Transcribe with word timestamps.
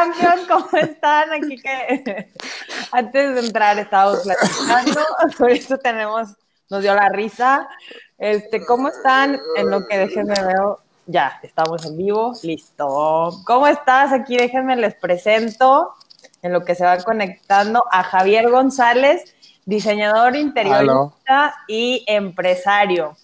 Champion, 0.00 0.46
¿cómo 0.48 0.78
están? 0.78 1.32
Aquí 1.32 1.56
que 1.56 2.32
antes 2.92 3.34
de 3.34 3.40
entrar 3.40 3.78
estábamos 3.78 4.20
platicando, 4.20 5.00
por 5.38 5.50
eso 5.50 5.76
tenemos, 5.76 6.28
nos 6.70 6.82
dio 6.82 6.94
la 6.94 7.08
risa. 7.10 7.68
Este, 8.16 8.64
¿cómo 8.64 8.88
están? 8.88 9.38
En 9.56 9.70
lo 9.70 9.86
que 9.86 9.98
déjenme 9.98 10.34
veo, 10.42 10.80
ya, 11.06 11.38
estamos 11.42 11.84
en 11.84 11.98
vivo, 11.98 12.32
listo. 12.42 13.42
¿Cómo 13.44 13.66
estás? 13.66 14.12
Aquí 14.12 14.36
déjenme 14.38 14.76
les 14.76 14.94
presento, 14.94 15.94
en 16.40 16.52
lo 16.54 16.64
que 16.64 16.74
se 16.74 16.84
van 16.84 17.02
conectando, 17.02 17.84
a 17.90 18.02
Javier 18.02 18.50
González, 18.50 19.34
diseñador 19.66 20.34
interiorista 20.34 21.56
y 21.68 22.04
empresario. 22.06 23.16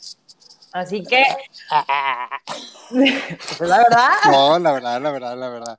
Así 0.72 1.02
que, 1.02 1.24
pues 2.90 3.70
la 3.70 3.78
verdad. 3.78 4.10
No, 4.30 4.58
la 4.58 4.72
verdad, 4.72 5.00
la 5.00 5.10
verdad, 5.10 5.36
la 5.38 5.48
verdad. 5.48 5.78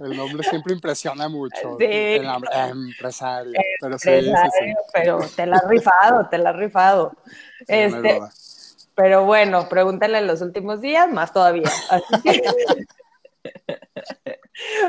El 0.00 0.16
nombre 0.16 0.42
siempre 0.42 0.74
impresiona 0.74 1.28
mucho. 1.28 1.76
Sí. 1.78 1.86
El 1.86 2.22
nombre, 2.24 2.50
empresario. 2.70 3.52
Pero 3.80 3.94
Empresario, 3.94 4.34
sí, 4.36 4.50
sí. 4.66 4.74
pero 4.92 5.18
te 5.34 5.46
la 5.46 5.56
has 5.56 5.68
rifado, 5.68 6.28
te 6.28 6.38
la 6.38 6.50
has 6.50 6.56
rifado. 6.56 7.12
Este, 7.66 8.20
pero 8.94 9.24
bueno, 9.24 9.68
pregúntale 9.68 10.18
en 10.18 10.26
los 10.26 10.40
últimos 10.42 10.80
días, 10.80 11.10
más 11.10 11.32
todavía. 11.32 11.70
Así 11.90 12.04
que- 12.22 12.42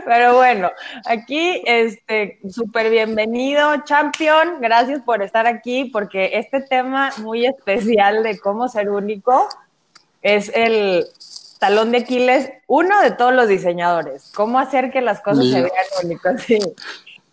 Pero 0.06 0.36
bueno, 0.36 0.72
aquí, 1.06 1.62
este, 1.66 2.40
súper 2.50 2.90
bienvenido, 2.90 3.84
champion. 3.84 4.62
Gracias 4.62 5.02
por 5.02 5.22
estar 5.22 5.45
aquí, 5.45 5.86
porque 5.86 6.32
este 6.34 6.62
tema 6.62 7.12
muy 7.18 7.45
especial 7.45 8.23
de 8.23 8.40
cómo 8.40 8.70
ser 8.70 8.90
único 8.90 9.48
es 10.22 10.50
el 10.56 11.06
talón 11.60 11.92
de 11.92 12.00
Aquiles, 12.00 12.52
uno 12.68 13.02
de 13.02 13.12
todos 13.12 13.34
los 13.34 13.48
diseñadores. 13.48 14.32
Cómo 14.36 14.60
hacer 14.60 14.92
que 14.92 15.02
las 15.02 15.22
cosas 15.22 15.46
se 15.46 15.62
vean 15.62 15.86
únicas. 16.04 16.42
sí. 16.44 16.60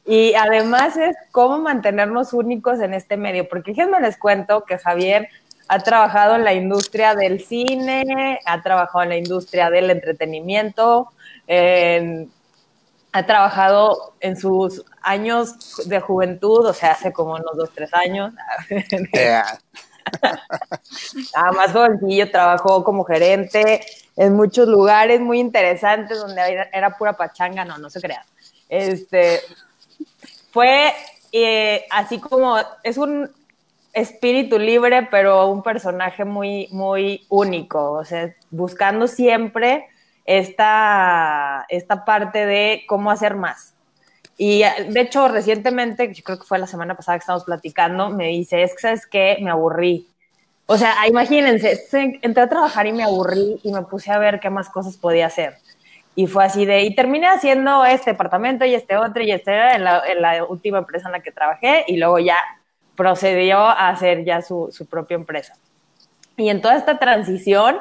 Y 0.06 0.34
además 0.34 0.96
es 0.98 1.16
cómo 1.32 1.58
mantenernos 1.58 2.34
únicos 2.34 2.80
en 2.80 2.92
este 2.92 3.16
medio, 3.16 3.48
porque 3.48 3.70
déjenme 3.72 4.00
les 4.00 4.18
cuento 4.18 4.64
que 4.64 4.76
Javier 4.78 5.28
ha 5.68 5.78
trabajado 5.78 6.34
en 6.36 6.44
la 6.44 6.52
industria 6.52 7.14
del 7.14 7.42
cine, 7.42 8.38
ha 8.44 8.60
trabajado 8.62 9.02
en 9.04 9.08
la 9.08 9.16
industria 9.16 9.70
del 9.70 9.90
entretenimiento, 9.90 11.10
en- 11.46 12.30
ha 13.12 13.24
trabajado 13.26 14.14
en 14.20 14.36
sus 14.36 14.84
años 15.00 15.76
de 15.86 16.00
juventud, 16.00 16.66
o 16.66 16.74
sea, 16.74 16.92
hace 16.92 17.12
como 17.12 17.34
unos 17.34 17.56
dos, 17.56 17.70
tres 17.74 17.94
años, 17.94 18.34
Eh, 19.12 19.40
Ah, 21.34 21.52
más 21.52 21.72
jovencillo, 21.72 22.30
trabajó 22.30 22.84
como 22.84 23.04
gerente 23.04 23.80
en 24.16 24.34
muchos 24.34 24.68
lugares 24.68 25.20
muy 25.20 25.40
interesantes 25.40 26.18
donde 26.18 26.40
era, 26.40 26.68
era 26.72 26.96
pura 26.96 27.14
pachanga, 27.14 27.64
no, 27.64 27.78
no 27.78 27.90
se 27.90 28.00
crea. 28.00 28.24
Este, 28.68 29.40
fue 30.50 30.92
eh, 31.32 31.84
así 31.90 32.20
como, 32.20 32.56
es 32.82 32.96
un 32.96 33.30
espíritu 33.92 34.58
libre, 34.58 35.08
pero 35.10 35.48
un 35.48 35.62
personaje 35.62 36.24
muy, 36.24 36.68
muy 36.70 37.26
único, 37.28 37.92
o 37.92 38.04
sea, 38.04 38.34
buscando 38.50 39.06
siempre 39.06 39.86
esta, 40.24 41.66
esta 41.68 42.04
parte 42.04 42.46
de 42.46 42.84
cómo 42.86 43.10
hacer 43.10 43.34
más. 43.34 43.73
Y 44.36 44.62
eh, 44.62 44.88
de 44.88 45.00
hecho, 45.00 45.28
recientemente, 45.28 46.12
yo 46.12 46.22
creo 46.24 46.38
que 46.38 46.44
fue 46.46 46.58
la 46.58 46.66
semana 46.66 46.96
pasada 46.96 47.18
que 47.18 47.20
estábamos 47.22 47.44
platicando, 47.44 48.10
me 48.10 48.28
dice, 48.28 48.62
es 48.62 48.72
que, 48.74 48.80
¿sabes 48.80 49.06
qué? 49.06 49.38
Me 49.40 49.50
aburrí. 49.50 50.08
O 50.66 50.76
sea, 50.78 50.94
imagínense, 51.06 51.76
se- 51.76 52.18
entré 52.22 52.42
a 52.42 52.48
trabajar 52.48 52.86
y 52.86 52.92
me 52.92 53.04
aburrí 53.04 53.60
y 53.62 53.72
me 53.72 53.82
puse 53.82 54.10
a 54.10 54.18
ver 54.18 54.40
qué 54.40 54.50
más 54.50 54.70
cosas 54.70 54.96
podía 54.96 55.26
hacer. 55.26 55.56
Y 56.16 56.26
fue 56.26 56.44
así 56.44 56.64
de, 56.64 56.82
y 56.82 56.94
terminé 56.94 57.26
haciendo 57.28 57.84
este 57.84 58.12
departamento 58.12 58.64
y 58.64 58.74
este 58.74 58.96
otro 58.96 59.22
y 59.22 59.30
este 59.32 59.52
en 59.74 59.84
la, 59.84 60.02
en 60.06 60.22
la 60.22 60.44
última 60.44 60.78
empresa 60.78 61.08
en 61.08 61.12
la 61.12 61.20
que 61.20 61.32
trabajé 61.32 61.84
y 61.88 61.96
luego 61.96 62.18
ya 62.20 62.38
procedió 62.96 63.58
a 63.58 63.88
hacer 63.88 64.24
ya 64.24 64.40
su, 64.40 64.68
su 64.72 64.86
propia 64.86 65.16
empresa. 65.16 65.54
Y 66.36 66.48
en 66.48 66.62
toda 66.62 66.76
esta 66.76 66.98
transición, 66.98 67.78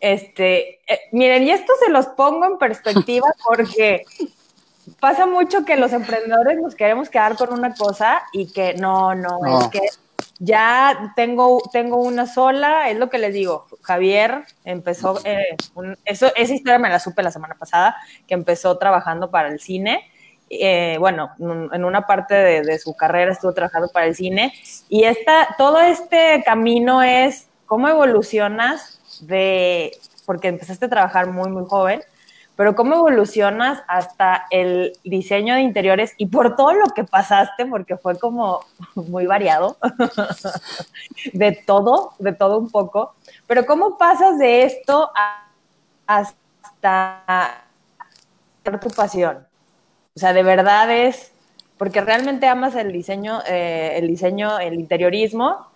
este, 0.00 0.80
eh, 0.92 1.00
miren, 1.12 1.42
y 1.44 1.50
esto 1.50 1.72
se 1.84 1.90
los 1.90 2.06
pongo 2.08 2.46
en 2.46 2.58
perspectiva 2.58 3.28
porque 3.46 4.04
pasa 5.00 5.26
mucho 5.26 5.64
que 5.64 5.76
los 5.76 5.92
emprendedores 5.92 6.58
nos 6.60 6.74
queremos 6.74 7.08
quedar 7.08 7.36
con 7.36 7.52
una 7.52 7.74
cosa 7.74 8.22
y 8.32 8.52
que 8.52 8.74
no, 8.74 9.14
no, 9.14 9.38
No. 9.40 9.60
es 9.60 9.68
que 9.68 9.80
ya 10.38 11.12
tengo, 11.16 11.62
tengo 11.72 11.96
una 11.96 12.26
sola, 12.26 12.90
es 12.90 12.98
lo 12.98 13.08
que 13.08 13.18
les 13.18 13.32
digo. 13.32 13.66
Javier 13.82 14.44
empezó, 14.64 15.18
eh, 15.24 15.56
un- 15.74 15.96
eso, 16.04 16.30
esa 16.36 16.52
historia 16.54 16.78
me 16.78 16.90
la 16.90 16.98
supe 17.00 17.22
la 17.22 17.30
semana 17.30 17.54
pasada, 17.54 17.96
que 18.28 18.34
empezó 18.34 18.76
trabajando 18.78 19.30
para 19.30 19.48
el 19.48 19.60
cine. 19.60 20.10
Eh, 20.50 20.96
bueno, 21.00 21.30
en 21.40 21.70
en 21.72 21.84
una 21.84 22.06
parte 22.06 22.34
de, 22.34 22.62
de 22.62 22.78
su 22.78 22.94
carrera 22.94 23.32
estuvo 23.32 23.52
trabajando 23.52 23.88
para 23.88 24.06
el 24.06 24.14
cine. 24.14 24.52
Y 24.88 25.04
esta, 25.04 25.54
todo 25.58 25.80
este 25.80 26.42
camino 26.44 27.02
es 27.02 27.48
cómo 27.64 27.88
evolucionas 27.88 29.00
de, 29.22 29.96
porque 30.26 30.48
empezaste 30.48 30.84
a 30.86 30.90
trabajar 30.90 31.28
muy, 31.28 31.48
muy 31.50 31.64
joven, 31.66 32.02
pero 32.56 32.74
cómo 32.74 32.94
evolucionas 32.94 33.82
hasta 33.86 34.46
el 34.50 34.94
diseño 35.04 35.54
de 35.54 35.60
interiores 35.60 36.14
y 36.16 36.26
por 36.26 36.56
todo 36.56 36.72
lo 36.72 36.86
que 36.94 37.04
pasaste, 37.04 37.66
porque 37.66 37.96
fue 37.96 38.18
como 38.18 38.60
muy 38.94 39.26
variado, 39.26 39.76
de 41.32 41.52
todo, 41.52 42.14
de 42.18 42.32
todo 42.32 42.58
un 42.58 42.70
poco, 42.70 43.14
pero 43.46 43.66
cómo 43.66 43.98
pasas 43.98 44.38
de 44.38 44.64
esto 44.64 45.10
a- 45.14 45.48
hasta 46.06 47.64
tu 48.80 48.90
pasión. 48.90 49.46
O 50.14 50.18
sea, 50.18 50.32
de 50.32 50.42
verdad 50.42 50.90
es, 50.90 51.32
porque 51.78 52.00
realmente 52.00 52.46
amas 52.48 52.74
el 52.74 52.90
diseño, 52.90 53.40
eh, 53.46 53.92
el 53.96 54.08
diseño, 54.08 54.58
el 54.58 54.74
interiorismo, 54.74 55.66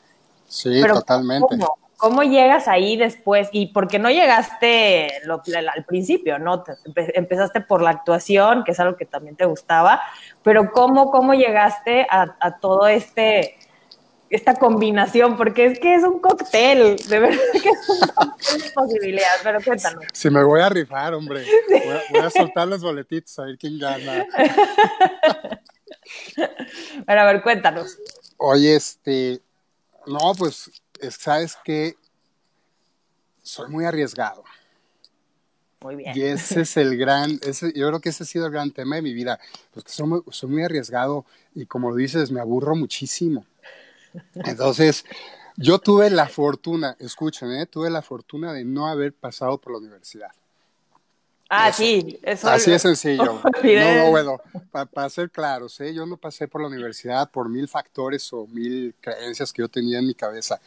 sí, 0.48 0.82
totalmente. 0.86 1.46
¿cómo? 1.46 1.76
¿Cómo 2.00 2.22
llegas 2.22 2.66
ahí 2.66 2.96
después? 2.96 3.48
Y 3.52 3.66
porque 3.74 3.98
no 3.98 4.10
llegaste 4.10 5.20
lo- 5.24 5.42
al 5.74 5.84
principio, 5.84 6.38
¿no? 6.38 6.62
Te- 6.62 6.72
empe- 6.86 7.12
empezaste 7.14 7.60
por 7.60 7.82
la 7.82 7.90
actuación, 7.90 8.64
que 8.64 8.72
es 8.72 8.80
algo 8.80 8.96
que 8.96 9.04
también 9.04 9.36
te 9.36 9.44
gustaba, 9.44 10.00
pero 10.42 10.72
¿cómo, 10.72 11.10
cómo 11.10 11.34
llegaste 11.34 12.06
a, 12.08 12.36
a 12.40 12.58
todo 12.58 12.88
este, 12.88 13.58
esta 14.30 14.54
combinación? 14.54 15.36
Porque 15.36 15.66
es 15.66 15.78
que 15.78 15.94
es 15.94 16.02
un 16.02 16.20
cóctel, 16.20 16.96
de 16.96 17.18
verdad 17.18 17.38
que 17.52 17.68
es 17.68 17.88
un 17.88 18.08
cóctel 18.08 18.62
de 18.62 18.70
posibilidades, 18.70 19.40
pero 19.42 19.58
cuéntanos. 19.62 20.04
Si 20.14 20.30
me 20.30 20.42
voy 20.42 20.60
a 20.62 20.70
rifar, 20.70 21.12
hombre. 21.12 21.44
Voy 21.68 21.78
a, 21.96 22.00
voy 22.10 22.20
a 22.20 22.30
soltar 22.30 22.66
los 22.66 22.80
boletitos 22.82 23.38
a 23.38 23.44
ver 23.44 23.58
quién 23.58 23.78
gana. 23.78 24.24
Pero 27.06 27.20
a 27.20 27.24
ver, 27.24 27.42
cuéntanos. 27.42 27.98
Oye, 28.38 28.74
este, 28.76 29.40
no, 30.06 30.32
pues, 30.38 30.68
es- 30.68 30.82
sabes 31.10 31.56
que 31.64 31.96
soy 33.42 33.70
muy 33.70 33.84
arriesgado. 33.84 34.44
Muy 35.82 35.96
bien. 35.96 36.12
Y 36.14 36.22
ese 36.22 36.60
es 36.60 36.76
el 36.76 36.96
gran, 36.98 37.40
ese, 37.42 37.72
yo 37.74 37.88
creo 37.88 38.00
que 38.00 38.10
ese 38.10 38.24
ha 38.24 38.26
sido 38.26 38.46
el 38.46 38.52
gran 38.52 38.70
tema 38.70 38.96
de 38.96 39.02
mi 39.02 39.14
vida, 39.14 39.40
pues 39.72 39.84
que 39.84 39.92
soy 39.92 40.06
muy, 40.06 40.22
soy 40.30 40.50
muy 40.50 40.62
arriesgado 40.62 41.24
y 41.54 41.64
como 41.64 41.94
dices, 41.94 42.30
me 42.30 42.40
aburro 42.40 42.76
muchísimo. 42.76 43.46
Entonces, 44.34 45.04
yo 45.56 45.78
tuve 45.78 46.10
la 46.10 46.28
fortuna, 46.28 46.96
escuchen, 46.98 47.52
¿eh? 47.52 47.66
tuve 47.66 47.90
la 47.90 48.02
fortuna 48.02 48.52
de 48.52 48.64
no 48.64 48.88
haber 48.88 49.14
pasado 49.14 49.58
por 49.58 49.72
la 49.72 49.78
universidad. 49.78 50.30
Ah, 51.52 51.68
Eso. 51.70 51.78
sí, 51.78 52.18
eso 52.22 52.48
Así 52.48 52.70
de 52.70 52.78
sencillo. 52.78 53.42
No, 53.64 53.94
no, 53.96 54.10
bueno, 54.10 54.40
para 54.92 55.10
ser 55.10 55.30
claros, 55.30 55.80
¿eh? 55.80 55.92
yo 55.92 56.06
no 56.06 56.16
pasé 56.16 56.46
por 56.46 56.60
la 56.60 56.68
universidad 56.68 57.28
por 57.28 57.48
mil 57.48 57.66
factores 57.66 58.32
o 58.32 58.46
mil 58.46 58.94
creencias 59.00 59.52
que 59.52 59.62
yo 59.62 59.68
tenía 59.68 59.98
en 59.98 60.06
mi 60.06 60.14
cabeza. 60.14 60.60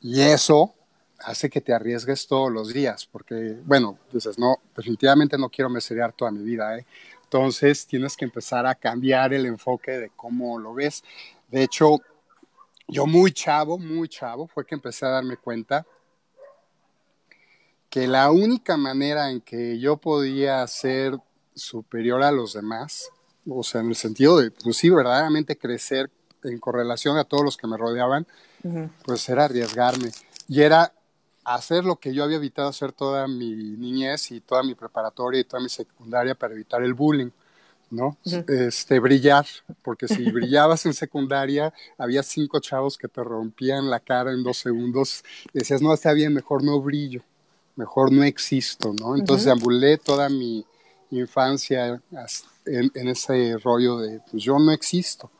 Y 0.00 0.22
eso 0.22 0.74
hace 1.18 1.50
que 1.50 1.60
te 1.60 1.74
arriesgues 1.74 2.26
todos 2.26 2.50
los 2.50 2.72
días, 2.72 3.06
porque, 3.06 3.56
bueno, 3.64 3.98
dices, 4.10 4.38
no, 4.38 4.56
definitivamente 4.74 5.36
no 5.36 5.50
quiero 5.50 5.68
meserear 5.68 6.14
toda 6.14 6.30
mi 6.30 6.42
vida, 6.42 6.78
¿eh? 6.78 6.86
Entonces 7.24 7.86
tienes 7.86 8.16
que 8.16 8.24
empezar 8.24 8.64
a 8.66 8.74
cambiar 8.74 9.34
el 9.34 9.44
enfoque 9.44 9.98
de 9.98 10.10
cómo 10.16 10.58
lo 10.58 10.72
ves. 10.72 11.04
De 11.48 11.62
hecho, 11.62 12.00
yo 12.86 13.06
muy 13.06 13.32
chavo, 13.32 13.76
muy 13.76 14.08
chavo, 14.08 14.46
fue 14.46 14.64
que 14.64 14.74
empecé 14.74 15.04
a 15.04 15.10
darme 15.10 15.36
cuenta 15.36 15.84
que 17.90 18.06
la 18.06 18.30
única 18.30 18.76
manera 18.76 19.30
en 19.30 19.40
que 19.40 19.78
yo 19.78 19.96
podía 19.96 20.66
ser 20.66 21.18
superior 21.54 22.22
a 22.22 22.32
los 22.32 22.52
demás, 22.52 23.10
o 23.48 23.62
sea, 23.62 23.80
en 23.80 23.88
el 23.88 23.96
sentido 23.96 24.38
de, 24.38 24.50
pues 24.50 24.76
sí, 24.76 24.90
verdaderamente 24.90 25.56
crecer 25.56 26.10
en 26.44 26.58
correlación 26.58 27.16
a 27.18 27.24
todos 27.24 27.44
los 27.44 27.56
que 27.56 27.66
me 27.66 27.76
rodeaban, 27.76 28.26
pues 29.04 29.28
era 29.28 29.44
arriesgarme. 29.44 30.10
Y 30.48 30.62
era 30.62 30.92
hacer 31.44 31.84
lo 31.84 31.96
que 31.96 32.12
yo 32.12 32.24
había 32.24 32.36
evitado 32.36 32.68
hacer 32.68 32.92
toda 32.92 33.26
mi 33.26 33.54
niñez 33.54 34.30
y 34.32 34.40
toda 34.40 34.62
mi 34.62 34.74
preparatoria 34.74 35.40
y 35.40 35.44
toda 35.44 35.62
mi 35.62 35.68
secundaria 35.68 36.34
para 36.34 36.54
evitar 36.54 36.82
el 36.82 36.94
bullying, 36.94 37.30
¿no? 37.90 38.18
Este, 38.24 39.00
brillar, 39.00 39.46
porque 39.82 40.08
si 40.08 40.30
brillabas 40.30 40.84
en 40.84 40.92
secundaria, 40.92 41.72
había 41.96 42.22
cinco 42.22 42.60
chavos 42.60 42.98
que 42.98 43.08
te 43.08 43.24
rompían 43.24 43.88
la 43.88 44.00
cara 44.00 44.32
en 44.32 44.42
dos 44.42 44.58
segundos, 44.58 45.24
y 45.52 45.60
decías, 45.60 45.80
no, 45.80 45.94
está 45.94 46.12
bien, 46.12 46.34
mejor 46.34 46.62
no 46.62 46.80
brillo, 46.80 47.22
mejor 47.78 48.12
no 48.12 48.24
existo, 48.24 48.92
¿no? 48.92 49.16
Entonces 49.16 49.46
ambulé 49.46 49.98
toda 49.98 50.28
mi, 50.28 50.66
infancia 51.10 52.02
en, 52.66 53.08
ese 53.08 53.56
rollo 53.56 53.96
de, 53.98 54.20
pues 54.30 54.42
yo 54.42 54.58
no 54.58 54.72
existo. 54.72 55.30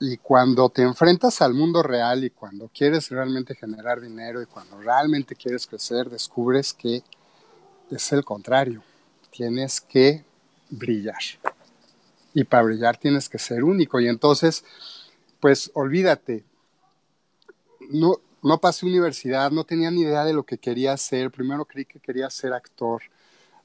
Y 0.00 0.16
cuando 0.16 0.68
te 0.68 0.82
enfrentas 0.82 1.40
al 1.42 1.54
mundo 1.54 1.82
real 1.82 2.24
y 2.24 2.30
cuando 2.30 2.68
quieres 2.74 3.08
realmente 3.10 3.54
generar 3.54 4.00
dinero 4.00 4.42
y 4.42 4.46
cuando 4.46 4.80
realmente 4.80 5.36
quieres 5.36 5.66
crecer, 5.66 6.08
descubres 6.10 6.72
que 6.72 7.04
es 7.90 8.12
el 8.12 8.24
contrario. 8.24 8.82
Tienes 9.30 9.80
que 9.80 10.24
brillar. 10.70 11.22
Y 12.34 12.42
para 12.44 12.64
brillar 12.64 12.96
tienes 12.96 13.28
que 13.28 13.38
ser 13.38 13.62
único. 13.62 14.00
Y 14.00 14.08
entonces, 14.08 14.64
pues 15.40 15.70
olvídate. 15.74 16.42
No, 17.90 18.20
no 18.42 18.60
pasé 18.60 18.86
universidad, 18.86 19.50
no 19.50 19.64
tenía 19.64 19.90
ni 19.90 20.02
idea 20.02 20.24
de 20.24 20.32
lo 20.32 20.44
que 20.44 20.58
quería 20.58 20.92
hacer. 20.92 21.30
Primero 21.30 21.64
creí 21.64 21.84
que 21.84 22.00
quería 22.00 22.30
ser 22.30 22.52
actor. 22.52 23.02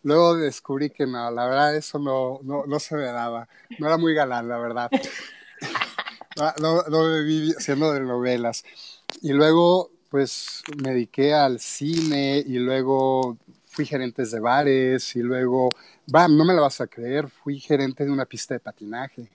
Luego 0.03 0.35
descubrí 0.35 0.89
que 0.89 1.05
no, 1.05 1.31
la 1.31 1.45
verdad 1.47 1.75
eso 1.75 1.97
no, 1.97 2.39
no, 2.43 2.65
no 2.65 2.79
se 2.79 2.95
me 2.95 3.03
daba. 3.03 3.47
No 3.79 3.87
era 3.87 3.97
muy 3.97 4.13
galán, 4.13 4.47
la 4.47 4.57
verdad. 4.57 4.91
no, 6.61 6.83
no 6.83 7.03
me 7.03 7.23
vi 7.23 7.53
haciendo 7.57 7.93
de 7.93 8.01
novelas. 8.01 8.63
Y 9.21 9.31
luego, 9.31 9.91
pues, 10.09 10.63
me 10.83 10.91
dediqué 10.91 11.33
al 11.33 11.59
cine 11.59 12.43
y 12.45 12.59
luego 12.59 13.37
fui 13.67 13.85
gerente 13.85 14.25
de 14.25 14.39
bares 14.39 15.15
y 15.15 15.19
luego, 15.19 15.69
va, 16.13 16.27
no 16.27 16.45
me 16.45 16.53
la 16.53 16.61
vas 16.61 16.81
a 16.81 16.87
creer, 16.87 17.27
fui 17.29 17.59
gerente 17.59 18.05
de 18.05 18.11
una 18.11 18.25
pista 18.25 18.53
de 18.53 18.59
patinaje. 18.59 19.29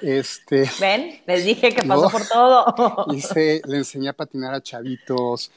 Este, 0.00 0.70
Ven, 0.80 1.22
les 1.26 1.44
dije 1.44 1.74
que 1.74 1.86
pasó 1.86 2.10
por 2.10 2.26
todo. 2.26 3.06
hice, 3.14 3.62
le 3.66 3.78
enseñé 3.78 4.08
a 4.08 4.12
patinar 4.12 4.54
a 4.54 4.60
chavitos, 4.60 5.50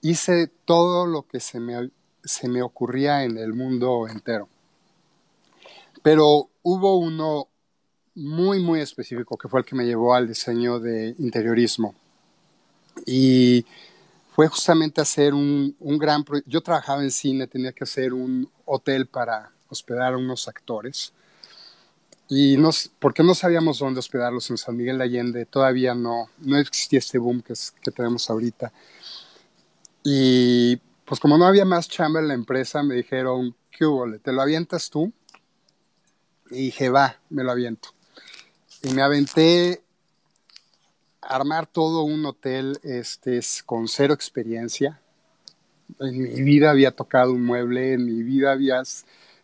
hice 0.00 0.48
todo 0.64 1.06
lo 1.06 1.26
que 1.26 1.40
se 1.40 1.60
me, 1.60 1.90
se 2.24 2.48
me 2.48 2.62
ocurría 2.62 3.24
en 3.24 3.38
el 3.38 3.52
mundo 3.52 4.08
entero. 4.08 4.48
Pero 6.02 6.48
hubo 6.62 6.98
uno 6.98 7.48
muy, 8.14 8.60
muy 8.60 8.80
específico 8.80 9.36
que 9.36 9.48
fue 9.48 9.60
el 9.60 9.66
que 9.66 9.76
me 9.76 9.84
llevó 9.84 10.14
al 10.14 10.26
diseño 10.26 10.80
de 10.80 11.14
interiorismo. 11.18 11.94
Y 13.06 13.64
fue 14.34 14.48
justamente 14.48 15.00
hacer 15.00 15.34
un, 15.34 15.76
un 15.78 15.98
gran 15.98 16.24
proyecto. 16.24 16.50
Yo 16.50 16.60
trabajaba 16.60 17.02
en 17.02 17.10
cine, 17.10 17.46
tenía 17.46 17.72
que 17.72 17.84
hacer 17.84 18.12
un 18.12 18.50
hotel 18.64 19.06
para 19.06 19.52
hospedar 19.68 20.14
a 20.14 20.18
unos 20.18 20.48
actores 20.48 21.12
y 22.34 22.56
nos, 22.56 22.90
porque 22.98 23.22
no 23.22 23.34
sabíamos 23.34 23.78
dónde 23.78 24.00
hospedarlos 24.00 24.48
en 24.48 24.56
San 24.56 24.74
Miguel 24.74 24.96
de 24.96 25.04
Allende, 25.04 25.44
todavía 25.44 25.94
no, 25.94 26.30
no 26.38 26.56
existía 26.56 26.98
este 26.98 27.18
boom 27.18 27.42
que, 27.42 27.52
que 27.82 27.90
tenemos 27.90 28.30
ahorita. 28.30 28.72
Y 30.02 30.76
pues 31.04 31.20
como 31.20 31.36
no 31.36 31.44
había 31.44 31.66
más 31.66 31.90
chamba 31.90 32.20
en 32.20 32.28
la 32.28 32.32
empresa, 32.32 32.82
me 32.82 32.94
dijeron, 32.94 33.54
¿qué 33.70 33.84
hubo? 33.84 34.10
¿Te 34.18 34.32
lo 34.32 34.40
avientas 34.40 34.88
tú? 34.88 35.12
Y 36.50 36.56
dije, 36.56 36.88
va, 36.88 37.20
me 37.28 37.44
lo 37.44 37.50
aviento. 37.50 37.90
Y 38.82 38.94
me 38.94 39.02
aventé 39.02 39.82
a 41.20 41.36
armar 41.36 41.66
todo 41.66 42.02
un 42.02 42.24
hotel 42.24 42.80
este, 42.82 43.40
con 43.66 43.88
cero 43.88 44.14
experiencia. 44.14 45.02
En 46.00 46.18
mi 46.18 46.40
vida 46.40 46.70
había 46.70 46.92
tocado 46.92 47.34
un 47.34 47.44
mueble, 47.44 47.92
en 47.92 48.06
mi 48.06 48.22
vida 48.22 48.52
había 48.52 48.82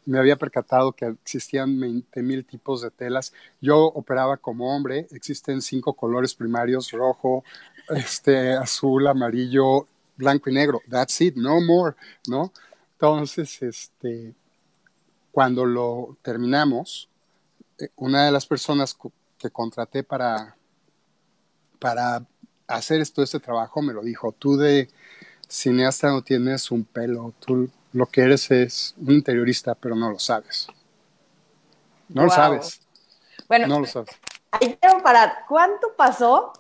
me 0.09 0.19
había 0.19 0.37
percatado 0.37 0.93
que 0.93 1.05
existían 1.05 1.79
20 1.79 2.23
mil 2.23 2.43
tipos 2.47 2.81
de 2.81 2.91
telas. 2.91 3.35
Yo 3.61 3.85
operaba 3.85 4.39
como 4.39 4.75
hombre, 4.75 5.07
existen 5.11 5.61
cinco 5.61 5.93
colores 5.93 6.35
primarios, 6.35 6.93
rojo, 6.93 7.45
este, 7.91 8.55
azul, 8.55 9.07
amarillo, 9.07 9.87
blanco 10.17 10.49
y 10.49 10.55
negro. 10.55 10.81
That's 10.89 11.21
it, 11.21 11.37
no 11.37 11.61
more, 11.61 11.95
¿no? 12.27 12.55
Entonces, 12.93 13.61
este, 13.61 14.35
cuando 15.31 15.67
lo 15.67 16.17
terminamos, 16.23 17.11
eh, 17.79 17.91
una 17.97 18.25
de 18.25 18.33
las 18.33 18.47
personas 18.47 18.97
que 19.39 19.51
contraté 19.51 20.05
para, 20.05 20.57
para 21.79 22.25
hacer 22.67 23.07
todo 23.11 23.25
este 23.27 23.41
trabajo 23.41 23.83
me 23.83 23.93
lo 23.93 24.03
dijo, 24.03 24.33
tú 24.33 24.57
de 24.57 24.89
cineasta 25.47 26.09
no 26.09 26.23
tienes 26.23 26.71
un 26.71 26.85
pelo, 26.85 27.35
tú 27.45 27.69
lo 27.93 28.07
que 28.07 28.23
eres 28.23 28.51
es 28.51 28.95
un 28.99 29.13
interiorista, 29.13 29.75
pero 29.75 29.95
no 29.95 30.11
lo 30.11 30.19
sabes. 30.19 30.69
No 32.09 32.25
lo 32.25 32.31
sabes. 32.31 32.81
Bueno, 33.49 33.67
no 33.67 33.81
lo 33.81 33.87
sabes. 33.87 34.11
Ahí 34.51 34.77
quiero 34.81 35.03
parar. 35.03 35.45
¿Cuánto 35.49 35.95
pasó 35.97 36.53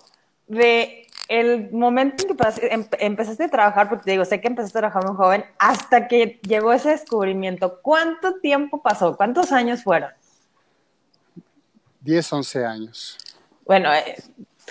de 0.47 1.07
el 1.29 1.71
momento 1.73 2.25
en 2.27 2.37
que 2.37 2.67
em, 2.69 2.87
empezaste 2.99 3.45
a 3.45 3.49
trabajar, 3.51 3.89
porque 3.89 4.05
te 4.05 4.11
digo, 4.13 4.25
sé 4.25 4.41
que 4.41 4.49
empezaste 4.49 4.79
a 4.79 4.83
trabajar 4.83 5.07
muy 5.07 5.17
joven, 5.17 5.45
hasta 5.59 6.09
que 6.09 6.39
llegó 6.43 6.73
ese 6.73 6.91
descubrimiento? 6.91 7.81
¿Cuánto 7.83 8.41
tiempo 8.41 8.83
pasó? 8.83 9.17
¿Cuántos 9.17 9.53
años 9.53 9.83
fueron? 9.83 10.11
10, 12.01 12.33
11 12.33 12.65
años. 12.65 13.19
Bueno, 13.67 13.93
eh, 13.93 14.17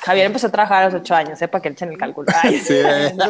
Javier 0.01 0.25
empezó 0.25 0.47
a 0.47 0.51
trabajar 0.51 0.83
a 0.83 0.85
los 0.89 1.01
8 1.01 1.15
años, 1.15 1.39
sepa 1.39 1.61
que 1.61 1.69
echen 1.69 1.89
el 1.89 1.97
cálculo. 1.97 2.27
sí. 2.63 2.81
No, 3.15 3.25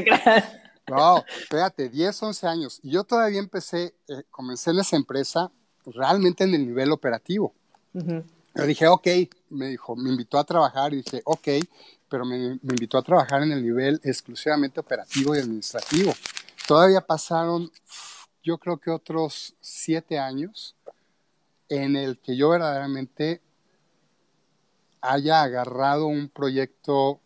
espérate, 1.41 1.89
10, 1.89 2.23
11 2.23 2.47
años. 2.47 2.79
Y 2.83 2.91
yo 2.91 3.03
todavía 3.03 3.39
empecé, 3.39 3.95
eh, 4.07 4.23
comencé 4.31 4.71
en 4.71 4.79
esa 4.79 4.95
empresa 4.95 5.51
realmente 5.85 6.43
en 6.43 6.53
el 6.53 6.65
nivel 6.65 6.91
operativo. 6.91 7.53
Yo 7.93 8.65
dije, 8.65 8.87
ok, 8.87 9.07
me 9.49 9.67
dijo, 9.69 9.95
me 9.95 10.09
invitó 10.09 10.37
a 10.37 10.43
trabajar 10.43 10.93
y 10.93 10.97
dije, 10.97 11.21
ok, 11.25 11.47
pero 12.09 12.25
me, 12.25 12.37
me, 12.37 12.73
invitó 12.73 12.97
a 12.97 13.01
trabajar 13.03 13.43
en 13.43 13.51
el 13.51 13.63
nivel 13.63 13.99
exclusivamente 14.03 14.79
operativo 14.79 15.35
y 15.35 15.39
administrativo. 15.39 16.13
Todavía 16.67 17.01
pasaron, 17.01 17.71
yo 18.43 18.57
creo 18.57 18.77
que 18.77 18.91
otros 18.91 19.55
siete 19.61 20.19
años 20.19 20.75
en 21.69 21.95
el 21.95 22.19
que 22.19 22.37
yo 22.37 22.49
verdaderamente 22.49 23.41
haya 25.01 25.41
agarrado 25.41 26.07
un 26.07 26.29
proyecto 26.29 27.19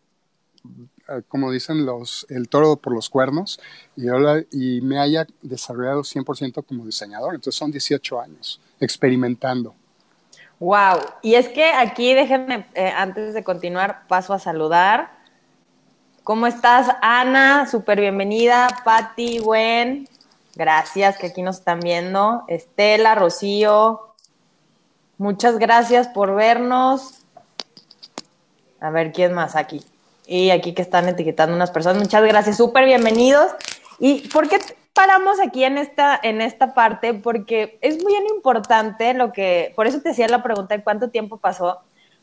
como 1.28 1.50
dicen 1.50 1.84
los, 1.84 2.26
el 2.28 2.48
toro 2.48 2.76
por 2.76 2.94
los 2.94 3.08
cuernos, 3.08 3.60
y, 3.96 4.06
y 4.50 4.80
me 4.80 4.98
haya 4.98 5.26
desarrollado 5.42 6.02
100% 6.02 6.64
como 6.64 6.84
diseñador. 6.84 7.34
Entonces 7.34 7.58
son 7.58 7.70
18 7.70 8.20
años 8.20 8.60
experimentando. 8.80 9.74
Wow, 10.62 11.00
y 11.22 11.34
es 11.34 11.48
que 11.48 11.72
aquí 11.72 12.14
déjenme, 12.14 12.66
eh, 12.74 12.92
antes 12.96 13.34
de 13.34 13.42
continuar, 13.42 14.06
paso 14.06 14.32
a 14.32 14.38
saludar. 14.38 15.10
¿Cómo 16.22 16.46
estás, 16.46 16.88
Ana? 17.02 17.66
Súper 17.66 18.00
bienvenida. 18.00 18.68
Patti, 18.84 19.38
Gwen, 19.38 20.08
gracias 20.54 21.18
que 21.18 21.26
aquí 21.26 21.42
nos 21.42 21.58
están 21.58 21.80
viendo. 21.80 22.44
Estela, 22.46 23.16
Rocío, 23.16 24.14
muchas 25.18 25.58
gracias 25.58 26.06
por 26.06 26.32
vernos. 26.36 27.24
A 28.78 28.90
ver, 28.90 29.10
¿quién 29.10 29.32
más 29.32 29.56
aquí? 29.56 29.84
Y 30.26 30.50
aquí 30.50 30.74
que 30.74 30.82
están 30.82 31.08
etiquetando 31.08 31.54
unas 31.54 31.70
personas. 31.70 32.02
Muchas 32.02 32.22
gracias, 32.22 32.56
súper 32.56 32.84
bienvenidos. 32.84 33.52
¿Y 33.98 34.28
por 34.28 34.48
qué 34.48 34.58
paramos 34.92 35.40
aquí 35.40 35.64
en 35.64 35.78
esta, 35.78 36.18
en 36.22 36.40
esta 36.40 36.74
parte? 36.74 37.14
Porque 37.14 37.78
es 37.80 38.02
muy 38.02 38.14
importante 38.34 39.14
lo 39.14 39.32
que, 39.32 39.72
por 39.76 39.86
eso 39.86 40.00
te 40.00 40.10
hacía 40.10 40.28
la 40.28 40.42
pregunta 40.42 40.76
de 40.76 40.82
cuánto 40.82 41.10
tiempo 41.10 41.38
pasó, 41.38 41.80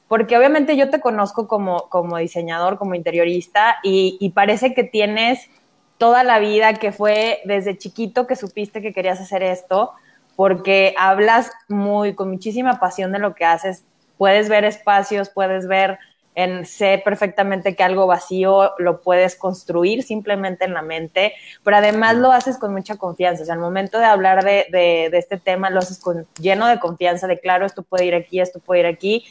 porque 0.08 0.38
obviamente 0.38 0.76
yo 0.76 0.90
te 0.90 1.00
conozco 1.00 1.48
como, 1.48 1.90
como 1.90 2.18
diseñador, 2.18 2.78
como 2.78 2.96
interiorista, 2.96 3.78
y, 3.84 4.18
y 4.20 4.32
parece 4.32 4.74
que 4.74 4.84
tienes 4.84 5.50
toda 5.98 6.24
la 6.24 6.40
vida 6.40 6.74
que 6.74 6.92
fue 6.92 7.42
desde 7.46 7.78
chiquito 7.78 8.26
que 8.26 8.36
supiste 8.36 8.82
que 8.82 8.94
querías 8.94 9.20
hacer 9.20 9.44
esto, 9.44 9.92
porque 10.36 10.96
hablas 10.98 11.52
muy, 11.68 12.16
con 12.16 12.32
muchísima 12.32 12.80
pasión 12.80 13.12
de 13.12 13.20
lo 13.20 13.36
que 13.36 13.46
haces, 13.46 13.84
puedes 14.18 14.50
ver 14.50 14.64
espacios, 14.64 15.30
puedes 15.30 15.68
ver 15.68 16.00
en 16.40 16.66
sé 16.66 17.02
perfectamente 17.04 17.76
que 17.76 17.84
algo 17.84 18.08
vacío 18.08 18.72
lo 18.78 19.02
puedes 19.02 19.36
construir 19.36 20.04
simplemente 20.04 20.64
en 20.64 20.74
la 20.74 20.82
mente, 20.82 21.34
pero 21.64 21.76
además 21.76 22.16
lo 22.16 22.32
haces 22.32 22.58
con 22.58 22.72
mucha 22.74 22.96
confianza. 22.96 23.44
O 23.44 23.46
sea, 23.46 23.56
al 23.56 23.60
momento 23.60 24.00
de 24.00 24.06
hablar 24.06 24.46
de, 24.46 24.66
de, 24.72 25.18
este 25.18 25.38
tema, 25.38 25.70
lo 25.70 25.80
haces 25.80 26.00
con, 26.00 26.28
lleno 26.40 26.68
de 26.68 26.80
confianza, 26.80 27.28
de 27.28 27.40
claro, 27.40 27.66
esto 27.66 27.84
puede 27.84 28.06
ir 28.06 28.16
aquí, 28.16 28.40
esto 28.40 28.60
puede 28.60 28.82
ir 28.82 28.86
aquí. 28.86 29.26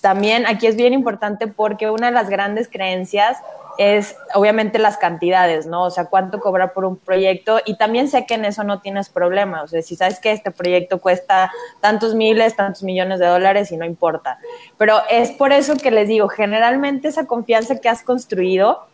También 0.00 0.46
aquí 0.46 0.66
es 0.66 0.76
bien 0.76 0.92
importante 0.92 1.46
porque 1.46 1.90
una 1.90 2.06
de 2.06 2.12
las 2.12 2.28
grandes 2.28 2.68
creencias 2.68 3.38
es 3.78 4.16
obviamente 4.34 4.80
las 4.80 4.98
cantidades, 4.98 5.66
¿no? 5.66 5.84
O 5.84 5.90
sea, 5.90 6.06
cuánto 6.06 6.40
cobrar 6.40 6.72
por 6.72 6.84
un 6.84 6.96
proyecto 6.96 7.60
y 7.64 7.76
también 7.78 8.08
sé 8.08 8.26
que 8.26 8.34
en 8.34 8.44
eso 8.44 8.64
no 8.64 8.80
tienes 8.80 9.08
problema, 9.08 9.62
o 9.62 9.68
sea, 9.68 9.80
si 9.82 9.94
sabes 9.94 10.18
que 10.18 10.32
este 10.32 10.50
proyecto 10.50 11.00
cuesta 11.00 11.52
tantos 11.80 12.16
miles, 12.16 12.56
tantos 12.56 12.82
millones 12.82 13.20
de 13.20 13.26
dólares 13.26 13.70
y 13.70 13.76
no 13.76 13.84
importa. 13.84 14.40
Pero 14.76 15.00
es 15.08 15.30
por 15.30 15.52
eso 15.52 15.76
que 15.76 15.92
les 15.92 16.08
digo, 16.08 16.28
generalmente 16.28 17.06
esa 17.06 17.26
confianza 17.26 17.80
que 17.80 17.88
has 17.88 18.02
construido 18.02 18.88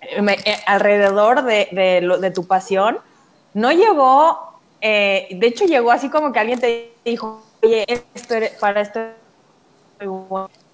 eh, 0.00 0.24
eh, 0.44 0.56
alrededor 0.66 1.42
de, 1.42 1.68
de, 2.20 2.30
tu 2.30 2.46
pasión 2.46 2.98
no 3.54 3.72
llegó, 3.72 4.60
eh, 4.80 5.26
de 5.32 5.46
hecho 5.48 5.64
llegó 5.64 5.90
así 5.90 6.08
como 6.10 6.32
que 6.32 6.38
alguien 6.38 6.60
te 6.60 6.92
dijo, 7.04 7.42
oye, 7.60 7.84
esto, 8.14 8.36
para 8.60 8.80
esto... 8.82 9.00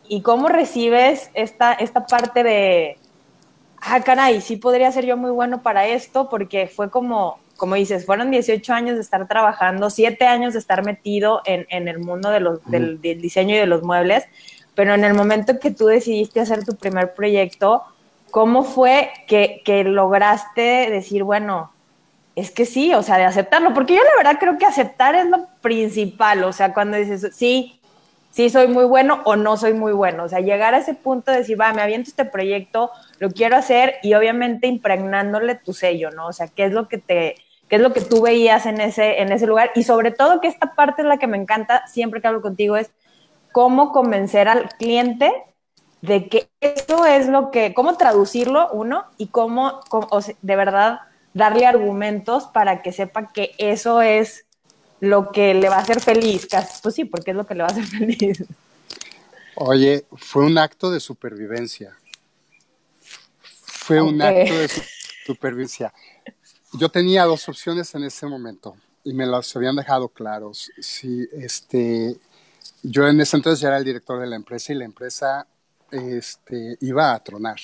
¿Y 0.09 0.23
cómo 0.23 0.49
recibes 0.49 1.31
esta, 1.35 1.73
esta 1.75 2.07
parte 2.07 2.43
de 2.43 2.97
ah, 3.81 4.01
caray, 4.01 4.41
sí 4.41 4.57
podría 4.57 4.91
ser 4.93 5.07
yo 5.07 5.17
muy 5.17 5.31
bueno 5.31 5.63
para 5.63 5.87
esto, 5.87 6.29
porque 6.29 6.67
fue 6.67 6.91
como, 6.91 7.39
como 7.57 7.75
dices, 7.75 8.07
fueron 8.07 8.31
18 8.31 8.73
años 8.73 8.97
de 8.97 9.03
estar 9.03 9.27
trabajando, 9.29 9.91
7 9.91 10.27
años 10.27 10.53
de 10.53 10.59
estar 10.59 10.85
metido 10.85 11.43
en, 11.45 11.67
en 11.71 11.89
el 11.89 11.99
mundo 11.99 12.31
de 12.31 12.41
los, 12.41 12.65
del, 12.67 13.01
del, 13.01 13.21
diseño 13.21 13.55
y 13.55 13.59
de 13.59 13.67
los 13.67 13.83
muebles, 13.83 14.25
pero 14.75 14.95
en 14.95 15.05
el 15.05 15.15
momento 15.15 15.59
que 15.59 15.71
tú 15.71 15.87
decidiste 15.87 16.41
hacer 16.41 16.65
tu 16.65 16.77
primer 16.77 17.15
proyecto, 17.15 17.83
¿cómo 18.31 18.63
fue 18.63 19.11
que, 19.27 19.63
que 19.65 19.85
lograste 19.85 20.91
decir, 20.91 21.25
bueno, 21.25 21.73
es 22.37 22.53
que 22.53 22.65
sí, 22.65 22.95
o 22.95 23.03
sea, 23.03 23.17
de 23.17 23.25
aceptarlo, 23.25 23.75
porque 23.75 23.97
yo 23.97 24.03
la 24.05 24.17
verdad 24.17 24.39
creo 24.39 24.59
que 24.59 24.67
aceptar 24.67 25.17
es 25.17 25.27
lo 25.27 25.47
principal, 25.61 26.45
o 26.45 26.53
sea, 26.53 26.73
cuando 26.73 26.97
dices, 26.97 27.35
sí, 27.35 27.78
sí 28.31 28.51
soy 28.51 28.69
muy 28.69 28.85
bueno 28.85 29.23
o 29.25 29.37
no 29.37 29.57
soy 29.57 29.75
muy 29.75 29.93
bueno, 29.93 30.25
o 30.25 30.29
sea, 30.29 30.41
llegar 30.41 30.75
a 30.75 30.79
ese 30.79 30.95
punto 30.95 31.31
de 31.31 31.39
decir, 31.39 31.61
va, 31.61 31.73
me 31.73 31.83
aviento 31.83 32.11
este 32.11 32.25
proyecto, 32.25 32.91
lo 33.19 33.31
quiero 33.31 33.57
hacer 33.57 33.97
y 34.03 34.15
obviamente 34.15 34.67
impregnándole 34.67 35.55
tu 35.55 35.73
sello, 35.73 36.11
¿no? 36.11 36.29
O 36.29 36.33
sea, 36.33 36.49
¿qué 36.49 36.65
es 36.65 36.73
lo 36.73 36.89
que 36.89 36.99
te, 36.99 37.37
qué 37.69 37.77
es 37.77 37.83
lo 37.83 37.93
que 37.93 38.01
tú 38.01 38.21
veías 38.23 38.67
en 38.67 38.81
ese, 38.81 39.23
en 39.23 39.33
ese 39.33 39.47
lugar? 39.47 39.71
Y 39.75 39.85
sobre 39.85 40.11
todo 40.11 40.41
que 40.41 40.49
esta 40.49 40.75
parte 40.75 41.03
es 41.03 41.09
la 41.09 41.19
que 41.19 41.27
me 41.27 41.37
encanta 41.37 41.87
siempre 41.87 42.21
que 42.21 42.29
hablo 42.29 42.43
contigo, 42.43 42.77
es 42.77 42.91
cómo 43.53 43.93
convencer 43.93 44.49
al 44.49 44.69
cliente 44.69 45.33
de 46.01 46.29
que 46.29 46.49
esto 46.61 47.07
es 47.07 47.29
lo 47.29 47.51
que, 47.51 47.75
cómo 47.75 47.97
traducirlo 47.97 48.71
uno 48.71 49.07
y 49.17 49.29
cómo, 49.29 49.81
o 49.91 50.21
de 50.21 50.57
verdad 50.57 51.01
darle 51.35 51.67
argumentos 51.67 52.47
para 52.47 52.83
que 52.83 52.93
sepa 52.93 53.33
que 53.33 53.53
eso 53.59 54.01
es 54.01 54.48
lo 55.01 55.31
que 55.31 55.55
le 55.55 55.69
va 55.69 55.77
a 55.77 55.81
hacer 55.81 56.01
feliz. 56.01 56.49
Pues 56.83 56.95
sí, 56.95 57.05
porque 57.05 57.31
es 57.33 57.37
lo 57.37 57.47
que 57.47 57.55
le 57.55 57.63
va 57.63 57.69
a 57.69 57.73
hacer 57.73 57.87
feliz. 57.99 58.45
Oye, 59.55 60.05
fue 60.17 60.45
un 60.45 60.57
acto 60.59 60.91
de 60.91 61.01
supervivencia. 61.01 61.97
Fue 63.63 64.01
okay. 64.01 64.15
un 64.15 64.23
acto 64.23 64.55
de 64.55 64.71
supervivencia. 65.27 65.93
Yo 66.75 66.89
tenía 66.91 67.25
dos 67.25 67.49
opciones 67.49 67.95
en 67.95 68.05
ese 68.05 68.27
momento 68.27 68.77
y 69.05 69.15
me 69.15 69.27
las 69.27 69.55
habían 69.57 69.77
dejado 69.77 70.09
claros. 70.09 70.71
Si 70.79 71.27
este, 71.33 72.17
yo 72.83 73.09
en 73.09 73.21
ese 73.21 73.37
entonces 73.37 73.61
ya 73.61 73.69
era 73.69 73.79
el 73.79 73.85
director 73.85 74.21
de 74.21 74.27
la 74.27 74.37
empresa 74.37 74.73
y 74.73 74.77
la 74.77 74.85
empresa 74.85 75.47
este, 75.91 76.77
iba 76.81 77.15
a 77.15 77.25
tronar 77.25 77.59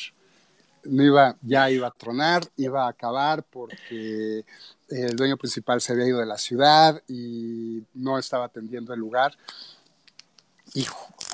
no 0.84 1.02
iba, 1.02 1.36
ya 1.42 1.70
iba 1.70 1.88
a 1.88 1.90
tronar, 1.90 2.42
iba 2.56 2.86
a 2.86 2.88
acabar 2.88 3.42
porque 3.44 4.44
el 5.02 5.16
dueño 5.16 5.36
principal 5.36 5.80
se 5.80 5.92
había 5.92 6.06
ido 6.06 6.20
de 6.20 6.26
la 6.26 6.38
ciudad 6.38 7.02
y 7.08 7.82
no 7.94 8.18
estaba 8.18 8.44
atendiendo 8.44 8.94
el 8.94 9.00
lugar. 9.00 9.36
Y 10.72 10.86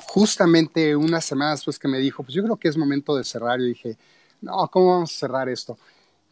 justamente 0.07 0.95
una 0.95 1.21
semana 1.21 1.51
después 1.51 1.77
que 1.77 1.87
me 1.87 1.99
dijo, 1.99 2.23
pues 2.23 2.33
yo 2.33 2.43
creo 2.43 2.57
que 2.57 2.67
es 2.67 2.77
momento 2.77 3.15
de 3.15 3.23
cerrar, 3.23 3.59
yo 3.59 3.65
dije, 3.65 3.97
no, 4.41 4.67
¿cómo 4.69 4.91
vamos 4.93 5.15
a 5.15 5.19
cerrar 5.19 5.47
esto? 5.47 5.77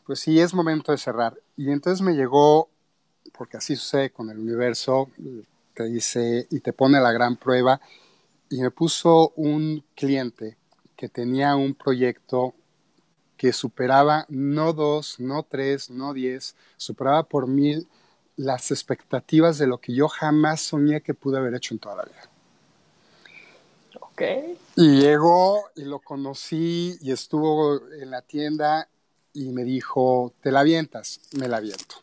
Pues 0.05 0.19
sí, 0.19 0.39
es 0.39 0.53
momento 0.53 0.91
de 0.91 0.97
cerrar. 0.97 1.37
Y 1.55 1.69
entonces 1.69 2.01
me 2.01 2.13
llegó, 2.13 2.69
porque 3.31 3.57
así 3.57 3.75
sucede 3.75 4.09
con 4.09 4.29
el 4.29 4.39
universo, 4.39 5.09
te 5.75 5.83
dice 5.85 6.47
y 6.49 6.59
te 6.59 6.73
pone 6.73 6.99
la 6.99 7.11
gran 7.11 7.37
prueba, 7.37 7.79
y 8.49 8.61
me 8.61 8.71
puso 8.71 9.33
un 9.35 9.83
cliente 9.95 10.57
que 10.95 11.07
tenía 11.07 11.55
un 11.55 11.75
proyecto 11.75 12.55
que 13.39 13.53
superaba 13.53 14.25
no 14.27 14.73
dos, 14.73 15.17
no 15.17 15.43
tres, 15.43 15.89
no 15.89 16.13
diez, 16.13 16.57
superaba 16.75 17.23
por 17.23 17.47
mil 17.47 17.87
las 18.35 18.69
expectativas 18.69 19.57
de 19.57 19.65
lo 19.65 19.77
que 19.77 19.93
yo 19.93 20.09
jamás 20.09 20.59
soñé 20.59 20.99
que 20.99 21.13
pude 21.13 21.37
haber 21.37 21.55
hecho 21.55 21.73
en 21.73 21.79
toda 21.79 21.95
la 21.95 22.03
vida. 22.03 22.29
Ok. 24.01 24.21
Y 24.75 24.99
llegó 24.99 25.69
y 25.77 25.85
lo 25.85 25.99
conocí 25.99 26.97
y 26.99 27.13
estuvo 27.13 27.79
en 27.93 28.11
la 28.11 28.21
tienda 28.23 28.89
y 29.31 29.53
me 29.53 29.63
dijo, 29.63 30.33
¿te 30.41 30.51
la 30.51 30.59
avientas? 30.59 31.21
Me 31.31 31.47
la 31.47 31.57
aviento. 31.57 31.95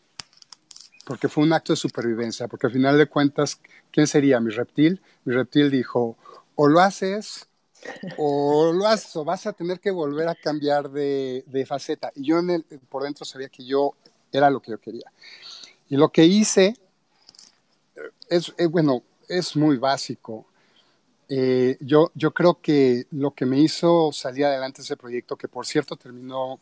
Porque 1.05 1.29
fue 1.29 1.43
un 1.43 1.53
acto 1.53 1.73
de 1.73 1.77
supervivencia, 1.77 2.47
porque 2.47 2.65
al 2.65 2.73
final 2.73 2.97
de 2.97 3.05
cuentas, 3.05 3.61
¿quién 3.91 4.07
sería 4.07 4.39
mi 4.39 4.49
reptil? 4.49 5.03
Mi 5.23 5.35
reptil 5.35 5.69
dijo, 5.69 6.17
o 6.55 6.67
lo 6.67 6.79
haces 6.79 7.46
o 8.17 8.71
lo 8.73 8.87
haces 8.87 9.15
o 9.15 9.23
vas 9.23 9.45
a 9.47 9.53
tener 9.53 9.79
que 9.79 9.91
volver 9.91 10.27
a 10.27 10.35
cambiar 10.35 10.89
de, 10.89 11.43
de 11.47 11.65
faceta. 11.65 12.11
Y 12.15 12.25
yo 12.25 12.39
en 12.39 12.49
el, 12.49 12.63
por 12.89 13.03
dentro 13.03 13.25
sabía 13.25 13.49
que 13.49 13.65
yo 13.65 13.93
era 14.31 14.49
lo 14.49 14.61
que 14.61 14.71
yo 14.71 14.79
quería. 14.79 15.11
Y 15.89 15.95
lo 15.95 16.09
que 16.09 16.25
hice 16.25 16.75
es, 18.29 18.53
eh, 18.57 18.65
bueno, 18.65 19.03
es 19.27 19.55
muy 19.55 19.77
básico. 19.77 20.45
Eh, 21.29 21.77
yo, 21.81 22.11
yo 22.15 22.31
creo 22.31 22.61
que 22.61 23.05
lo 23.11 23.31
que 23.31 23.45
me 23.45 23.59
hizo 23.59 24.11
salir 24.13 24.45
adelante 24.45 24.81
ese 24.81 24.95
proyecto, 24.95 25.35
que 25.35 25.47
por 25.47 25.65
cierto 25.65 25.95
terminó 25.95 26.59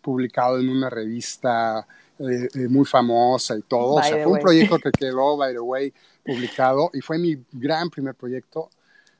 publicado 0.00 0.58
en 0.58 0.70
una 0.70 0.88
revista 0.88 1.86
eh, 2.18 2.48
eh, 2.54 2.68
muy 2.68 2.86
famosa 2.86 3.56
y 3.56 3.62
todo, 3.62 3.94
o 3.94 4.02
sea, 4.02 4.12
fue 4.12 4.26
way. 4.26 4.32
un 4.32 4.38
proyecto 4.38 4.78
que 4.78 4.90
quedó, 4.98 5.36
by 5.36 5.52
the 5.52 5.60
way, 5.60 5.92
publicado 6.24 6.90
y 6.94 7.00
fue 7.00 7.18
mi 7.18 7.36
gran 7.52 7.90
primer 7.90 8.14
proyecto. 8.14 8.70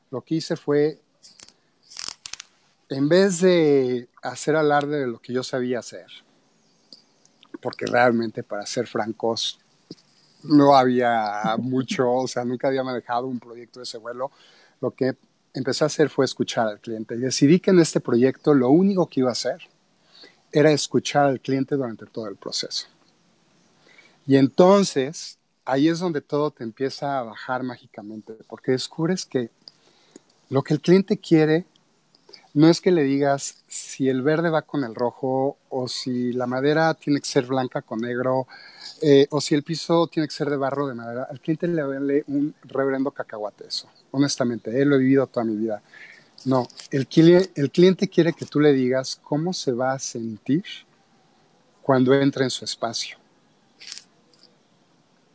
Lo 0.09 0.21
que 0.21 0.35
hice 0.35 0.55
fue 0.55 0.99
en 2.89 3.09
vez 3.09 3.41
de 3.41 4.09
hacer 4.21 4.55
alarde 4.55 4.99
de 4.99 5.07
lo 5.07 5.19
que 5.19 5.33
yo 5.33 5.43
sabía 5.43 5.79
hacer, 5.79 6.07
porque 7.61 7.85
realmente, 7.85 8.43
para 8.43 8.65
ser 8.65 8.87
francos, 8.87 9.59
no 10.43 10.75
había 10.75 11.55
mucho, 11.59 12.11
o 12.11 12.27
sea, 12.27 12.45
nunca 12.45 12.67
había 12.67 12.83
manejado 12.83 13.27
un 13.27 13.39
proyecto 13.39 13.79
de 13.79 13.83
ese 13.83 13.97
vuelo, 13.97 14.31
lo 14.81 14.91
que 14.91 15.15
empecé 15.53 15.83
a 15.83 15.87
hacer 15.87 16.09
fue 16.09 16.25
escuchar 16.25 16.67
al 16.67 16.79
cliente. 16.79 17.15
Y 17.15 17.19
decidí 17.19 17.59
que 17.59 17.71
en 17.71 17.79
este 17.79 17.99
proyecto 17.99 18.53
lo 18.53 18.69
único 18.69 19.07
que 19.07 19.21
iba 19.21 19.29
a 19.29 19.33
hacer 19.33 19.61
era 20.51 20.71
escuchar 20.71 21.25
al 21.25 21.39
cliente 21.39 21.75
durante 21.75 22.05
todo 22.05 22.27
el 22.27 22.35
proceso. 22.35 22.87
Y 24.27 24.37
entonces, 24.37 25.37
ahí 25.65 25.87
es 25.87 25.99
donde 25.99 26.21
todo 26.21 26.51
te 26.51 26.63
empieza 26.63 27.19
a 27.19 27.23
bajar 27.23 27.63
mágicamente, 27.63 28.33
porque 28.47 28.71
descubres 28.71 29.25
que 29.25 29.49
lo 30.49 30.63
que 30.63 30.73
el 30.73 30.81
cliente 30.81 31.17
quiere 31.17 31.65
no 32.55 32.69
es 32.69 32.79
que 32.79 32.89
le 32.89 33.03
digas 33.03 33.57
si 33.67 34.07
el 34.07 34.21
verde 34.21 34.49
va 34.49 34.61
con 34.61 34.85
el 34.85 34.95
rojo 34.95 35.57
o 35.69 35.89
si 35.89 36.31
la 36.31 36.47
madera 36.47 36.93
tiene 36.93 37.19
que 37.19 37.27
ser 37.27 37.45
blanca 37.45 37.81
con 37.81 37.99
negro 37.99 38.47
eh, 39.01 39.27
o 39.29 39.41
si 39.41 39.55
el 39.55 39.63
piso 39.63 40.07
tiene 40.07 40.27
que 40.27 40.33
ser 40.33 40.49
de 40.49 40.55
barro 40.55 40.87
de 40.87 40.93
madera. 40.93 41.27
Al 41.29 41.41
cliente 41.41 41.67
le 41.67 41.83
vale 41.83 42.23
un 42.27 42.55
reverendo 42.63 43.11
cacahuate 43.11 43.67
eso, 43.67 43.89
honestamente, 44.11 44.81
él 44.81 44.87
lo 44.87 44.95
he 44.95 44.99
vivido 44.99 45.27
toda 45.27 45.45
mi 45.45 45.57
vida. 45.57 45.81
No, 46.45 46.65
el, 46.91 47.07
cliente 47.07 48.07
quiere 48.07 48.31
que 48.31 48.45
tú 48.45 48.61
le 48.61 48.71
digas 48.71 49.19
cómo 49.21 49.51
se 49.51 49.73
va 49.73 49.91
a 49.91 49.99
sentir 49.99 50.63
cuando 51.81 52.13
entre 52.13 52.45
en 52.45 52.49
su 52.49 52.63
espacio. 52.63 53.17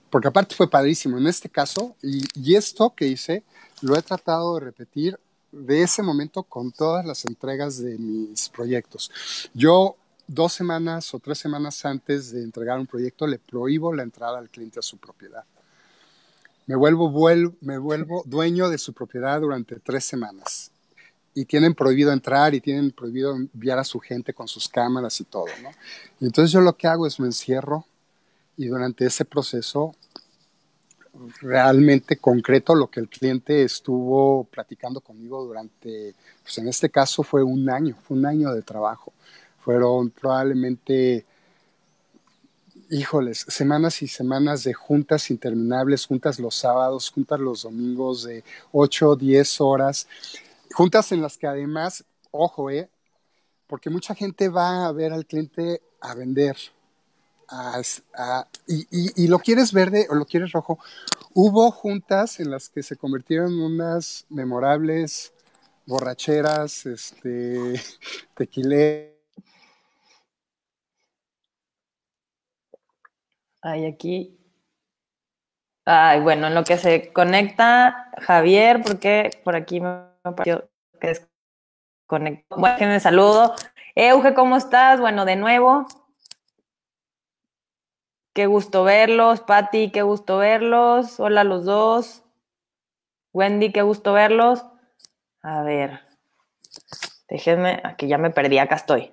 Porque 0.08 0.28
aparte 0.28 0.54
fue 0.54 0.70
padrísimo 0.70 1.18
en 1.18 1.26
este 1.26 1.50
caso, 1.50 1.96
y 2.00 2.54
esto 2.54 2.94
que 2.96 3.06
hice 3.06 3.44
lo 3.82 3.94
he 3.94 4.02
tratado 4.02 4.54
de 4.54 4.64
repetir 4.64 5.18
de 5.52 5.83
ese 5.83 6.02
momento 6.02 6.42
con 6.42 6.73
todas 6.73 7.04
las 7.04 7.25
entregas 7.25 7.83
de 7.83 7.99
mis 7.99 8.49
proyectos. 8.49 9.11
Yo 9.54 9.97
dos 10.26 10.52
semanas 10.52 11.12
o 11.12 11.19
tres 11.19 11.38
semanas 11.38 11.85
antes 11.85 12.30
de 12.33 12.42
entregar 12.42 12.78
un 12.78 12.87
proyecto 12.87 13.26
le 13.26 13.38
prohíbo 13.38 13.92
la 13.92 14.04
entrada 14.04 14.38
al 14.38 14.49
cliente 14.49 14.78
a 14.78 14.83
su 14.83 14.97
propiedad. 14.99 15.45
Me 16.66 16.76
vuelvo, 16.76 17.11
vuel, 17.11 17.52
me 17.61 17.78
vuelvo 17.78 18.23
dueño 18.26 18.69
de 18.69 18.78
su 18.78 18.92
propiedad 18.92 19.40
durante 19.40 19.80
tres 19.80 20.04
semanas. 20.04 20.71
Y 21.35 21.45
tienen 21.45 21.75
prohibido 21.75 22.12
entrar 22.12 22.54
y 22.54 22.61
tienen 22.61 22.90
prohibido 22.90 23.35
enviar 23.35 23.78
a 23.78 23.85
su 23.85 24.00
gente 24.00 24.35
con 24.35 24.49
sus 24.49 24.69
cámaras 24.69 25.21
y 25.21 25.25
todo. 25.25 25.47
¿no? 25.62 25.71
Y 26.21 26.26
entonces 26.26 26.52
yo 26.52 26.61
lo 26.61 26.76
que 26.76 26.87
hago 26.87 27.07
es 27.07 27.19
me 27.19 27.26
encierro 27.26 27.85
y 28.57 28.66
durante 28.66 29.07
ese 29.07 29.25
proceso 29.25 29.95
realmente 31.40 32.16
concreto 32.16 32.74
lo 32.74 32.90
que 32.90 33.00
el 33.00 33.08
cliente 33.08 33.62
estuvo 33.62 34.44
platicando 34.44 35.00
conmigo 35.00 35.44
durante, 35.44 36.14
pues 36.42 36.58
en 36.58 36.68
este 36.68 36.90
caso 36.90 37.22
fue 37.22 37.42
un 37.42 37.68
año, 37.68 37.96
fue 38.02 38.16
un 38.16 38.26
año 38.26 38.52
de 38.54 38.62
trabajo. 38.62 39.12
Fueron 39.60 40.10
probablemente, 40.10 41.26
híjoles, 42.88 43.44
semanas 43.48 44.02
y 44.02 44.08
semanas 44.08 44.64
de 44.64 44.72
juntas 44.72 45.30
interminables, 45.30 46.06
juntas 46.06 46.38
los 46.38 46.54
sábados, 46.54 47.10
juntas 47.10 47.40
los 47.40 47.62
domingos 47.62 48.24
de 48.24 48.42
8, 48.72 49.16
10 49.16 49.60
horas, 49.60 50.08
juntas 50.72 51.12
en 51.12 51.20
las 51.20 51.36
que 51.36 51.46
además, 51.46 52.04
ojo, 52.30 52.70
eh, 52.70 52.88
porque 53.66 53.90
mucha 53.90 54.14
gente 54.14 54.48
va 54.48 54.86
a 54.86 54.92
ver 54.92 55.12
al 55.12 55.26
cliente 55.26 55.82
a 56.00 56.14
vender, 56.14 56.56
y, 58.66 59.28
lo 59.28 59.38
quieres 59.38 59.73
verde 59.73 60.07
o 60.11 60.14
lo 60.14 60.25
quieres 60.25 60.52
rojo. 60.52 60.78
Hubo 61.35 61.71
juntas 61.71 62.40
en 62.40 62.50
las 62.50 62.69
que 62.69 62.83
se 62.83 62.97
convirtieron 62.97 63.52
en 63.52 63.61
unas 63.61 64.26
memorables 64.28 65.33
borracheras, 65.87 66.87
este, 66.87 67.80
tequilé. 68.35 69.16
Ay, 73.62 73.87
aquí. 73.87 74.37
Ay, 75.85 76.21
bueno, 76.21 76.47
en 76.47 76.54
lo 76.54 76.64
que 76.64 76.78
se 76.78 77.12
conecta 77.12 78.12
Javier, 78.19 78.83
porque 78.83 79.30
por 79.45 79.57
aquí 79.57 79.80
me 79.80 80.04
pareció 80.23 80.71
que 81.00 81.19
conectó. 82.07 82.57
Bueno, 82.57 83.00
saludo. 83.00 83.54
Euge, 83.95 84.35
¿cómo 84.35 84.57
estás? 84.57 85.00
Bueno, 85.00 85.25
de 85.25 85.37
nuevo. 85.37 85.87
Qué 88.32 88.46
gusto 88.46 88.84
verlos. 88.84 89.40
Patti, 89.40 89.90
qué 89.90 90.02
gusto 90.02 90.38
verlos. 90.38 91.18
Hola 91.18 91.44
los 91.44 91.64
dos. 91.64 92.22
Wendy, 93.32 93.72
qué 93.72 93.82
gusto 93.82 94.12
verlos. 94.12 94.64
A 95.42 95.62
ver. 95.62 96.00
Déjenme, 97.28 97.80
aquí 97.84 98.08
ya 98.08 98.18
me 98.18 98.30
perdí, 98.30 98.58
acá 98.58 98.76
estoy. 98.76 99.12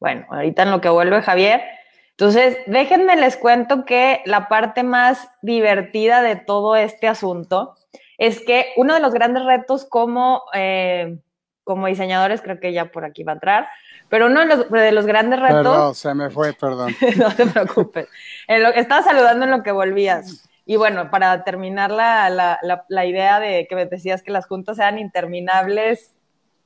Bueno, 0.00 0.26
ahorita 0.30 0.62
en 0.62 0.70
lo 0.70 0.80
que 0.80 0.88
vuelve 0.88 1.22
Javier. 1.22 1.62
Entonces, 2.10 2.58
déjenme 2.66 3.16
les 3.16 3.36
cuento 3.36 3.84
que 3.84 4.22
la 4.24 4.48
parte 4.48 4.82
más 4.82 5.28
divertida 5.42 6.22
de 6.22 6.36
todo 6.36 6.74
este 6.76 7.06
asunto 7.06 7.74
es 8.16 8.40
que 8.40 8.72
uno 8.76 8.94
de 8.94 9.00
los 9.00 9.12
grandes 9.12 9.44
retos 9.44 9.84
como, 9.84 10.42
eh, 10.52 11.18
como 11.64 11.86
diseñadores, 11.86 12.42
creo 12.42 12.58
que 12.58 12.72
ya 12.72 12.86
por 12.86 13.04
aquí 13.04 13.22
va 13.22 13.32
a 13.32 13.34
entrar, 13.34 13.68
pero 14.08 14.26
uno 14.26 14.40
de 14.40 14.92
los, 14.92 15.06
grandes 15.06 15.38
retos... 15.40 15.56
Perdón, 15.56 15.94
se 15.94 16.14
me 16.14 16.30
fue, 16.30 16.52
perdón. 16.54 16.94
no 17.16 17.34
te 17.34 17.46
preocupes. 17.46 18.08
estaba 18.46 19.02
saludando 19.02 19.44
en 19.44 19.50
lo 19.50 19.62
que 19.62 19.72
volvías. 19.72 20.48
Y 20.64 20.76
bueno, 20.76 21.10
para 21.10 21.44
terminar 21.44 21.90
la, 21.90 22.28
la, 22.30 22.58
la, 22.88 23.06
idea 23.06 23.40
de 23.40 23.66
que 23.68 23.74
me 23.74 23.86
decías 23.86 24.22
que 24.22 24.30
las 24.30 24.46
juntas 24.46 24.76
sean 24.76 24.98
interminables. 24.98 26.14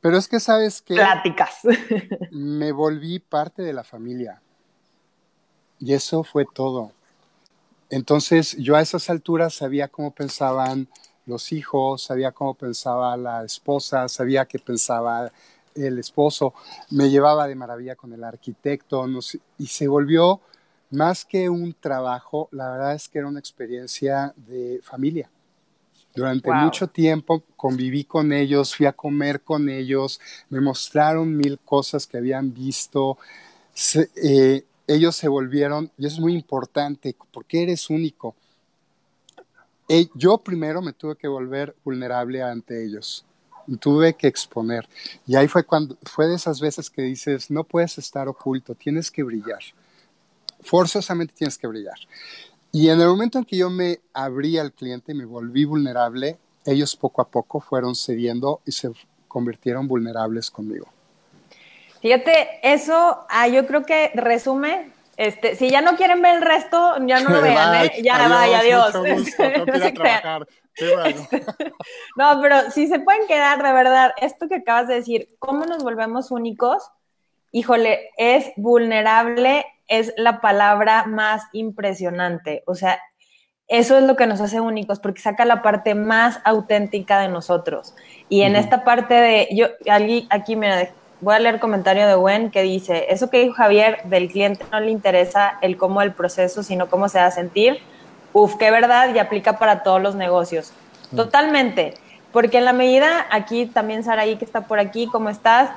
Pero 0.00 0.18
es 0.18 0.28
que 0.28 0.40
sabes 0.40 0.82
que... 0.82 0.94
Pláticas. 0.94 1.60
me 2.30 2.72
volví 2.72 3.18
parte 3.20 3.62
de 3.62 3.72
la 3.72 3.84
familia. 3.84 4.40
Y 5.78 5.94
eso 5.94 6.24
fue 6.24 6.44
todo. 6.52 6.92
Entonces 7.90 8.56
yo 8.56 8.76
a 8.76 8.80
esas 8.80 9.10
alturas 9.10 9.54
sabía 9.54 9.88
cómo 9.88 10.12
pensaban 10.12 10.88
los 11.26 11.52
hijos, 11.52 12.02
sabía 12.02 12.32
cómo 12.32 12.54
pensaba 12.54 13.16
la 13.16 13.44
esposa, 13.44 14.08
sabía 14.08 14.46
qué 14.46 14.58
pensaba 14.58 15.30
el 15.74 15.98
esposo, 15.98 16.54
me 16.90 17.10
llevaba 17.10 17.46
de 17.46 17.54
maravilla 17.54 17.96
con 17.96 18.12
el 18.12 18.24
arquitecto 18.24 19.06
y 19.58 19.66
se 19.66 19.88
volvió 19.88 20.40
más 20.90 21.24
que 21.24 21.48
un 21.48 21.74
trabajo, 21.74 22.48
la 22.52 22.70
verdad 22.70 22.94
es 22.94 23.08
que 23.08 23.18
era 23.18 23.28
una 23.28 23.40
experiencia 23.40 24.34
de 24.36 24.80
familia. 24.82 25.30
Durante 26.14 26.52
mucho 26.52 26.88
tiempo 26.88 27.42
conviví 27.56 28.04
con 28.04 28.32
ellos, 28.32 28.76
fui 28.76 28.84
a 28.84 28.92
comer 28.92 29.40
con 29.40 29.70
ellos, 29.70 30.20
me 30.50 30.60
mostraron 30.60 31.34
mil 31.34 31.58
cosas 31.58 32.06
que 32.06 32.18
habían 32.18 32.52
visto. 32.52 33.16
Eh, 34.16 34.66
ellos 34.86 35.16
se 35.16 35.28
volvieron, 35.28 35.90
y 35.96 36.04
eso 36.04 36.16
es 36.16 36.20
muy 36.20 36.34
importante, 36.34 37.16
porque 37.32 37.62
eres 37.62 37.88
único. 37.88 38.34
yo 40.14 40.38
primero 40.38 40.82
me 40.82 40.92
tuve 40.92 41.16
que 41.16 41.28
volver 41.28 41.74
vulnerable 41.82 42.42
ante 42.42 42.84
ellos 42.84 43.24
tuve 43.80 44.14
que 44.14 44.26
exponer. 44.26 44.88
Y 45.26 45.36
ahí 45.36 45.48
fue 45.48 45.64
cuando 45.64 45.96
fue 46.02 46.26
de 46.26 46.36
esas 46.36 46.60
veces 46.60 46.90
que 46.90 47.02
dices, 47.02 47.50
no 47.50 47.64
puedes 47.64 47.98
estar 47.98 48.28
oculto, 48.28 48.74
tienes 48.74 49.10
que 49.10 49.22
brillar. 49.22 49.60
Forzosamente 50.62 51.34
tienes 51.36 51.58
que 51.58 51.66
brillar. 51.66 51.98
Y 52.70 52.88
en 52.88 53.00
el 53.00 53.08
momento 53.08 53.38
en 53.38 53.44
que 53.44 53.56
yo 53.56 53.70
me 53.70 54.00
abrí 54.14 54.58
al 54.58 54.72
cliente 54.72 55.12
y 55.12 55.14
me 55.14 55.24
volví 55.24 55.64
vulnerable, 55.64 56.38
ellos 56.64 56.96
poco 56.96 57.20
a 57.20 57.28
poco 57.28 57.60
fueron 57.60 57.94
cediendo 57.94 58.60
y 58.64 58.72
se 58.72 58.90
convirtieron 59.28 59.88
vulnerables 59.88 60.50
conmigo. 60.50 60.88
Fíjate, 62.00 62.60
eso 62.62 63.26
ah, 63.28 63.48
yo 63.48 63.66
creo 63.66 63.84
que 63.84 64.10
resume 64.14 64.92
este, 65.16 65.56
si 65.56 65.70
ya 65.70 65.82
no 65.82 65.96
quieren 65.96 66.22
ver 66.22 66.36
el 66.36 66.42
resto, 66.42 66.96
ya 67.06 67.20
no 67.20 67.30
lo 67.30 67.42
vean, 67.42 67.84
¿eh? 67.84 68.02
Ya, 68.02 68.28
vaya, 68.28 68.58
adiós. 68.60 68.94
no, 68.94 69.02
pero 72.42 72.70
si 72.70 72.86
se 72.88 73.00
pueden 73.00 73.26
quedar, 73.26 73.62
de 73.62 73.72
verdad, 73.72 74.12
esto 74.20 74.48
que 74.48 74.56
acabas 74.56 74.88
de 74.88 74.94
decir, 74.94 75.28
¿cómo 75.38 75.64
nos 75.66 75.82
volvemos 75.82 76.30
únicos? 76.30 76.82
Híjole, 77.50 78.10
es 78.16 78.52
vulnerable, 78.56 79.66
es 79.88 80.14
la 80.16 80.40
palabra 80.40 81.04
más 81.04 81.42
impresionante. 81.52 82.62
O 82.66 82.74
sea, 82.74 82.98
eso 83.68 83.98
es 83.98 84.04
lo 84.04 84.16
que 84.16 84.26
nos 84.26 84.40
hace 84.40 84.60
únicos, 84.60 85.00
porque 85.00 85.20
saca 85.20 85.44
la 85.44 85.62
parte 85.62 85.94
más 85.94 86.40
auténtica 86.44 87.20
de 87.20 87.28
nosotros. 87.28 87.94
Y 88.28 88.42
en 88.42 88.56
esta 88.56 88.84
parte 88.84 89.14
de, 89.14 89.48
yo, 89.52 89.66
aquí, 89.90 90.26
aquí 90.30 90.56
mira, 90.56 90.90
voy 91.20 91.34
a 91.34 91.38
leer 91.38 91.60
comentario 91.60 92.06
de 92.06 92.14
Gwen 92.14 92.50
que 92.50 92.62
dice, 92.62 93.06
eso 93.10 93.30
que 93.30 93.40
dijo 93.40 93.54
Javier 93.54 94.02
del 94.04 94.28
cliente 94.28 94.64
no 94.72 94.80
le 94.80 94.90
interesa 94.90 95.58
el 95.62 95.76
cómo 95.76 96.02
el 96.02 96.12
proceso, 96.12 96.62
sino 96.62 96.88
cómo 96.88 97.08
se 97.08 97.18
va 97.18 97.26
a 97.26 97.30
sentir 97.30 97.80
Uf, 98.32 98.56
qué 98.56 98.70
verdad 98.70 99.14
y 99.14 99.18
aplica 99.18 99.58
para 99.58 99.82
todos 99.82 100.00
los 100.00 100.14
negocios. 100.14 100.72
Mm. 101.10 101.16
Totalmente. 101.16 101.94
Porque 102.32 102.58
en 102.58 102.64
la 102.64 102.72
medida, 102.72 103.26
aquí 103.30 103.66
también 103.66 104.04
Saraí 104.04 104.36
que 104.36 104.44
está 104.44 104.62
por 104.62 104.78
aquí, 104.78 105.06
¿cómo 105.06 105.28
estás? 105.28 105.70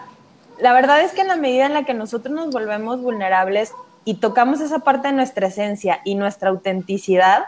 La 0.60 0.72
verdad 0.72 1.02
es 1.02 1.12
que 1.12 1.22
en 1.22 1.28
la 1.28 1.36
medida 1.36 1.66
en 1.66 1.74
la 1.74 1.84
que 1.84 1.94
nosotros 1.94 2.34
nos 2.34 2.52
volvemos 2.52 3.02
vulnerables 3.02 3.74
y 4.06 4.16
tocamos 4.16 4.62
esa 4.62 4.80
parte 4.80 5.10
de 5.10 5.14
nuestra 5.14 5.48
esencia 5.48 6.00
y 6.06 6.16
nuestra 6.16 6.50
autenticidad, 6.50 7.44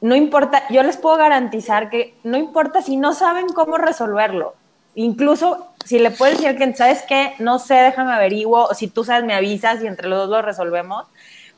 no 0.00 0.14
importa, 0.14 0.62
yo 0.68 0.82
les 0.82 0.96
puedo 0.96 1.16
garantizar 1.16 1.90
que 1.90 2.14
no 2.22 2.36
importa 2.36 2.82
si 2.82 2.96
no 2.96 3.14
saben 3.14 3.48
cómo 3.48 3.78
resolverlo. 3.78 4.54
Incluso 4.94 5.68
si 5.84 5.98
le 5.98 6.10
puedes 6.10 6.38
decir 6.38 6.56
que, 6.56 6.74
¿sabes 6.74 7.02
qué? 7.08 7.32
No 7.40 7.58
sé, 7.58 7.74
déjame 7.74 8.12
averiguo, 8.12 8.66
o 8.66 8.74
si 8.74 8.86
tú 8.86 9.02
sabes, 9.02 9.24
me 9.24 9.34
avisas 9.34 9.82
y 9.82 9.86
entre 9.86 10.08
los 10.08 10.20
dos 10.20 10.28
lo 10.28 10.42
resolvemos. 10.42 11.06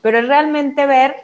Pero 0.01 0.19
es 0.19 0.27
realmente 0.27 0.85
ver 0.85 1.17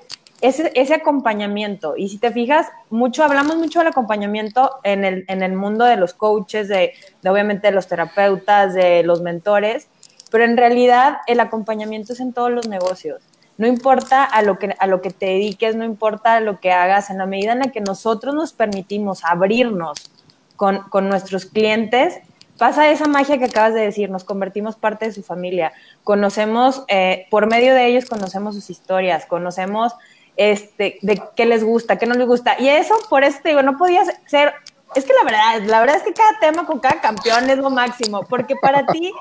ese, 0.44 0.72
ese, 0.76 0.94
acompañamiento. 0.94 1.96
Y 1.98 2.10
si 2.10 2.18
te 2.18 2.32
fijas, 2.32 2.68
mucho, 2.90 3.24
hablamos 3.24 3.56
mucho 3.56 3.80
del 3.80 3.88
acompañamiento 3.88 4.72
en 4.84 5.06
el, 5.06 5.26
en 5.28 5.42
el 5.42 5.54
mundo 5.54 5.86
de 5.86 5.96
los 5.96 6.14
coaches, 6.14 6.68
de, 6.68 6.94
obviamente 7.26 7.68
de 7.68 7.74
los 7.74 7.88
terapeutas, 7.88 8.74
de 8.74 9.04
los 9.04 9.22
mentores, 9.22 9.88
pero 10.32 10.44
en 10.44 10.58
realidad 10.58 11.18
el 11.28 11.40
acompañamiento 11.40 12.14
es 12.14 12.20
en 12.20 12.34
todos 12.34 12.52
los 12.52 12.68
negocios. 12.68 13.22
No 13.58 13.68
importa 13.68 14.24
a 14.24 14.42
lo 14.42 14.60
que, 14.60 14.76
a 14.78 14.88
lo 14.88 15.02
que 15.02 15.12
te 15.12 15.28
dediques, 15.28 15.76
no 15.76 15.86
importa 15.86 16.40
lo 16.40 16.60
que 16.60 16.72
hagas, 16.72 17.10
en 17.10 17.20
la 17.20 17.26
medida 17.26 17.54
en 17.54 17.60
la 17.60 17.72
que 17.72 17.82
nosotros 17.82 18.36
nos 18.36 18.52
permitimos 18.52 19.24
abrirnos 19.24 20.12
con, 20.56 20.90
con 20.90 21.08
nuestros 21.08 21.46
clientes, 21.46 22.20
pasa 22.58 22.90
esa 22.90 23.06
magia 23.06 23.38
que 23.38 23.46
acabas 23.46 23.74
de 23.74 23.82
decir, 23.82 24.10
nos 24.10 24.24
convertimos 24.24 24.76
parte 24.76 25.06
de 25.06 25.12
su 25.12 25.24
familia, 25.24 25.72
conocemos, 26.04 26.84
eh, 26.88 27.28
por 27.30 27.48
medio 27.48 27.74
de 27.74 27.88
ellos 27.88 28.06
conocemos 28.06 28.56
sus 28.56 28.70
historias, 28.70 29.26
conocemos 29.26 29.94
este, 30.36 30.98
de 31.02 31.22
qué 31.36 31.46
les 31.46 31.64
gusta, 31.64 31.98
qué 31.98 32.06
no 32.06 32.16
les 32.16 32.28
gusta. 32.28 32.56
Y 32.60 32.70
eso, 32.70 32.96
por 33.10 33.24
eso 33.24 33.40
te 33.42 33.50
digo, 33.50 33.62
no 33.62 33.78
podía 33.78 34.04
ser, 34.26 34.54
es 34.96 35.06
que 35.06 35.14
la 35.14 35.24
verdad, 35.24 35.68
la 35.68 35.80
verdad 35.80 35.98
es 35.98 36.04
que 36.04 36.14
cada 36.14 36.40
tema 36.40 36.66
con 36.66 36.80
cada 36.80 37.02
campeón 37.02 37.50
es 37.50 37.58
lo 37.58 37.70
máximo, 37.70 38.24
porque 38.24 38.56
para 38.56 38.86
ti 38.86 39.12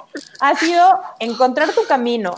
ha 0.41 0.55
sido 0.57 1.01
encontrar 1.19 1.73
tu 1.73 1.85
camino, 1.87 2.35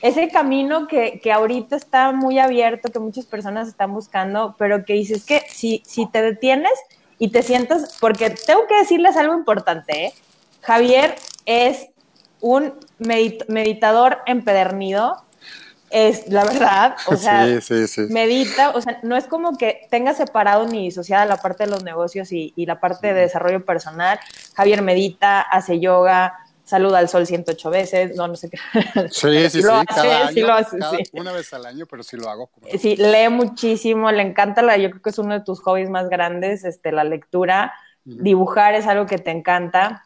ese 0.00 0.28
camino 0.28 0.86
que, 0.86 1.20
que, 1.22 1.32
ahorita 1.32 1.76
está 1.76 2.12
muy 2.12 2.38
abierto, 2.38 2.90
que 2.90 2.98
muchas 2.98 3.26
personas 3.26 3.68
están 3.68 3.92
buscando, 3.92 4.54
pero 4.58 4.84
que 4.84 4.94
dices 4.94 5.24
que 5.24 5.42
si, 5.48 5.82
si 5.86 6.06
te 6.06 6.22
detienes 6.22 6.72
y 7.18 7.28
te 7.28 7.42
sientas, 7.42 7.98
porque 8.00 8.30
tengo 8.30 8.66
que 8.66 8.76
decirles 8.76 9.16
algo 9.16 9.34
importante, 9.34 10.06
¿eh? 10.06 10.14
Javier 10.62 11.14
es 11.44 11.88
un 12.40 12.74
meditador 12.98 14.18
empedernido, 14.26 15.22
es 15.94 16.26
la 16.28 16.44
verdad, 16.44 16.96
o 17.06 17.16
sea, 17.16 17.46
medita, 18.08 18.70
o 18.70 18.80
sea, 18.80 18.98
no 19.04 19.16
es 19.16 19.26
como 19.26 19.56
que 19.56 19.86
tenga 19.90 20.12
separado 20.12 20.66
ni 20.66 20.82
disociada 20.82 21.24
la 21.24 21.36
parte 21.36 21.64
de 21.64 21.70
los 21.70 21.84
negocios 21.84 22.32
y, 22.32 22.52
la 22.56 22.80
parte 22.80 23.14
de 23.14 23.20
desarrollo 23.20 23.64
personal. 23.64 24.18
Javier 24.56 24.82
medita, 24.82 25.40
hace 25.40 25.78
yoga, 25.78 26.34
saluda 26.64 26.98
al 26.98 27.08
sol 27.08 27.26
108 27.28 27.70
veces, 27.70 28.16
no, 28.16 28.26
no 28.26 28.34
sé 28.34 28.50
qué. 28.50 28.58
Sí, 29.10 29.48
sí, 29.50 29.62
sí, 29.62 29.68
cada 29.86 30.26
año, 30.26 30.46
lo 30.46 30.52
hace, 30.54 30.76
una 31.12 31.30
vez 31.30 31.54
al 31.54 31.64
año, 31.64 31.86
pero 31.86 32.02
sí 32.02 32.16
lo 32.16 32.28
hago. 32.28 32.50
Sí, 32.76 32.96
lee 32.96 33.28
muchísimo, 33.30 34.10
le 34.10 34.22
encanta, 34.22 34.62
la, 34.62 34.76
yo 34.76 34.90
creo 34.90 35.02
que 35.02 35.10
es 35.10 35.18
uno 35.20 35.34
de 35.34 35.44
tus 35.44 35.60
hobbies 35.60 35.90
más 35.90 36.08
grandes, 36.08 36.64
este, 36.64 36.90
la 36.90 37.04
lectura, 37.04 37.72
dibujar 38.02 38.74
es 38.74 38.88
algo 38.88 39.06
que 39.06 39.18
te 39.18 39.30
encanta, 39.30 40.04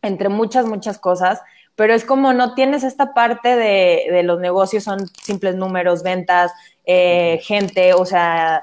entre 0.00 0.28
muchas, 0.28 0.66
muchas 0.66 0.98
cosas 0.98 1.40
pero 1.76 1.94
es 1.94 2.04
como 2.04 2.32
no 2.32 2.54
tienes 2.54 2.84
esta 2.84 3.14
parte 3.14 3.56
de, 3.56 4.22
los 4.22 4.40
negocios, 4.40 4.84
son 4.84 5.06
simples 5.22 5.56
números, 5.56 6.02
ventas, 6.02 6.52
eh, 6.84 7.40
gente, 7.42 7.94
o 7.94 8.04
sea, 8.04 8.62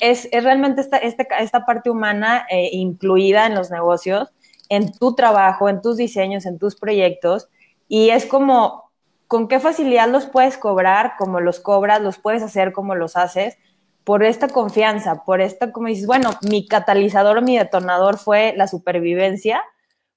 es, 0.00 0.28
realmente 0.30 0.80
esta, 0.80 0.98
esta, 0.98 1.24
esta 1.38 1.64
parte 1.66 1.90
humana 1.90 2.46
eh, 2.50 2.70
incluida 2.72 3.46
en 3.46 3.54
los 3.54 3.70
negocios, 3.70 4.30
en 4.68 4.92
tu 4.92 5.14
trabajo, 5.14 5.68
en 5.68 5.82
tus 5.82 5.96
diseños, 5.96 6.46
en 6.46 6.58
tus 6.58 6.76
proyectos, 6.76 7.48
y 7.88 8.10
es 8.10 8.26
como, 8.26 8.90
¿con 9.26 9.48
qué 9.48 9.58
facilidad 9.60 10.08
los 10.08 10.26
puedes 10.26 10.56
cobrar? 10.56 11.14
Como 11.18 11.40
los 11.40 11.60
cobras, 11.60 12.00
los 12.00 12.18
puedes 12.18 12.42
hacer 12.42 12.72
como 12.72 12.94
los 12.94 13.16
haces, 13.16 13.58
por 14.04 14.22
esta 14.22 14.48
confianza, 14.48 15.24
por 15.24 15.40
esta, 15.40 15.72
como 15.72 15.88
dices, 15.88 16.06
bueno, 16.06 16.30
mi 16.42 16.68
catalizador 16.68 17.42
mi 17.42 17.58
detonador 17.58 18.18
fue 18.18 18.54
la 18.56 18.68
supervivencia, 18.68 19.62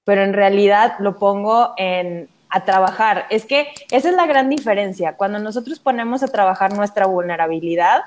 pero 0.08 0.22
en 0.22 0.32
realidad 0.32 0.94
lo 1.00 1.18
pongo 1.18 1.74
en, 1.76 2.30
a 2.48 2.64
trabajar. 2.64 3.26
Es 3.28 3.44
que 3.44 3.68
esa 3.90 4.08
es 4.08 4.14
la 4.14 4.24
gran 4.24 4.48
diferencia. 4.48 5.18
Cuando 5.18 5.38
nosotros 5.38 5.80
ponemos 5.80 6.22
a 6.22 6.28
trabajar 6.28 6.72
nuestra 6.72 7.04
vulnerabilidad, 7.04 8.04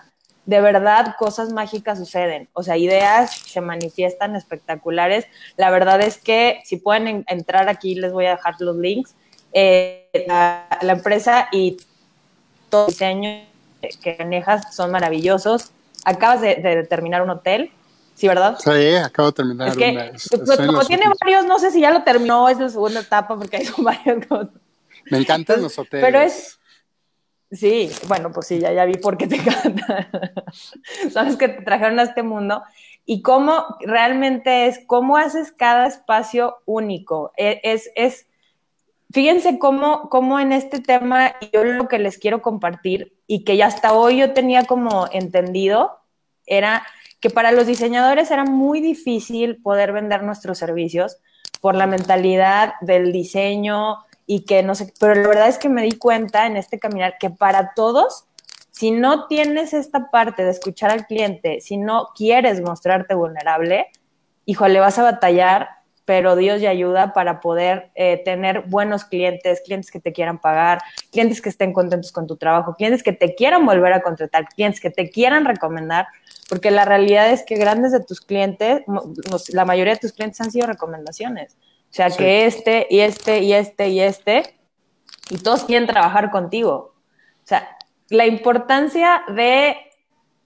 de 0.48 0.62
verdad 0.62 1.14
cosas 1.20 1.52
mágicas 1.52 2.00
suceden. 2.00 2.50
O 2.54 2.64
sea, 2.64 2.76
ideas 2.76 3.30
se 3.32 3.62
manifiestan 3.62 4.36
espectaculares. 4.36 5.28
La 5.58 5.70
verdad 5.70 6.02
es 6.02 6.18
que 6.18 6.62
si 6.66 6.78
pueden 6.78 7.24
entrar 7.28 7.70
aquí, 7.70 7.94
les 7.94 8.12
voy 8.12 8.26
a 8.26 8.32
dejar 8.32 8.56
los 8.62 8.78
links. 8.78 9.14
Eh, 9.54 10.10
la, 10.26 10.66
empresa 10.82 11.50
y 11.52 11.78
todo 12.72 12.88
el 12.88 12.94
diseño 12.94 13.44
que 14.02 14.16
manejas 14.18 14.74
son 14.74 14.90
maravillosos. 14.90 15.72
Acabas 16.04 16.42
de, 16.42 16.84
terminar 16.90 17.22
un 17.22 17.30
hotel, 17.30 17.70
¿sí, 18.22 18.28
verdad? 18.28 18.58
Sí, 18.60 18.96
acabo 18.96 19.30
de 19.30 19.34
terminar. 19.34 19.68
Es 19.70 19.78
que, 19.78 20.14
pues, 20.46 20.58
como 20.60 20.86
tiene 20.86 21.06
varios, 21.20 21.46
no 21.46 21.58
sé 21.58 21.72
si 21.72 21.82
ya 21.82 21.92
lo 21.92 22.04
terminó, 22.04 22.48
es 22.50 22.60
la 22.60 22.70
segunda 22.70 23.00
etapa 23.00 23.36
porque 23.36 23.58
hay 23.58 23.68
varios. 23.78 24.50
Me 25.10 25.18
encantan 25.18 25.62
los 25.62 25.78
hoteles. 25.80 26.06
Pero 26.06 26.22
es, 26.22 26.60
Sí, 27.52 27.92
bueno, 28.08 28.32
pues 28.32 28.48
sí, 28.48 28.60
ya, 28.60 28.72
ya 28.72 28.86
vi 28.86 28.94
por 28.94 29.18
qué 29.18 29.28
te 29.28 29.36
encanta. 29.42 30.10
Sabes 31.12 31.36
que 31.36 31.50
te 31.50 31.62
trajeron 31.64 32.00
a 32.00 32.04
este 32.04 32.24
mundo 32.24 32.64
y 33.06 33.22
cómo 33.22 33.76
realmente 33.82 34.68
es, 34.68 34.80
cómo 34.88 35.18
haces 35.18 35.52
cada 35.52 35.86
espacio 35.88 36.60
único. 36.66 37.34
E, 37.36 37.60
es, 37.64 37.92
es, 37.96 38.28
fíjense 39.12 39.60
cómo, 39.60 40.08
cómo 40.10 40.40
en 40.40 40.54
este 40.54 40.80
tema 40.80 41.36
yo 41.52 41.66
lo 41.66 41.90
que 41.90 42.00
les 42.00 42.18
quiero 42.18 42.42
compartir 42.42 43.18
y 43.28 43.44
que 43.44 43.58
ya 43.58 43.66
hasta 43.66 43.92
hoy 43.92 44.20
yo 44.20 44.32
tenía 44.32 44.64
como 44.64 45.10
entendido 45.12 46.00
era 46.46 46.86
que 47.22 47.30
para 47.30 47.54
los 47.54 47.68
diseñadores 47.68 48.30
era 48.32 48.44
muy 48.44 48.82
difícil 48.82 49.62
poder 49.62 49.94
vender 49.94 50.24
nuestros 50.24 50.58
servicios 50.58 51.18
por 51.62 51.76
la 51.76 51.88
mentalidad 51.88 52.74
del 52.82 53.14
diseño, 53.14 54.00
y 54.26 54.46
que 54.46 54.64
no 54.64 54.76
sé, 54.76 54.94
pero 54.98 55.14
la 55.16 55.28
verdad 55.28 55.50
es 55.50 55.58
que 55.58 55.68
me 55.68 55.84
di 55.84 55.92
cuenta 55.92 56.46
en 56.46 56.56
este 56.56 56.80
caminar 56.80 57.18
que 57.20 57.30
para 57.30 57.74
todos, 57.74 58.24
si 58.72 58.92
no 58.92 59.28
tienes 59.28 59.74
esta 59.74 60.10
parte 60.10 60.46
de 60.46 60.52
escuchar 60.52 60.90
al 60.90 61.06
cliente, 61.06 61.60
si 61.60 61.76
no 61.76 62.10
quieres 62.16 62.62
mostrarte 62.62 63.14
vulnerable, 63.14 63.88
híjole, 64.46 64.80
vas 64.80 64.98
a 65.00 65.04
batallar, 65.04 65.68
pero 66.06 66.36
Dios 66.36 66.62
ya 66.62 66.70
ayuda 66.70 67.14
para 67.14 67.40
poder 67.40 67.92
eh, 67.96 68.22
tener 68.24 68.62
buenos 68.68 69.06
clientes, 69.06 69.62
clientes 69.66 69.92
que 69.92 70.00
te 70.00 70.14
quieran 70.14 70.40
pagar, 70.40 70.80
clientes 71.12 71.42
que 71.42 71.50
estén 71.50 71.74
contentos 71.74 72.12
con 72.12 72.28
tu 72.28 72.38
trabajo, 72.38 72.76
clientes 72.76 73.04
que 73.04 73.14
te 73.14 73.36
quieran 73.36 73.66
volver 73.66 73.94
a 73.94 74.02
contratar, 74.02 74.46
clientes 74.46 74.82
que 74.82 74.90
te 74.90 75.10
quieran 75.10 75.46
recomendar, 75.46 76.08
porque 76.50 76.72
la 76.72 76.86
realidad 76.86 77.30
es 77.30 77.44
que 77.44 77.56
grandes 77.56 77.92
de 77.92 78.04
tus 78.04 78.22
clientes, 78.22 78.82
la 79.54 79.66
mayoría 79.66 79.94
de 79.94 80.00
tus 80.00 80.14
clientes 80.14 80.42
han 80.42 80.52
sido 80.52 80.68
recomendaciones. 80.68 81.56
O 81.90 81.94
sea, 81.94 82.10
que 82.10 82.46
este 82.46 82.88
y 82.90 83.02
este 83.02 83.40
y 83.40 83.54
este 83.54 83.90
y 83.90 84.00
este, 84.00 84.44
y 85.30 85.38
todos 85.38 85.66
quieren 85.66 85.88
trabajar 85.88 86.32
contigo. 86.32 86.96
O 87.44 87.48
sea, 87.48 87.78
la 88.10 88.26
importancia 88.26 89.24
de 89.36 89.76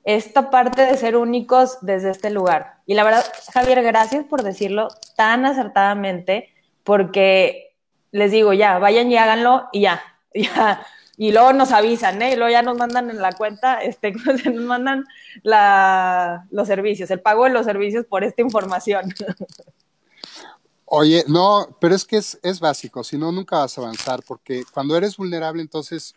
esta 0.06 0.52
parte 0.52 0.84
de 0.84 0.98
ser 0.98 1.18
únicos 1.18 1.80
desde 1.82 2.12
este 2.12 2.30
lugar. 2.30 2.76
Y 2.86 2.94
la 2.94 3.04
verdad, 3.04 3.26
Javier, 3.54 3.82
gracias 3.82 4.24
por 4.26 4.44
decirlo 4.44 4.88
tan 5.18 5.46
acertadamente, 5.46 6.54
porque 6.84 7.76
les 8.12 8.32
digo, 8.32 8.54
ya, 8.54 8.78
vayan 8.78 9.12
y 9.12 9.18
háganlo 9.18 9.68
y 9.74 9.82
ya. 9.82 10.02
Y 11.18 11.32
luego 11.32 11.54
nos 11.54 11.72
avisan, 11.72 12.22
¿eh? 12.22 12.34
Y 12.34 12.36
luego 12.36 12.52
ya 12.52 12.62
nos 12.62 12.78
mandan 12.78 13.10
en 13.10 13.22
la 13.22 13.32
cuenta, 13.32 13.82
este, 13.82 14.12
nos 14.52 14.66
mandan 14.66 15.06
la, 15.44 16.46
los 16.52 16.68
servicios, 16.68 17.10
el 17.10 17.22
pago 17.22 17.46
de 17.46 17.52
los 17.52 17.66
servicios 17.66 18.06
por 18.06 18.26
esta 18.26 18.42
información. 18.42 19.14
Oye, 20.86 21.24
no, 21.30 21.78
pero 21.80 21.96
es 21.96 22.04
que 22.04 22.18
es, 22.18 22.38
es 22.44 22.60
básico, 22.60 23.02
si 23.02 23.18
no, 23.18 23.32
nunca 23.32 23.60
vas 23.60 23.78
a 23.78 23.82
avanzar, 23.82 24.24
porque 24.28 24.66
cuando 24.74 24.98
eres 24.98 25.16
vulnerable, 25.16 25.62
entonces, 25.62 26.14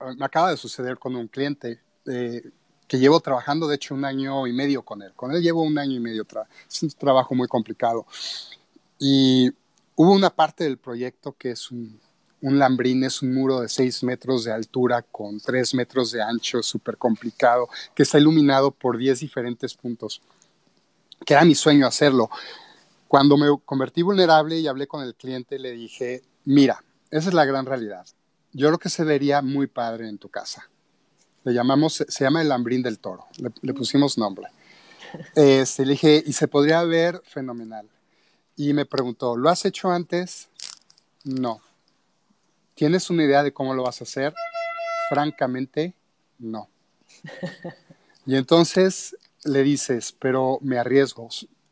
ah, 0.00 0.14
me 0.16 0.24
acaba 0.24 0.50
de 0.50 0.56
suceder 0.56 0.98
con 0.98 1.14
un 1.14 1.28
cliente 1.28 1.80
eh, 2.06 2.50
que 2.86 2.98
llevo 2.98 3.20
trabajando, 3.20 3.66
de 3.66 3.76
hecho, 3.76 3.94
un 3.94 4.04
año 4.04 4.46
y 4.46 4.52
medio 4.52 4.82
con 4.82 5.02
él. 5.02 5.12
Con 5.14 5.32
él 5.32 5.42
llevo 5.42 5.62
un 5.62 5.78
año 5.78 5.92
y 5.92 6.00
medio, 6.00 6.26
es 6.68 6.82
un 6.82 6.90
trabajo 6.90 7.34
muy 7.34 7.48
complicado. 7.48 8.06
Y 8.98 9.50
hubo 9.96 10.12
una 10.12 10.30
parte 10.30 10.64
del 10.64 10.78
proyecto 10.78 11.34
que 11.36 11.52
es 11.52 11.70
un, 11.70 11.98
lambrín, 12.40 13.04
es 13.04 13.22
un 13.22 13.32
muro 13.32 13.60
de 13.60 13.68
seis 13.68 14.02
metros 14.02 14.44
de 14.44 14.52
altura 14.52 15.02
con 15.02 15.40
tres 15.40 15.74
metros 15.74 16.12
de 16.12 16.22
ancho, 16.22 16.62
súper 16.62 16.98
complicado, 16.98 17.68
que 17.94 18.02
está 18.02 18.18
iluminado 18.18 18.70
por 18.70 18.98
diez 18.98 19.20
diferentes 19.20 19.74
puntos, 19.74 20.20
que 21.24 21.32
era 21.32 21.44
mi 21.44 21.54
sueño 21.54 21.86
hacerlo. 21.86 22.28
Cuando 23.08 23.36
me 23.36 23.46
convertí 23.64 24.02
vulnerable 24.02 24.58
y 24.58 24.66
hablé 24.66 24.86
con 24.86 25.02
el 25.02 25.14
cliente, 25.14 25.58
le 25.58 25.72
dije, 25.72 26.22
mira, 26.44 26.84
esa 27.10 27.28
es 27.28 27.34
la 27.34 27.44
gran 27.46 27.64
realidad. 27.64 28.06
Yo 28.52 28.68
creo 28.68 28.78
que 28.78 28.90
se 28.90 29.04
vería 29.04 29.40
muy 29.40 29.66
padre 29.66 30.08
en 30.08 30.18
tu 30.18 30.28
casa. 30.28 30.68
Le 31.44 31.52
llamamos, 31.52 32.04
se 32.08 32.24
llama 32.24 32.42
el 32.42 32.48
lambrín 32.48 32.82
del 32.82 32.98
toro, 32.98 33.26
le, 33.62 33.74
pusimos 33.74 34.18
nombre. 34.18 34.46
Este, 35.36 35.86
le 35.86 35.92
dije, 35.92 36.24
y 36.26 36.32
se 36.32 36.48
podría 36.48 36.82
ver 36.82 37.22
fenomenal. 37.24 37.88
Y 38.56 38.72
me 38.72 38.84
preguntó, 38.84 39.36
¿lo 39.36 39.48
has 39.48 39.64
hecho 39.64 39.88
antes? 39.88 40.48
No. 41.22 41.60
¿Tienes 42.74 43.10
una 43.10 43.22
idea 43.22 43.44
de 43.44 43.52
cómo 43.52 43.74
lo 43.74 43.84
vas 43.84 44.00
a 44.00 44.04
hacer? 44.04 44.34
Francamente, 45.08 45.94
no. 46.38 46.68
Y 48.26 48.36
entonces 48.36 49.16
le 49.44 49.62
dices, 49.62 50.16
pero 50.18 50.58
me 50.62 50.78
arriesgo, 50.78 51.28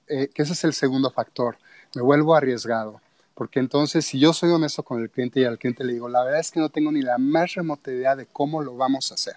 eh, 0.06 0.28
que 0.34 0.42
ese 0.42 0.52
es 0.52 0.64
el 0.64 0.74
segundo 0.74 1.10
factor, 1.10 1.56
me 1.94 2.02
vuelvo 2.02 2.34
arriesgado. 2.34 3.00
Porque 3.34 3.60
entonces, 3.60 4.04
si 4.04 4.18
yo 4.18 4.32
soy 4.32 4.50
honesto 4.50 4.82
con 4.82 5.00
el 5.00 5.10
cliente 5.10 5.40
y 5.40 5.44
al 5.44 5.58
cliente 5.58 5.84
le 5.84 5.94
digo, 5.94 6.08
la 6.08 6.22
verdad 6.22 6.40
es 6.40 6.50
que 6.50 6.60
no 6.60 6.68
tengo 6.68 6.92
ni 6.92 7.00
la 7.00 7.16
más 7.18 7.54
remota 7.54 7.90
idea 7.90 8.14
de 8.14 8.26
cómo 8.26 8.62
lo 8.62 8.76
vamos 8.76 9.10
a 9.10 9.14
hacer. 9.14 9.36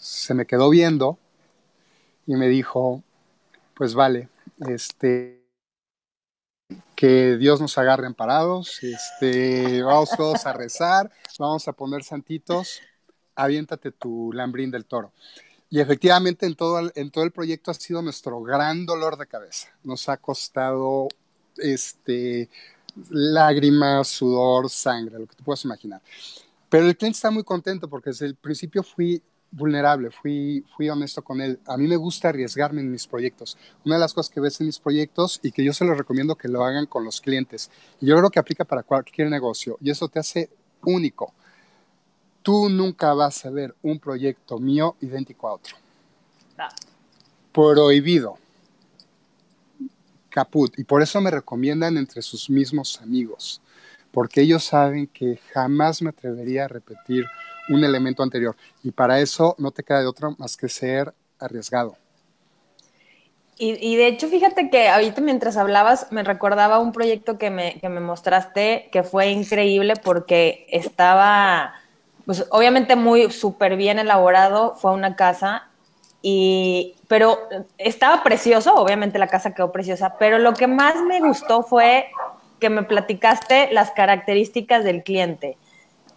Se 0.00 0.34
me 0.34 0.46
quedó 0.46 0.70
viendo 0.70 1.18
y 2.26 2.34
me 2.34 2.48
dijo, 2.48 3.02
pues 3.74 3.94
vale, 3.94 4.28
este, 4.66 5.44
que 6.96 7.36
Dios 7.36 7.60
nos 7.60 7.76
agarre 7.76 8.06
amparados, 8.06 8.82
este, 8.82 9.82
vamos 9.82 10.10
todos 10.16 10.46
a 10.46 10.52
rezar, 10.54 11.10
vamos 11.38 11.68
a 11.68 11.72
poner 11.72 12.02
santitos, 12.02 12.80
aviéntate 13.34 13.92
tu 13.92 14.32
lambrín 14.32 14.70
del 14.70 14.86
toro. 14.86 15.12
Y 15.68 15.80
efectivamente 15.80 16.46
en 16.46 16.56
todo, 16.56 16.78
el, 16.78 16.92
en 16.94 17.10
todo 17.10 17.24
el 17.24 17.30
proyecto 17.30 17.70
ha 17.70 17.74
sido 17.74 18.00
nuestro 18.02 18.42
gran 18.42 18.86
dolor 18.86 19.18
de 19.18 19.26
cabeza. 19.26 19.68
Nos 19.84 20.08
ha 20.08 20.16
costado 20.16 21.08
este, 21.58 22.48
lágrimas, 23.10 24.08
sudor, 24.08 24.68
sangre, 24.70 25.18
lo 25.18 25.26
que 25.26 25.36
te 25.36 25.42
puedas 25.42 25.64
imaginar. 25.64 26.00
Pero 26.68 26.86
el 26.86 26.96
cliente 26.96 27.16
está 27.16 27.30
muy 27.30 27.44
contento 27.44 27.88
porque 27.88 28.10
desde 28.10 28.26
el 28.26 28.34
principio 28.34 28.82
fui 28.82 29.22
vulnerable, 29.52 30.10
fui, 30.10 30.64
fui 30.76 30.88
honesto 30.88 31.22
con 31.22 31.40
él. 31.40 31.58
A 31.66 31.76
mí 31.76 31.86
me 31.86 31.96
gusta 31.96 32.28
arriesgarme 32.28 32.80
en 32.80 32.90
mis 32.90 33.06
proyectos. 33.06 33.56
Una 33.84 33.96
de 33.96 34.00
las 34.00 34.14
cosas 34.14 34.30
que 34.30 34.40
ves 34.40 34.60
en 34.60 34.66
mis 34.66 34.78
proyectos 34.78 35.40
y 35.42 35.52
que 35.52 35.64
yo 35.64 35.72
se 35.72 35.84
los 35.84 35.96
recomiendo 35.96 36.36
que 36.36 36.48
lo 36.48 36.64
hagan 36.64 36.86
con 36.86 37.04
los 37.04 37.20
clientes. 37.20 37.70
Y 38.00 38.06
yo 38.06 38.16
creo 38.16 38.30
que 38.30 38.38
aplica 38.38 38.64
para 38.64 38.82
cualquier 38.82 39.28
negocio 39.30 39.76
y 39.80 39.90
eso 39.90 40.08
te 40.08 40.18
hace 40.18 40.50
único 40.82 41.34
tú 42.42 42.68
nunca 42.68 43.12
vas 43.14 43.44
a 43.44 43.50
ver 43.50 43.74
un 43.82 43.98
proyecto 43.98 44.58
mío 44.58 44.96
idéntico 45.00 45.48
a 45.48 45.54
otro. 45.54 45.76
Prohibido. 47.52 48.38
Caput. 50.28 50.78
Y 50.78 50.84
por 50.84 51.02
eso 51.02 51.20
me 51.20 51.30
recomiendan 51.30 51.96
entre 51.96 52.22
sus 52.22 52.48
mismos 52.48 53.00
amigos, 53.00 53.60
porque 54.12 54.42
ellos 54.42 54.64
saben 54.64 55.06
que 55.08 55.40
jamás 55.52 56.02
me 56.02 56.10
atrevería 56.10 56.66
a 56.66 56.68
repetir 56.68 57.26
un 57.70 57.84
elemento 57.84 58.22
anterior. 58.22 58.56
Y 58.82 58.90
para 58.90 59.20
eso 59.20 59.54
no 59.58 59.70
te 59.70 59.82
queda 59.82 60.00
de 60.00 60.06
otro 60.06 60.34
más 60.38 60.56
que 60.56 60.68
ser 60.68 61.14
arriesgado. 61.38 61.96
Y, 63.62 63.96
de 63.96 64.06
hecho, 64.06 64.26
fíjate 64.28 64.70
que 64.70 64.88
ahorita 64.88 65.20
mientras 65.20 65.58
hablabas 65.58 66.10
me 66.10 66.22
recordaba 66.22 66.78
un 66.78 66.92
proyecto 66.92 67.36
que 67.36 67.50
me, 67.50 67.78
que 67.78 67.90
me 67.90 68.00
mostraste 68.00 68.88
que 68.90 69.02
fue 69.02 69.28
increíble 69.28 69.96
porque 70.02 70.66
estaba 70.70 71.74
pues 72.24 72.46
obviamente 72.50 72.96
muy 72.96 73.30
súper 73.30 73.76
bien 73.76 73.98
elaborado, 73.98 74.76
fue 74.76 74.92
una 74.92 75.16
casa, 75.16 75.68
y, 76.22 76.94
pero 77.08 77.38
estaba 77.76 78.22
precioso, 78.22 78.74
obviamente 78.74 79.18
la 79.18 79.26
casa 79.26 79.52
quedó 79.52 79.72
preciosa, 79.72 80.16
pero 80.18 80.38
lo 80.38 80.54
que 80.54 80.66
más 80.66 80.94
me 81.02 81.20
gustó 81.20 81.62
fue 81.62 82.06
que 82.60 82.70
me 82.70 82.82
platicaste 82.82 83.72
las 83.72 83.90
características 83.90 84.84
del 84.84 85.02
cliente, 85.02 85.56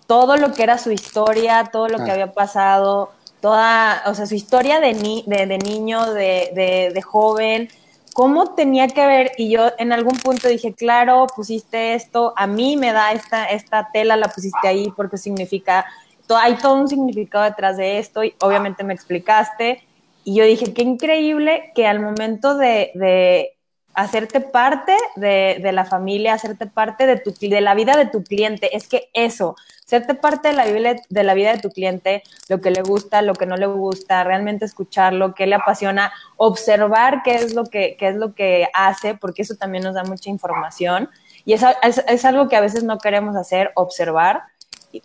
todo 0.07 0.37
lo 0.37 0.53
que 0.53 0.63
era 0.63 0.77
su 0.77 0.91
historia, 0.91 1.69
todo 1.71 1.87
lo 1.87 2.03
que 2.03 2.11
ah. 2.11 2.13
había 2.13 2.33
pasado, 2.33 3.11
toda, 3.41 4.03
o 4.07 4.13
sea, 4.13 4.25
su 4.25 4.35
historia 4.35 4.79
de, 4.79 4.93
de, 4.93 5.57
niño, 5.57 6.13
de, 6.13 6.91
de 6.93 7.01
joven, 7.01 7.69
cómo 8.13 8.53
tenía 8.53 8.87
que 8.87 9.05
ver, 9.05 9.31
y 9.37 9.49
yo 9.49 9.71
en 9.77 9.91
algún 9.91 10.17
punto 10.17 10.47
dije, 10.47 10.73
claro, 10.73 11.27
pusiste 11.35 11.95
esto, 11.95 12.33
a 12.37 12.47
mí 12.47 12.77
me 12.77 12.93
da 12.93 13.11
esta, 13.11 13.45
esta 13.45 13.89
tela, 13.91 14.15
la 14.15 14.27
pusiste 14.29 14.67
ahí 14.67 14.91
porque 14.95 15.17
significa, 15.17 15.85
hay 16.29 16.55
todo 16.55 16.75
un 16.75 16.87
significado 16.87 17.43
detrás 17.43 17.77
de 17.77 17.99
esto, 17.99 18.23
y 18.23 18.33
obviamente 18.39 18.83
me 18.83 18.93
explicaste, 18.93 19.83
y 20.23 20.35
yo 20.35 20.45
dije, 20.45 20.73
qué 20.73 20.83
increíble 20.83 21.71
que 21.75 21.87
al 21.87 21.99
momento 21.99 22.55
de, 22.55 23.51
hacerte 23.95 24.41
parte 24.41 24.95
de, 25.15 25.71
la 25.73 25.85
familia, 25.85 26.33
hacerte 26.33 26.67
parte 26.67 27.05
de, 27.05 27.17
tu, 27.17 27.33
de 27.39 27.61
la 27.61 27.75
vida 27.75 27.97
de 27.97 28.05
tu 28.05 28.23
cliente. 28.23 28.75
Es 28.75 28.87
que 28.87 29.09
eso, 29.13 29.55
hacerte 29.97 30.15
parte 30.15 30.49
de 30.49 30.53
la, 30.56 30.65
vida, 30.65 30.95
de 31.10 31.23
la 31.23 31.34
vida 31.34 31.53
de 31.53 31.60
tu 31.60 31.69
cliente, 31.69 32.23
lo 32.49 32.62
que 32.62 32.71
le 32.71 32.82
gusta, 32.82 33.21
lo 33.21 33.34
que 33.34 33.45
no 33.45 33.58
le 33.58 33.67
gusta, 33.67 34.23
realmente 34.23 34.65
escucharlo, 34.65 35.34
qué 35.34 35.47
le 35.47 35.56
apasiona, 35.56 36.12
observar 36.38 37.21
qué 37.23 37.36
es 37.36 37.53
lo 37.53 37.65
que, 37.65 37.95
qué 37.97 38.10
es 38.10 38.15
lo 38.15 38.34
que 38.34 38.67
hace, 38.73 39.15
porque 39.15 39.41
eso 39.41 39.56
también 39.56 39.84
nos 39.84 39.95
da 39.95 40.03
mucha 40.03 40.29
información. 40.29 41.10
Y 41.45 41.53
es, 41.53 41.63
es 42.08 42.25
algo 42.25 42.47
que 42.47 42.56
a 42.56 42.62
veces 42.62 42.84
no 42.84 42.97
queremos 42.97 43.36
hacer, 43.36 43.71
observar, 43.75 44.43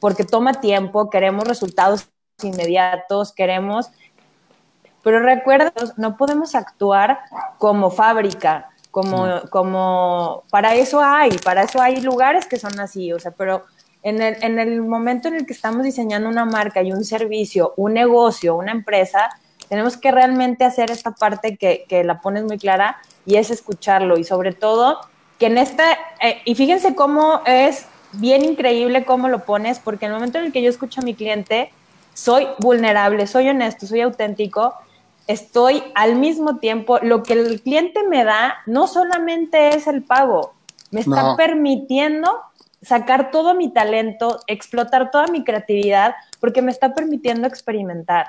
porque 0.00 0.24
toma 0.24 0.54
tiempo, 0.54 1.10
queremos 1.10 1.46
resultados 1.46 2.08
inmediatos, 2.42 3.32
queremos 3.32 3.90
pero 5.02 5.20
recuerda, 5.20 5.72
no 5.96 6.16
podemos 6.16 6.54
actuar 6.54 7.20
como 7.58 7.90
fábrica, 7.90 8.68
como, 8.90 9.40
como, 9.50 10.44
para 10.50 10.74
eso 10.74 11.00
hay, 11.00 11.30
para 11.38 11.62
eso 11.62 11.80
hay 11.80 12.00
lugares 12.00 12.46
que 12.46 12.58
son 12.58 12.78
así, 12.80 13.12
o 13.12 13.18
sea, 13.18 13.30
pero 13.30 13.64
en 14.02 14.22
el, 14.22 14.36
en 14.42 14.58
el 14.58 14.82
momento 14.82 15.28
en 15.28 15.34
el 15.34 15.46
que 15.46 15.52
estamos 15.52 15.82
diseñando 15.82 16.28
una 16.28 16.44
marca 16.44 16.82
y 16.82 16.92
un 16.92 17.04
servicio, 17.04 17.74
un 17.76 17.94
negocio, 17.94 18.56
una 18.56 18.72
empresa, 18.72 19.28
tenemos 19.68 19.96
que 19.96 20.10
realmente 20.10 20.64
hacer 20.64 20.90
esta 20.90 21.12
parte 21.12 21.56
que, 21.56 21.84
que 21.88 22.04
la 22.04 22.20
pones 22.20 22.44
muy 22.44 22.58
clara 22.58 22.98
y 23.26 23.36
es 23.36 23.50
escucharlo 23.50 24.18
y 24.18 24.24
sobre 24.24 24.52
todo 24.52 25.00
que 25.38 25.46
en 25.46 25.58
esta, 25.58 25.92
eh, 26.22 26.40
y 26.44 26.54
fíjense 26.54 26.94
cómo 26.94 27.42
es 27.44 27.86
bien 28.12 28.44
increíble 28.44 29.04
cómo 29.04 29.28
lo 29.28 29.44
pones, 29.44 29.78
porque 29.78 30.06
en 30.06 30.12
el 30.12 30.16
momento 30.16 30.38
en 30.38 30.46
el 30.46 30.52
que 30.52 30.62
yo 30.62 30.70
escucho 30.70 31.00
a 31.00 31.04
mi 31.04 31.14
cliente, 31.14 31.70
soy 32.14 32.48
vulnerable, 32.58 33.26
soy 33.26 33.48
honesto, 33.48 33.86
soy 33.86 34.00
auténtico 34.00 34.74
estoy 35.28 35.84
al 35.94 36.16
mismo 36.16 36.56
tiempo, 36.56 36.98
lo 37.02 37.22
que 37.22 37.34
el 37.34 37.60
cliente 37.60 38.02
me 38.08 38.24
da 38.24 38.56
no 38.66 38.88
solamente 38.88 39.76
es 39.76 39.86
el 39.86 40.02
pago, 40.02 40.54
me 40.90 41.00
está 41.00 41.36
permitiendo 41.36 42.32
sacar 42.82 43.30
todo 43.30 43.54
mi 43.54 43.72
talento, 43.72 44.40
explotar 44.46 45.10
toda 45.10 45.26
mi 45.26 45.44
creatividad, 45.44 46.14
porque 46.40 46.62
me 46.62 46.70
está 46.70 46.94
permitiendo 46.94 47.46
experimentar. 47.46 48.26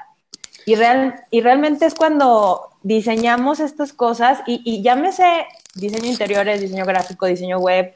Y, 0.65 0.75
real, 0.75 1.15
y 1.31 1.41
realmente 1.41 1.85
es 1.85 1.95
cuando 1.95 2.69
diseñamos 2.83 3.59
estas 3.59 3.93
cosas 3.93 4.41
y, 4.45 4.61
y 4.65 4.81
llámese 4.81 5.45
diseño 5.75 6.09
interiores, 6.09 6.61
diseño 6.61 6.85
gráfico, 6.85 7.25
diseño 7.25 7.59
web, 7.59 7.93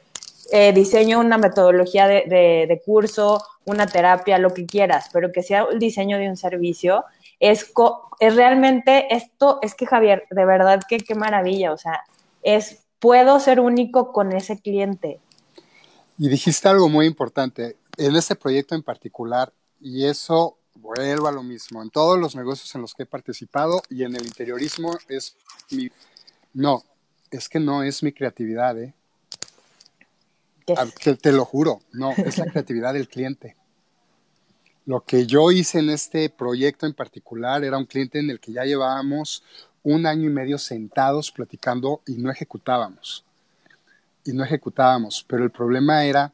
eh, 0.52 0.72
diseño 0.72 1.20
una 1.20 1.38
metodología 1.38 2.06
de, 2.06 2.24
de, 2.26 2.82
curso, 2.84 3.42
una 3.64 3.86
terapia, 3.86 4.38
lo 4.38 4.52
que 4.52 4.66
quieras, 4.66 5.08
pero 5.12 5.32
que 5.32 5.42
sea 5.42 5.66
el 5.70 5.78
diseño 5.78 6.18
de 6.18 6.28
un 6.28 6.36
servicio, 6.36 7.04
es, 7.40 7.72
es 8.20 8.36
realmente 8.36 9.14
esto, 9.14 9.58
es 9.62 9.74
que 9.74 9.86
Javier, 9.86 10.24
de 10.30 10.44
verdad 10.44 10.82
que 10.86 10.98
qué 10.98 11.14
maravilla, 11.14 11.72
o 11.72 11.78
sea, 11.78 12.02
es, 12.42 12.84
puedo 12.98 13.40
ser 13.40 13.58
único 13.58 14.12
con 14.12 14.32
ese 14.32 14.58
cliente. 14.60 15.18
Y 16.18 16.28
dijiste 16.28 16.68
algo 16.68 16.88
muy 16.88 17.06
importante, 17.06 17.76
en 17.96 18.14
este 18.16 18.36
proyecto 18.36 18.74
en 18.74 18.82
particular, 18.82 19.52
y 19.80 20.04
eso 20.04 20.56
vuelvo 20.74 21.28
a 21.28 21.32
lo 21.32 21.42
mismo, 21.42 21.82
en 21.82 21.90
todos 21.90 22.18
los 22.18 22.36
negocios 22.36 22.74
en 22.74 22.82
los 22.82 22.94
que 22.94 23.04
he 23.04 23.06
participado 23.06 23.82
y 23.88 24.04
en 24.04 24.14
el 24.14 24.24
interiorismo 24.24 24.96
es 25.08 25.36
mi... 25.70 25.90
No, 26.52 26.84
es 27.30 27.48
que 27.48 27.58
no 27.58 27.82
es 27.82 28.02
mi 28.02 28.12
creatividad, 28.12 28.78
¿eh? 28.80 28.94
te 31.20 31.32
lo 31.32 31.44
juro, 31.44 31.80
no, 31.92 32.12
es 32.12 32.38
la 32.38 32.46
creatividad 32.46 32.94
del 32.94 33.08
cliente. 33.08 33.56
Lo 34.86 35.04
que 35.04 35.26
yo 35.26 35.50
hice 35.50 35.78
en 35.78 35.90
este 35.90 36.28
proyecto 36.30 36.86
en 36.86 36.94
particular 36.94 37.64
era 37.64 37.78
un 37.78 37.86
cliente 37.86 38.18
en 38.18 38.30
el 38.30 38.40
que 38.40 38.52
ya 38.52 38.64
llevábamos 38.64 39.42
un 39.82 40.06
año 40.06 40.28
y 40.28 40.32
medio 40.32 40.58
sentados 40.58 41.30
platicando 41.30 42.02
y 42.06 42.14
no 42.14 42.30
ejecutábamos. 42.30 43.23
Y 44.24 44.32
no 44.32 44.44
ejecutábamos. 44.44 45.24
Pero 45.28 45.44
el 45.44 45.50
problema 45.50 46.04
era 46.04 46.32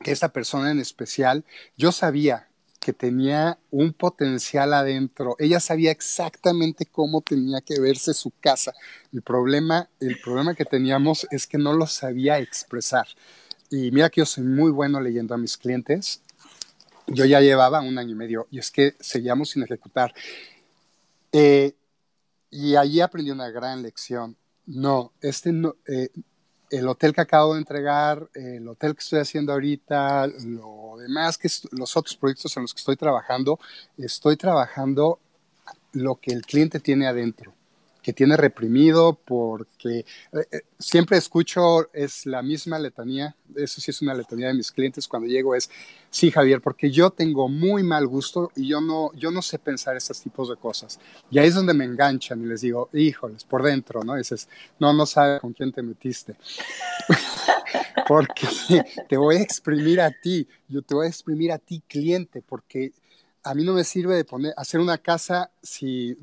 que 0.00 0.12
esa 0.12 0.30
persona 0.30 0.70
en 0.70 0.80
especial, 0.80 1.44
yo 1.76 1.92
sabía 1.92 2.48
que 2.80 2.92
tenía 2.92 3.58
un 3.70 3.92
potencial 3.92 4.74
adentro. 4.74 5.36
Ella 5.38 5.60
sabía 5.60 5.92
exactamente 5.92 6.86
cómo 6.86 7.20
tenía 7.20 7.60
que 7.60 7.78
verse 7.80 8.12
su 8.12 8.32
casa. 8.40 8.72
El 9.12 9.22
problema, 9.22 9.88
el 10.00 10.18
problema 10.20 10.54
que 10.54 10.64
teníamos 10.64 11.26
es 11.30 11.46
que 11.46 11.58
no 11.58 11.72
lo 11.72 11.86
sabía 11.86 12.40
expresar. 12.40 13.06
Y 13.70 13.90
mira 13.92 14.10
que 14.10 14.20
yo 14.20 14.26
soy 14.26 14.44
muy 14.44 14.72
bueno 14.72 15.00
leyendo 15.00 15.34
a 15.34 15.38
mis 15.38 15.56
clientes 15.56 16.20
yo 17.06 17.24
ya 17.24 17.40
llevaba 17.40 17.80
un 17.80 17.98
año 17.98 18.12
y 18.12 18.14
medio 18.14 18.46
y 18.50 18.58
es 18.58 18.70
que 18.70 18.94
seguíamos 19.00 19.50
sin 19.50 19.62
ejecutar. 19.62 20.14
Eh, 21.32 21.74
y 22.50 22.76
allí 22.76 23.00
aprendí 23.00 23.30
una 23.30 23.50
gran 23.50 23.82
lección. 23.82 24.36
No, 24.66 25.12
este 25.20 25.52
no, 25.52 25.76
eh, 25.86 26.10
el 26.72 26.88
hotel 26.88 27.12
que 27.12 27.20
acabo 27.20 27.52
de 27.52 27.60
entregar, 27.60 28.28
el 28.34 28.66
hotel 28.66 28.94
que 28.94 29.00
estoy 29.00 29.20
haciendo 29.20 29.52
ahorita, 29.52 30.26
lo 30.26 30.96
demás 30.98 31.36
que 31.36 31.48
los 31.72 31.96
otros 31.96 32.16
proyectos 32.16 32.56
en 32.56 32.62
los 32.62 32.72
que 32.72 32.78
estoy 32.78 32.96
trabajando, 32.96 33.60
estoy 33.98 34.36
trabajando 34.36 35.20
lo 35.92 36.16
que 36.16 36.32
el 36.32 36.42
cliente 36.46 36.80
tiene 36.80 37.06
adentro 37.06 37.52
que 38.02 38.12
tiene 38.12 38.36
reprimido 38.36 39.18
porque 39.24 40.00
eh, 40.00 40.04
eh, 40.50 40.62
siempre 40.78 41.16
escucho 41.16 41.92
es 41.92 42.26
la 42.26 42.42
misma 42.42 42.78
letanía, 42.78 43.36
eso 43.54 43.80
sí 43.80 43.90
es 43.90 44.02
una 44.02 44.14
letanía 44.14 44.48
de 44.48 44.54
mis 44.54 44.72
clientes 44.72 45.06
cuando 45.06 45.28
llego 45.28 45.54
es, 45.54 45.70
sí 46.10 46.30
Javier, 46.30 46.60
porque 46.60 46.90
yo 46.90 47.10
tengo 47.10 47.48
muy 47.48 47.82
mal 47.82 48.06
gusto 48.06 48.50
y 48.56 48.68
yo 48.68 48.80
no, 48.80 49.12
yo 49.14 49.30
no 49.30 49.40
sé 49.40 49.58
pensar 49.58 49.96
estos 49.96 50.20
tipos 50.20 50.48
de 50.48 50.56
cosas. 50.56 50.98
Y 51.30 51.38
ahí 51.38 51.48
es 51.48 51.54
donde 51.54 51.74
me 51.74 51.84
enganchan 51.84 52.42
y 52.42 52.46
les 52.46 52.62
digo, 52.62 52.90
híjoles, 52.92 53.44
por 53.44 53.62
dentro, 53.62 54.02
¿no? 54.02 54.16
dices, 54.16 54.48
no, 54.78 54.92
no 54.92 55.06
sabes 55.06 55.40
con 55.40 55.52
quién 55.52 55.72
te 55.72 55.82
metiste. 55.82 56.34
porque 58.08 58.46
te 59.08 59.16
voy 59.16 59.36
a 59.36 59.42
exprimir 59.42 60.00
a 60.00 60.10
ti, 60.10 60.48
yo 60.68 60.82
te 60.82 60.94
voy 60.94 61.06
a 61.06 61.08
exprimir 61.08 61.52
a 61.52 61.58
ti 61.58 61.82
cliente, 61.86 62.42
porque 62.46 62.92
a 63.44 63.54
mí 63.54 63.64
no 63.64 63.72
me 63.72 63.84
sirve 63.84 64.14
de 64.14 64.24
poner, 64.24 64.54
hacer 64.56 64.78
una 64.80 64.98
casa, 64.98 65.50
si, 65.62 66.16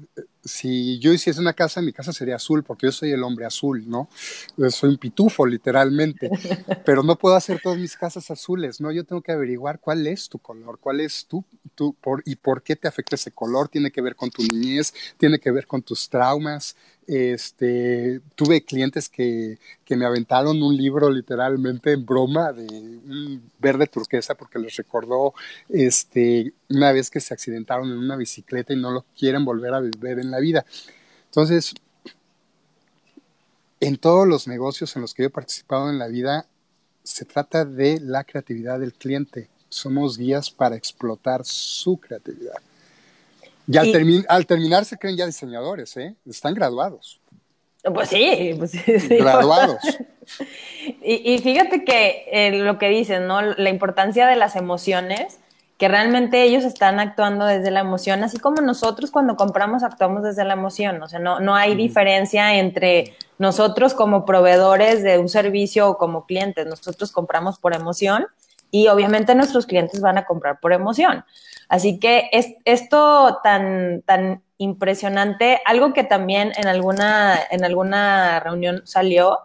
si 0.43 0.99
yo 0.99 1.11
hiciese 1.11 1.39
una 1.41 1.53
casa, 1.53 1.81
mi 1.81 1.91
casa 1.91 2.13
sería 2.13 2.37
azul, 2.37 2.63
porque 2.63 2.87
yo 2.87 2.91
soy 2.91 3.11
el 3.11 3.23
hombre 3.23 3.45
azul, 3.45 3.89
¿no? 3.89 4.09
soy 4.69 4.89
un 4.89 4.97
pitufo, 4.97 5.45
literalmente, 5.45 6.29
pero 6.85 7.03
no 7.03 7.17
puedo 7.17 7.35
hacer 7.35 7.59
todas 7.61 7.77
mis 7.77 7.97
casas 7.97 8.31
azules, 8.31 8.79
¿no? 8.79 8.91
Yo 8.91 9.03
tengo 9.03 9.21
que 9.21 9.33
averiguar 9.33 9.79
cuál 9.79 10.07
es 10.07 10.29
tu 10.29 10.39
color, 10.39 10.79
cuál 10.79 11.01
es 11.01 11.25
tu, 11.25 11.43
tu 11.75 11.93
por, 11.93 12.23
y 12.25 12.35
por 12.37 12.63
qué 12.63 12.75
te 12.75 12.87
afecta 12.87 13.15
ese 13.15 13.31
color, 13.31 13.67
tiene 13.67 13.91
que 13.91 14.01
ver 14.01 14.15
con 14.15 14.29
tu 14.29 14.41
niñez, 14.43 14.93
tiene 15.17 15.39
que 15.39 15.51
ver 15.51 15.67
con 15.67 15.81
tus 15.81 16.09
traumas, 16.09 16.75
este, 17.09 18.21
tuve 18.35 18.63
clientes 18.63 19.09
que, 19.09 19.57
que, 19.83 19.95
me 19.95 20.05
aventaron 20.05 20.61
un 20.61 20.77
libro 20.77 21.09
literalmente 21.09 21.93
en 21.93 22.05
broma 22.05 22.53
de 22.53 22.67
un 22.67 23.51
verde 23.57 23.87
turquesa 23.87 24.35
porque 24.35 24.59
les 24.59 24.75
recordó 24.75 25.33
este, 25.69 26.53
una 26.69 26.91
vez 26.91 27.09
que 27.09 27.19
se 27.19 27.33
accidentaron 27.33 27.91
en 27.91 27.97
una 27.97 28.15
bicicleta 28.15 28.73
y 28.73 28.75
no 28.75 28.91
lo 28.91 29.05
quieren 29.17 29.43
volver 29.43 29.73
a 29.73 29.79
ver 29.79 30.19
en 30.19 30.29
la 30.29 30.39
vida. 30.39 30.63
Entonces, 31.25 31.73
en 33.79 33.97
todos 33.97 34.27
los 34.27 34.47
negocios 34.47 34.95
en 34.95 35.01
los 35.01 35.15
que 35.15 35.23
yo 35.23 35.27
he 35.27 35.31
participado 35.31 35.89
en 35.89 35.97
la 35.97 36.07
vida, 36.07 36.45
se 37.01 37.25
trata 37.25 37.65
de 37.65 37.99
la 38.01 38.23
creatividad 38.23 38.79
del 38.79 38.93
cliente. 38.93 39.49
Somos 39.67 40.15
guías 40.15 40.51
para 40.51 40.75
explotar 40.75 41.43
su 41.43 41.97
creatividad. 41.97 42.61
Y 43.71 43.77
al, 43.77 44.47
terminar 44.47 44.83
se 44.83 44.97
creen 44.97 45.15
ya 45.15 45.27
diseñadores, 45.27 45.95
¿eh? 45.97 46.15
Están 46.27 46.55
graduados. 46.55 47.21
Pues 47.93 48.09
sí, 48.09 48.55
pues 48.57 48.71
sí. 48.71 48.81
Graduados. 49.09 49.77
y, 51.03 51.37
fíjate 51.37 51.85
que 51.85 52.25
eh, 52.31 52.51
lo 52.63 52.79
que 52.79 52.89
dicen, 52.89 53.27
¿no? 53.27 53.41
La 53.41 53.69
importancia 53.69 54.25
de 54.25 54.35
las 54.35 54.55
emociones, 54.55 55.39
que 55.77 55.87
realmente 55.87 56.41
ellos 56.41 56.63
están 56.63 56.99
actuando 56.99 57.45
desde 57.45 57.69
la 57.69 57.81
emoción, 57.81 58.23
así 58.23 58.39
como 58.39 58.59
nosotros 58.61 59.11
cuando 59.11 59.35
compramos 59.35 59.83
actuamos 59.83 60.23
desde 60.23 60.43
la 60.45 60.53
emoción. 60.53 61.01
O 61.03 61.07
sea, 61.07 61.19
no, 61.19 61.39
no 61.39 61.55
hay 61.55 61.75
diferencia 61.75 62.55
entre 62.55 63.13
nosotros 63.37 63.93
como 63.93 64.25
proveedores 64.25 65.03
de 65.03 65.19
un 65.19 65.29
servicio 65.29 65.89
o 65.89 65.97
como 65.99 66.25
clientes. 66.25 66.65
Nosotros 66.65 67.11
compramos 67.11 67.59
por 67.59 67.75
emoción 67.75 68.25
y 68.71 68.87
obviamente 68.87 69.35
nuestros 69.35 69.67
clientes 69.67 70.01
van 70.01 70.17
a 70.17 70.25
comprar 70.25 70.59
por 70.59 70.73
emoción. 70.73 71.23
Así 71.69 71.99
que 71.99 72.29
es, 72.31 72.47
esto 72.65 73.39
tan, 73.43 74.01
tan 74.01 74.41
impresionante, 74.57 75.61
algo 75.65 75.93
que 75.93 76.03
también 76.03 76.51
en 76.57 76.67
alguna, 76.67 77.39
en 77.51 77.63
alguna 77.63 78.39
reunión 78.39 78.81
salió, 78.85 79.37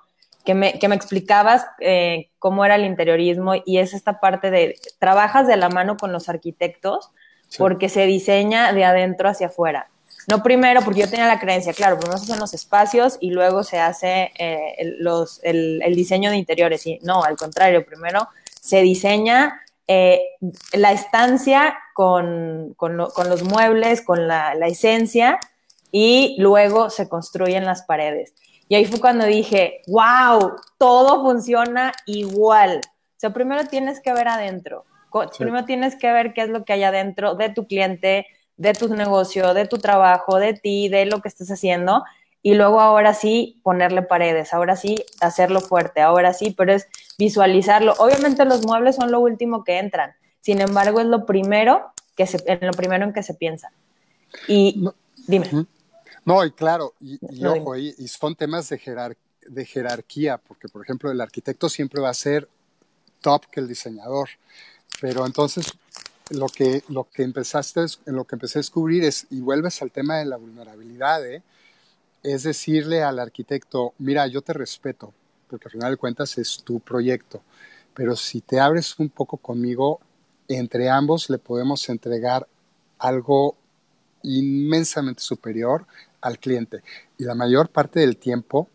que 0.45 0.55
me, 0.55 0.79
que 0.79 0.89
me 0.89 0.97
explicabas 0.97 1.67
eh, 1.81 2.31
cómo 2.39 2.65
era 2.65 2.75
el 2.75 2.85
interiorismo 2.85 3.55
y 3.65 3.79
es 3.79 3.95
esta 3.95 4.21
parte 4.21 4.51
de, 4.51 4.77
trabajas 4.99 5.47
de 5.47 5.57
la 5.57 5.69
mano 5.69 5.97
con 5.97 6.13
los 6.13 6.29
arquitectos 6.29 7.11
porque 7.57 7.89
se 7.89 8.05
diseña 8.07 8.73
de 8.73 8.85
adentro 8.85 9.29
hacia 9.29 9.47
afuera. 9.47 9.89
No 10.27 10.43
primero, 10.43 10.81
porque 10.83 11.01
yo 11.01 11.11
tenía 11.11 11.27
la 11.27 11.39
creencia, 11.39 11.73
claro, 11.73 11.99
primero 11.99 12.19
se 12.19 12.25
hacen 12.25 12.41
los 12.41 12.55
espacios 12.55 13.19
y 13.21 13.31
luego 13.31 13.63
se 13.63 13.79
hace 13.79 14.33
eh, 14.39 14.75
el, 14.79 14.97
los, 15.01 15.41
el, 15.45 15.83
el, 15.83 15.95
diseño 15.95 16.31
de 16.31 16.37
interiores. 16.37 16.87
Y 16.87 16.99
no, 17.03 17.23
al 17.23 17.37
contrario, 17.37 17.85
primero 17.85 18.29
se 18.61 18.81
diseña 18.81 19.64
eh, 19.87 20.21
la 20.73 20.93
estancia 20.93 21.77
con, 21.95 22.75
los 22.79 23.43
muebles, 23.43 24.03
con 24.03 24.27
la, 24.27 24.53
esencia 24.67 25.39
y 25.93 26.37
luego 26.39 26.91
se 26.91 27.09
construyen 27.09 27.65
las 27.65 27.83
paredes. 27.83 28.35
Y 28.69 28.77
ahí 28.77 28.87
fue 28.87 29.01
cuando 29.01 29.27
dije, 29.27 29.83
wow, 29.87 30.57
todo 30.79 31.23
funciona 31.23 31.93
igual. 32.07 32.81
O 32.83 33.21
sea, 33.21 33.31
primero 33.31 33.67
tienes 33.67 34.01
que 34.01 34.13
ver 34.13 34.29
adentro. 34.29 34.85
Primero 35.39 35.65
tienes 35.65 35.97
que 35.97 36.11
ver 36.13 36.35
qué 36.35 36.43
es 36.43 36.49
lo 36.49 36.65
que 36.65 36.73
hay 36.73 36.83
adentro 36.83 37.37
de 37.37 37.49
tu 37.51 37.67
cliente, 37.67 38.27
de 38.57 38.73
tu 38.73 38.89
negocio, 38.89 39.55
de 39.55 39.67
tu 39.67 39.79
trabajo, 39.79 40.39
de 40.39 40.55
ti, 40.55 40.89
de 40.89 41.07
lo 41.07 41.21
que 41.21 41.29
estés 41.29 41.51
haciendo. 41.51 42.03
Y 42.47 42.57
luego 42.57 42.83
ahora 42.83 43.15
sí 43.15 43.59
ponerle 43.63 44.03
paredes, 44.03 44.53
ahora 44.53 44.77
sí 44.77 45.03
hacerlo 45.23 45.63
fuerte, 45.63 46.03
ahora 46.03 46.35
sí, 46.35 46.55
pero 46.57 46.75
es 46.75 46.87
visualizarlo. 47.17 47.95
Obviamente 47.97 48.45
los 48.45 48.67
muebles 48.67 48.97
son 48.97 49.11
lo 49.11 49.19
último 49.21 49.65
que 49.65 49.79
entran. 49.79 50.13
Sin 50.43 50.61
embargo, 50.61 51.01
es 51.01 51.07
lo 51.07 51.25
primero 51.25 51.91
que 52.15 52.27
se, 52.27 52.37
en 52.45 52.67
lo 52.67 52.75
primero 52.75 53.07
en 53.07 53.15
que 53.15 53.23
se 53.23 53.33
piensa. 53.33 53.73
Y 54.47 54.85
dime. 55.27 55.67
No, 56.27 56.45
y 56.45 56.53
claro, 56.53 56.93
y, 57.01 57.19
ojo, 57.47 57.77
y, 57.77 57.93
son 58.09 58.35
temas 58.35 58.69
de, 58.69 59.17
de 59.47 59.65
jerarquía, 59.65 60.37
porque 60.37 60.69
por 60.69 60.83
ejemplo 60.83 61.11
el 61.11 61.23
arquitecto 61.23 61.71
siempre 61.71 62.03
va 62.03 62.11
a 62.11 62.15
ser 62.15 62.47
top 63.23 63.47
que 63.51 63.61
el 63.61 63.69
diseñador, 63.69 64.29
pero 65.01 65.25
entonces 65.25 65.73
lo 66.29 66.49
que, 66.49 66.83
lo 66.89 67.09
que 67.11 67.23
empezaste, 67.23 67.87
lo 68.05 68.25
que 68.25 68.37
empecé 68.37 68.59
a 68.59 68.61
descubrir 68.61 69.03
es, 69.03 69.27
y 69.31 69.41
vuelves 69.41 69.81
al 69.81 69.91
tema 69.91 70.19
de 70.19 70.27
la 70.27 70.37
vulnerabilidad, 70.37 71.27
¿eh? 71.27 71.43
Es 72.25 72.43
decirle 72.43 73.03
al 73.03 73.21
arquitecto, 73.21 73.93
mira, 73.99 74.27
yo 74.27 74.43
te 74.43 74.55
respeto, 74.55 75.13
porque 75.49 75.69
al 75.69 75.73
final 75.73 75.91
de 75.93 75.97
cuentas 75.99 76.37
es 76.39 76.65
tu 76.65 76.81
proyecto, 76.81 77.43
pero 77.95 78.17
si 78.17 78.41
te 78.41 78.59
abres 78.59 78.99
un 78.99 79.11
poco 79.11 79.37
conmigo, 79.37 80.01
entre 80.49 80.89
ambos 80.89 81.31
le 81.31 81.39
podemos 81.39 81.89
entregar 81.89 82.49
algo 82.99 83.57
inmensamente 84.23 85.23
superior 85.23 85.87
al 86.23 86.39
cliente. 86.39 86.83
Y 87.19 87.25
la 87.25 87.35
mayor 87.35 87.69
parte 87.69 88.01
del 88.01 88.17
tiempo 88.17 88.69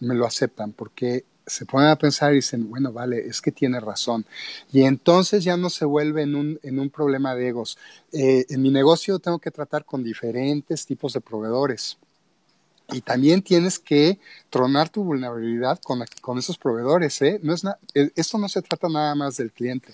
me 0.00 0.14
lo 0.14 0.26
aceptan 0.26 0.72
porque 0.72 1.24
se 1.46 1.64
ponen 1.64 1.90
a 1.90 1.96
pensar 1.96 2.32
y 2.32 2.36
dicen, 2.36 2.68
bueno, 2.68 2.92
vale, 2.92 3.26
es 3.26 3.40
que 3.40 3.52
tiene 3.52 3.78
razón. 3.78 4.26
Y 4.72 4.82
entonces 4.82 5.44
ya 5.44 5.56
no 5.56 5.70
se 5.70 5.84
vuelve 5.84 6.22
en 6.22 6.34
un, 6.34 6.58
en 6.62 6.80
un 6.80 6.90
problema 6.90 7.34
de 7.34 7.48
egos. 7.48 7.78
Eh, 8.12 8.46
en 8.48 8.62
mi 8.62 8.70
negocio 8.70 9.18
tengo 9.20 9.38
que 9.38 9.50
tratar 9.50 9.84
con 9.84 10.02
diferentes 10.02 10.86
tipos 10.86 11.12
de 11.12 11.20
proveedores. 11.20 11.98
Y 12.92 13.00
también 13.00 13.42
tienes 13.42 13.78
que 13.78 14.18
tronar 14.48 14.88
tu 14.88 15.02
vulnerabilidad 15.02 15.80
con, 15.80 16.04
con 16.20 16.38
esos 16.38 16.56
proveedores. 16.56 17.20
¿eh? 17.22 17.40
No 17.42 17.52
es 17.52 17.64
eh, 17.94 18.10
esto 18.14 18.38
no 18.38 18.48
se 18.48 18.62
trata 18.62 18.88
nada 18.88 19.14
más 19.14 19.36
del 19.36 19.50
cliente. 19.50 19.92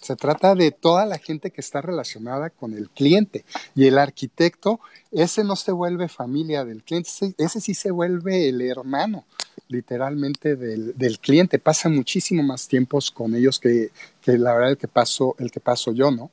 Se 0.00 0.16
trata 0.16 0.56
de 0.56 0.72
toda 0.72 1.06
la 1.06 1.18
gente 1.18 1.52
que 1.52 1.60
está 1.60 1.80
relacionada 1.80 2.50
con 2.50 2.74
el 2.74 2.90
cliente. 2.90 3.44
Y 3.76 3.86
el 3.86 3.98
arquitecto, 3.98 4.80
ese 5.12 5.44
no 5.44 5.54
se 5.54 5.70
vuelve 5.70 6.08
familia 6.08 6.64
del 6.64 6.82
cliente, 6.82 7.08
ese, 7.38 7.60
sí 7.60 7.74
se 7.74 7.92
vuelve 7.92 8.48
el 8.48 8.60
hermano 8.62 9.24
literalmente 9.68 10.56
del, 10.56 11.18
cliente. 11.20 11.60
Pasa 11.60 11.88
muchísimo 11.88 12.42
más 12.42 12.66
tiempos 12.66 13.12
con 13.12 13.36
ellos 13.36 13.60
que, 13.60 13.90
la 14.26 14.54
verdad 14.54 14.70
el 14.70 14.76
que 14.76 14.88
paso, 14.88 15.36
el 15.38 15.52
que 15.52 15.60
paso 15.60 15.92
yo, 15.92 16.10
¿no? 16.10 16.32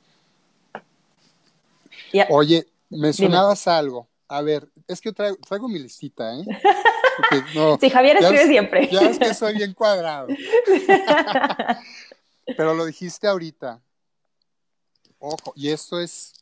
Oye, 2.28 2.66
mencionabas 2.90 3.68
algo. 3.68 4.09
A 4.30 4.42
ver, 4.42 4.70
es 4.86 5.00
que 5.00 5.12
traigo, 5.12 5.36
traigo 5.38 5.68
mi 5.68 5.80
listita, 5.80 6.32
¿eh? 6.36 6.44
sí, 7.80 7.90
Javier 7.90 8.18
escribe 8.18 8.46
siempre. 8.46 8.88
Ya 8.88 9.00
es 9.00 9.18
que 9.18 9.34
soy 9.34 9.54
bien 9.54 9.74
cuadrado. 9.74 10.28
Pero 12.56 12.74
lo 12.74 12.84
dijiste 12.86 13.26
ahorita. 13.26 13.82
Ojo, 15.18 15.52
y 15.56 15.70
esto 15.70 16.00
es 16.00 16.32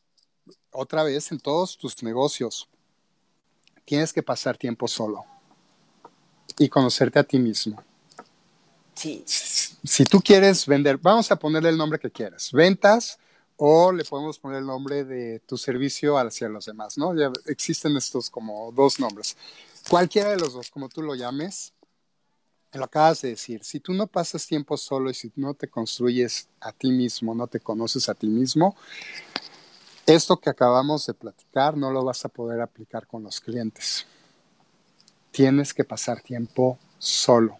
otra 0.69 1.01
vez 1.01 1.31
en 1.31 1.39
todos 1.39 1.79
tus 1.79 2.03
negocios. 2.03 2.69
Tienes 3.85 4.13
que 4.13 4.21
pasar 4.21 4.55
tiempo 4.55 4.87
solo 4.87 5.25
y 6.59 6.69
conocerte 6.69 7.17
a 7.17 7.23
ti 7.23 7.39
mismo. 7.39 7.83
Sí. 8.93 9.23
Si, 9.25 10.03
tú 10.03 10.21
quieres 10.21 10.67
vender, 10.67 10.99
vamos 10.99 11.31
a 11.31 11.37
ponerle 11.37 11.69
el 11.69 11.77
nombre 11.77 11.97
que 11.97 12.11
quieras, 12.11 12.51
ventas 12.51 13.17
o 13.61 13.91
le 13.91 14.05
podemos 14.05 14.39
poner 14.39 14.59
el 14.59 14.65
nombre 14.65 15.03
de 15.03 15.39
tu 15.41 15.57
servicio 15.57 16.17
hacia 16.17 16.47
los 16.47 16.65
demás, 16.65 16.97
¿no? 16.97 17.13
Ya 17.13 17.29
existen 17.45 17.97
estos 17.97 18.29
como 18.29 18.71
dos 18.71 19.01
nombres. 19.01 19.35
Cualquiera 19.89 20.29
de 20.29 20.37
los 20.37 20.53
dos, 20.53 20.69
como 20.69 20.87
tú 20.87 21.01
lo 21.01 21.13
llames, 21.13 21.73
lo 22.71 22.85
acabas 22.85 23.21
de 23.21 23.31
decir, 23.31 23.61
si 23.65 23.81
tú 23.81 23.93
no 23.93 24.07
pasas 24.07 24.47
tiempo 24.47 24.77
solo 24.77 25.09
y 25.09 25.13
si 25.13 25.29
no 25.35 25.55
te 25.55 25.67
construyes 25.67 26.47
a 26.61 26.71
ti 26.71 26.89
mismo, 26.89 27.35
no 27.35 27.47
te 27.47 27.59
conoces 27.59 28.07
a 28.07 28.13
ti 28.13 28.27
mismo, 28.27 28.77
esto 30.05 30.37
que 30.37 30.49
acabamos 30.49 31.05
de 31.05 31.13
platicar 31.13 31.75
no 31.75 31.91
lo 31.91 32.05
vas 32.05 32.23
a 32.23 32.29
poder 32.29 32.61
aplicar 32.61 33.07
con 33.07 33.23
los 33.23 33.41
clientes. 33.41 34.05
Tienes 35.31 35.73
que 35.73 35.83
pasar 35.83 36.21
tiempo 36.21 36.79
solo. 36.97 37.57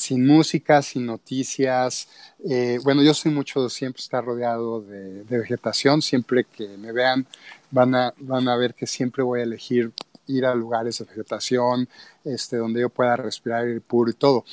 Sin 0.00 0.26
música, 0.26 0.80
sin 0.80 1.04
noticias. 1.04 2.08
Eh, 2.48 2.78
bueno, 2.82 3.02
yo 3.02 3.12
soy 3.12 3.32
mucho, 3.32 3.68
siempre 3.68 4.00
estar 4.00 4.24
rodeado 4.24 4.80
de, 4.80 5.24
de, 5.24 5.38
vegetación. 5.38 6.00
Siempre 6.00 6.44
que 6.44 6.68
me 6.78 6.90
vean, 6.90 7.26
van 7.70 7.94
a, 7.94 8.14
van 8.18 8.48
a 8.48 8.56
ver 8.56 8.74
que 8.74 8.86
siempre 8.86 9.22
voy 9.22 9.40
a 9.40 9.42
elegir 9.42 9.92
ir 10.26 10.46
a 10.46 10.54
lugares 10.54 10.98
de 10.98 11.04
vegetación, 11.04 11.88
este, 12.24 12.56
donde 12.56 12.80
yo 12.80 12.88
pueda 12.88 13.16
respirar 13.16 13.64
aire 13.64 13.80
puro 13.80 14.10
y 14.10 14.14
todo. 14.14 14.44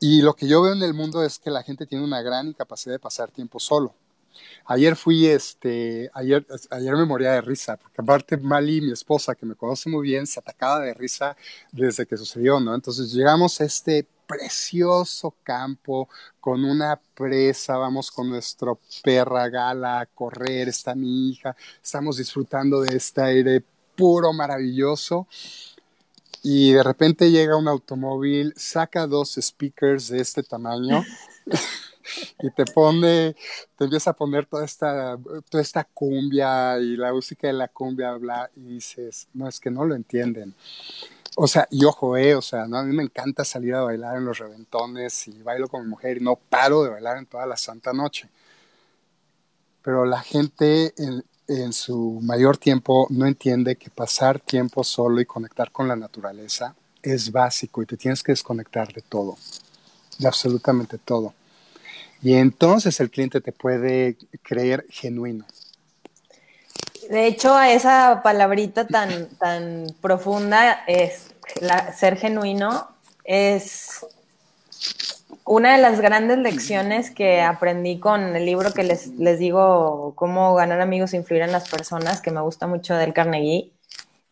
Y 0.00 0.22
lo 0.22 0.34
que 0.34 0.46
yo 0.46 0.62
veo 0.62 0.72
en 0.72 0.82
el 0.82 0.94
mundo 0.94 1.22
es 1.22 1.38
que 1.38 1.50
la 1.50 1.62
gente 1.62 1.86
tiene 1.86 2.04
una 2.04 2.22
gran 2.22 2.48
incapacidad 2.48 2.94
de 2.94 2.98
pasar 2.98 3.30
tiempo 3.30 3.58
solo. 3.60 3.94
Ayer 4.66 4.96
fui, 4.96 5.26
este, 5.26 6.10
ayer, 6.12 6.46
ayer 6.70 6.94
me 6.94 7.06
moría 7.06 7.32
de 7.32 7.40
risa, 7.40 7.76
porque 7.78 8.02
aparte 8.02 8.36
Mali, 8.36 8.82
mi 8.82 8.92
esposa, 8.92 9.34
que 9.34 9.46
me 9.46 9.54
conoce 9.54 9.88
muy 9.88 10.06
bien, 10.06 10.26
se 10.26 10.40
atacaba 10.40 10.80
de 10.80 10.92
risa 10.92 11.36
desde 11.72 12.06
que 12.06 12.16
sucedió, 12.16 12.60
¿no? 12.60 12.74
Entonces 12.74 13.12
llegamos 13.12 13.60
a 13.60 13.64
este 13.64 14.06
precioso 14.26 15.34
campo 15.42 16.08
con 16.40 16.64
una 16.64 17.00
presa, 17.14 17.76
vamos 17.76 18.10
con 18.10 18.28
nuestro 18.28 18.80
perra 19.02 19.48
gala 19.48 20.00
a 20.00 20.06
correr, 20.06 20.68
está 20.68 20.94
mi 20.94 21.30
hija, 21.30 21.56
estamos 21.82 22.16
disfrutando 22.18 22.80
de 22.80 22.96
este 22.96 23.22
aire 23.22 23.64
puro, 23.94 24.32
maravilloso. 24.32 25.26
Y 26.42 26.72
de 26.72 26.82
repente 26.82 27.30
llega 27.30 27.56
un 27.56 27.66
automóvil, 27.66 28.52
saca 28.56 29.06
dos 29.06 29.36
speakers 29.40 30.08
de 30.08 30.20
este 30.20 30.42
tamaño 30.44 31.04
y 32.40 32.50
te 32.50 32.64
pone, 32.66 33.34
te 33.76 33.84
empieza 33.84 34.10
a 34.10 34.16
poner 34.16 34.46
toda 34.46 34.64
esta, 34.64 35.18
toda 35.48 35.62
esta 35.62 35.84
cumbia 35.84 36.78
y 36.78 36.96
la 36.96 37.12
música 37.12 37.48
de 37.48 37.52
la 37.52 37.68
cumbia, 37.68 38.12
bla, 38.12 38.50
y 38.54 38.60
dices, 38.60 39.26
no, 39.34 39.48
es 39.48 39.58
que 39.58 39.70
no 39.70 39.84
lo 39.84 39.94
entienden. 39.94 40.54
O 41.38 41.46
sea, 41.46 41.68
y 41.70 41.84
ojo, 41.84 42.16
eh, 42.16 42.34
o 42.34 42.40
sea, 42.40 42.66
¿no? 42.66 42.78
a 42.78 42.82
mí 42.82 42.96
me 42.96 43.02
encanta 43.02 43.44
salir 43.44 43.74
a 43.74 43.82
bailar 43.82 44.16
en 44.16 44.24
los 44.24 44.38
reventones 44.38 45.28
y 45.28 45.42
bailo 45.42 45.68
con 45.68 45.82
mi 45.82 45.90
mujer 45.90 46.16
y 46.16 46.20
no 46.20 46.36
paro 46.36 46.82
de 46.82 46.88
bailar 46.88 47.18
en 47.18 47.26
toda 47.26 47.44
la 47.44 47.58
santa 47.58 47.92
noche. 47.92 48.30
Pero 49.82 50.06
la 50.06 50.20
gente 50.20 50.94
en, 50.96 51.22
en 51.46 51.74
su 51.74 52.20
mayor 52.22 52.56
tiempo 52.56 53.06
no 53.10 53.26
entiende 53.26 53.76
que 53.76 53.90
pasar 53.90 54.40
tiempo 54.40 54.82
solo 54.82 55.20
y 55.20 55.26
conectar 55.26 55.70
con 55.70 55.88
la 55.88 55.94
naturaleza 55.94 56.74
es 57.02 57.30
básico 57.30 57.82
y 57.82 57.86
te 57.86 57.98
tienes 57.98 58.22
que 58.22 58.32
desconectar 58.32 58.90
de 58.94 59.02
todo, 59.02 59.36
de 60.18 60.26
absolutamente 60.26 60.96
todo. 60.96 61.34
Y 62.22 62.32
entonces 62.32 62.98
el 62.98 63.10
cliente 63.10 63.42
te 63.42 63.52
puede 63.52 64.16
creer 64.42 64.86
genuino. 64.88 65.44
De 67.10 67.26
hecho, 67.26 67.60
esa 67.60 68.20
palabrita 68.22 68.86
tan, 68.86 69.28
tan 69.38 69.86
profunda 70.00 70.84
es 70.86 71.30
ser 71.96 72.16
genuino, 72.16 72.88
es 73.24 74.04
una 75.44 75.76
de 75.76 75.82
las 75.82 76.00
grandes 76.00 76.38
lecciones 76.38 77.10
que 77.10 77.40
aprendí 77.40 78.00
con 78.00 78.34
el 78.34 78.44
libro 78.44 78.72
que 78.72 78.82
les, 78.82 79.08
les 79.18 79.38
digo, 79.38 80.12
cómo 80.16 80.54
ganar 80.54 80.80
amigos 80.80 81.12
e 81.12 81.18
influir 81.18 81.42
en 81.42 81.52
las 81.52 81.68
personas, 81.68 82.20
que 82.20 82.32
me 82.32 82.40
gusta 82.40 82.66
mucho 82.66 82.94
del 82.94 83.12
Carnegie, 83.12 83.70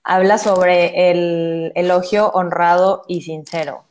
habla 0.03 0.39
sobre 0.39 1.11
el 1.11 1.73
elogio 1.77 2.31
honrado 2.31 3.05
y 3.07 3.23
sincero. 3.23 3.85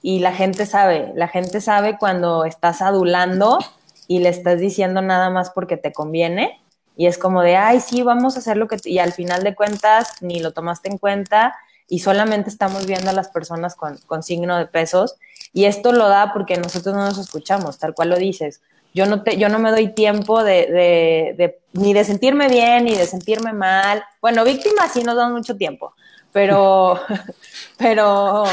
Y 0.00 0.20
la 0.20 0.32
gente 0.32 0.64
sabe, 0.64 1.12
la 1.14 1.28
gente 1.28 1.60
sabe 1.60 1.98
cuando 1.98 2.44
estás 2.44 2.80
adulando 2.80 3.58
y 4.06 4.20
le 4.20 4.30
estás 4.30 4.58
diciendo 4.58 5.02
nada 5.02 5.28
más 5.28 5.50
porque 5.50 5.76
te 5.76 5.92
conviene. 5.92 6.59
Y 7.00 7.06
es 7.06 7.16
como 7.16 7.40
de, 7.40 7.56
ay, 7.56 7.80
sí, 7.80 8.02
vamos 8.02 8.36
a 8.36 8.40
hacer 8.40 8.58
lo 8.58 8.68
que... 8.68 8.76
Y 8.84 8.98
al 8.98 9.14
final 9.14 9.42
de 9.42 9.54
cuentas, 9.54 10.12
ni 10.20 10.38
lo 10.38 10.52
tomaste 10.52 10.90
en 10.90 10.98
cuenta 10.98 11.56
y 11.88 12.00
solamente 12.00 12.50
estamos 12.50 12.84
viendo 12.84 13.08
a 13.08 13.14
las 13.14 13.28
personas 13.28 13.74
con, 13.74 13.96
con 14.04 14.22
signo 14.22 14.58
de 14.58 14.66
pesos 14.66 15.16
y 15.54 15.64
esto 15.64 15.92
lo 15.92 16.10
da 16.10 16.34
porque 16.34 16.58
nosotros 16.58 16.94
no 16.94 17.06
nos 17.06 17.16
escuchamos, 17.16 17.78
tal 17.78 17.94
cual 17.94 18.10
lo 18.10 18.18
dices. 18.18 18.60
Yo 18.92 19.06
no, 19.06 19.22
te, 19.22 19.38
yo 19.38 19.48
no 19.48 19.58
me 19.58 19.70
doy 19.70 19.94
tiempo 19.94 20.44
de, 20.44 21.34
de, 21.38 21.58
ni 21.72 21.94
de 21.94 22.04
sentirme 22.04 22.48
bien 22.48 22.84
ni 22.84 22.94
de 22.94 23.06
sentirme 23.06 23.54
mal. 23.54 24.04
Bueno, 24.20 24.44
víctimas 24.44 24.92
sí 24.92 25.02
nos 25.02 25.16
dan 25.16 25.32
mucho 25.32 25.56
tiempo, 25.56 25.94
pero, 26.32 27.00
pero, 27.78 28.44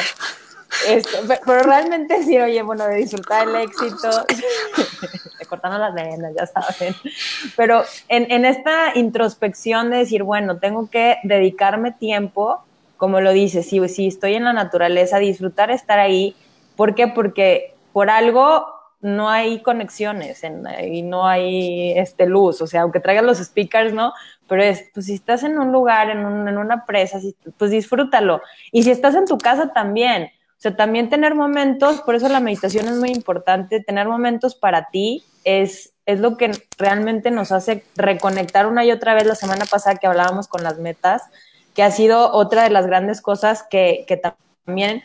esto, 0.88 1.18
pero 1.45 1.63
realmente 1.63 2.24
sí, 2.24 2.38
oye, 2.38 2.61
bueno, 2.61 2.86
de 2.88 2.97
disfrutar 2.97 3.47
el 3.47 3.55
éxito, 3.55 4.09
de 5.39 5.45
cortarnos 5.45 5.80
las 5.80 5.93
venas, 5.93 6.34
ya 6.36 6.45
saben. 6.45 6.95
Pero 7.55 7.84
en, 8.09 8.32
en 8.32 8.45
esta 8.45 8.91
introspección 8.95 9.89
de 9.89 9.97
decir, 9.97 10.24
bueno, 10.24 10.59
tengo 10.59 10.89
que 10.89 11.18
dedicarme 11.24 11.91
tiempo 11.91 12.63
como 12.97 13.22
lo 13.22 13.32
dices, 13.32 13.70
si, 13.70 13.88
si 13.88 14.07
estoy 14.07 14.34
en 14.34 14.43
la 14.43 14.53
naturaleza, 14.53 15.20
disfrutar 15.20 15.72
estar 15.72 15.99
ahí. 15.99 16.36
¿Por 16.76 16.95
qué? 16.95 17.07
Porque 17.07 17.76
por 17.93 18.09
algo 18.09 18.68
no 18.99 19.30
hay 19.30 19.61
conexiones 19.61 20.43
y 20.84 21.03
no 21.03 21.28
hay 21.28 21.97
este, 21.97 22.26
luz, 22.26 22.61
o 22.61 22.68
sea, 22.68 22.82
aunque 22.82 22.99
traigas 22.99 23.24
los 23.24 23.38
speakers, 23.38 23.93
¿no? 23.93 24.13
Pero 24.47 24.63
es, 24.63 24.89
pues 24.93 25.05
si 25.05 25.13
estás 25.13 25.43
en 25.43 25.59
un 25.59 25.72
lugar, 25.72 26.09
en, 26.09 26.20
en 26.47 26.57
una 26.57 26.86
presa, 26.86 27.20
pues 27.57 27.72
disfrútalo. 27.72 28.41
Y 28.72 28.84
si 28.84 28.91
estás 28.91 29.13
en 29.15 29.26
tu 29.26 29.38
casa 29.38 29.72
también, 29.72 30.32
o 30.58 30.60
sea, 30.60 30.76
también 30.76 31.10
tener 31.10 31.36
momentos, 31.36 32.01
por 32.01 32.16
eso 32.16 32.30
la 32.30 32.39
meditación 32.39 32.88
es 32.88 32.95
muy 32.95 33.12
importante, 33.12 33.84
tener 33.84 34.08
momentos 34.08 34.55
para 34.55 34.89
ti 34.89 35.24
es, 35.43 35.93
es 36.08 36.20
lo 36.20 36.36
que 36.36 36.51
realmente 36.80 37.30
nos 37.30 37.51
hace 37.51 37.84
reconectar 37.95 38.66
una 38.66 38.84
y 38.84 38.91
otra 38.91 39.14
vez 39.14 39.28
la 39.28 39.36
semana 39.36 39.66
pasada 39.66 39.97
que 39.97 40.08
hablábamos 40.08 40.47
con 40.47 40.64
las 40.64 40.80
metas, 40.80 41.22
que 41.76 41.84
ha 41.84 41.91
sido 41.91 42.32
otra 42.34 42.64
de 42.64 42.72
las 42.72 42.88
grandes 42.88 43.22
cosas 43.22 43.64
que, 43.70 44.03
que 44.08 44.20
también 44.66 45.03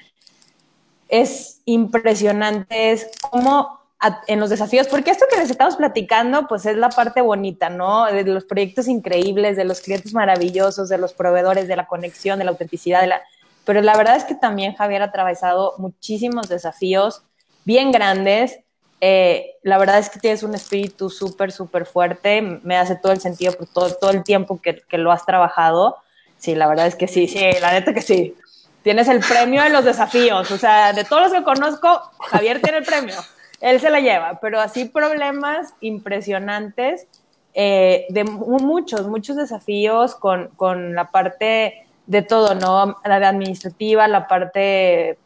es 1.08 1.60
impresionante, 1.66 2.92
es 2.92 3.10
cómo 3.30 3.82
en 4.26 4.40
los 4.40 4.50
desafíos, 4.50 4.88
porque 4.88 5.10
esto 5.10 5.26
que 5.30 5.38
les 5.38 5.50
estamos 5.50 5.76
platicando, 5.76 6.48
pues 6.48 6.66
es 6.66 6.76
la 6.76 6.88
parte 6.88 7.20
bonita, 7.20 7.68
¿no? 7.68 8.06
De 8.06 8.24
los 8.24 8.44
proyectos 8.44 8.88
increíbles, 8.88 9.56
de 9.56 9.64
los 9.64 9.80
clientes 9.80 10.12
maravillosos, 10.12 10.88
de 10.88 10.98
los 10.98 11.12
proveedores, 11.12 11.68
de 11.68 11.76
la 11.76 11.86
conexión, 11.86 12.38
de 12.38 12.46
la 12.46 12.50
autenticidad, 12.50 13.02
de 13.02 13.08
la... 13.08 13.22
pero 13.64 13.80
la 13.80 13.96
verdad 13.96 14.16
es 14.16 14.24
que 14.24 14.34
también 14.34 14.74
Javier 14.74 15.02
ha 15.02 15.06
atravesado 15.06 15.74
muchísimos 15.78 16.48
desafíos 16.48 17.22
bien 17.64 17.92
grandes. 17.92 18.58
Eh, 19.00 19.56
la 19.62 19.78
verdad 19.78 19.98
es 19.98 20.10
que 20.10 20.20
tienes 20.20 20.42
un 20.42 20.54
espíritu 20.54 21.10
súper, 21.10 21.52
súper 21.52 21.86
fuerte, 21.86 22.40
me 22.62 22.76
hace 22.76 22.96
todo 22.96 23.12
el 23.12 23.20
sentido 23.20 23.52
por 23.52 23.66
todo, 23.66 23.94
todo 23.94 24.10
el 24.10 24.22
tiempo 24.22 24.60
que, 24.60 24.82
que 24.88 24.98
lo 24.98 25.10
has 25.12 25.26
trabajado. 25.26 25.96
Sí, 26.38 26.54
la 26.54 26.66
verdad 26.66 26.86
es 26.86 26.96
que 26.96 27.08
sí, 27.08 27.28
sí, 27.28 27.40
la 27.60 27.72
neta 27.72 27.92
que 27.92 28.02
sí. 28.02 28.36
Tienes 28.82 29.08
el 29.08 29.20
premio 29.20 29.62
de 29.62 29.70
los 29.70 29.84
desafíos, 29.84 30.50
o 30.50 30.58
sea, 30.58 30.92
de 30.92 31.04
todos 31.04 31.22
los 31.22 31.32
que 31.32 31.44
conozco, 31.44 32.10
Javier 32.18 32.60
tiene 32.60 32.78
el 32.78 32.84
premio 32.84 33.16
él 33.62 33.80
se 33.80 33.90
la 33.90 34.00
lleva, 34.00 34.38
pero 34.40 34.60
así 34.60 34.84
problemas 34.86 35.74
impresionantes 35.80 37.06
eh, 37.54 38.06
de 38.10 38.24
muchos, 38.24 39.06
muchos 39.06 39.36
desafíos 39.36 40.14
con, 40.16 40.48
con, 40.56 40.94
la 40.94 41.10
parte 41.10 41.81
de 42.06 42.22
todo, 42.22 42.54
¿no? 42.54 42.98
La 43.04 43.16
administrativa, 43.28 44.08
la 44.08 44.26
parte 44.26 45.18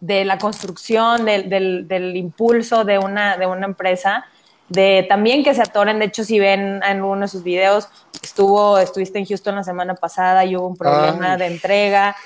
de 0.00 0.24
la 0.24 0.38
construcción, 0.38 1.24
del, 1.24 1.48
del, 1.48 1.88
del, 1.88 2.16
impulso 2.16 2.84
de 2.84 2.98
una, 2.98 3.36
de 3.36 3.46
una 3.46 3.66
empresa, 3.66 4.26
de 4.68 5.06
también 5.08 5.42
que 5.44 5.54
se 5.54 5.62
atoren, 5.62 5.98
de 5.98 6.06
hecho 6.06 6.24
si 6.24 6.38
ven 6.38 6.82
en 6.82 7.02
uno 7.02 7.22
de 7.22 7.28
sus 7.28 7.42
videos, 7.42 7.88
estuvo, 8.22 8.78
estuviste 8.78 9.18
en 9.18 9.26
Houston 9.26 9.56
la 9.56 9.64
semana 9.64 9.94
pasada 9.94 10.44
y 10.44 10.56
hubo 10.56 10.66
un 10.66 10.76
problema 10.76 11.36
de 11.36 11.46
entrega, 11.46 12.16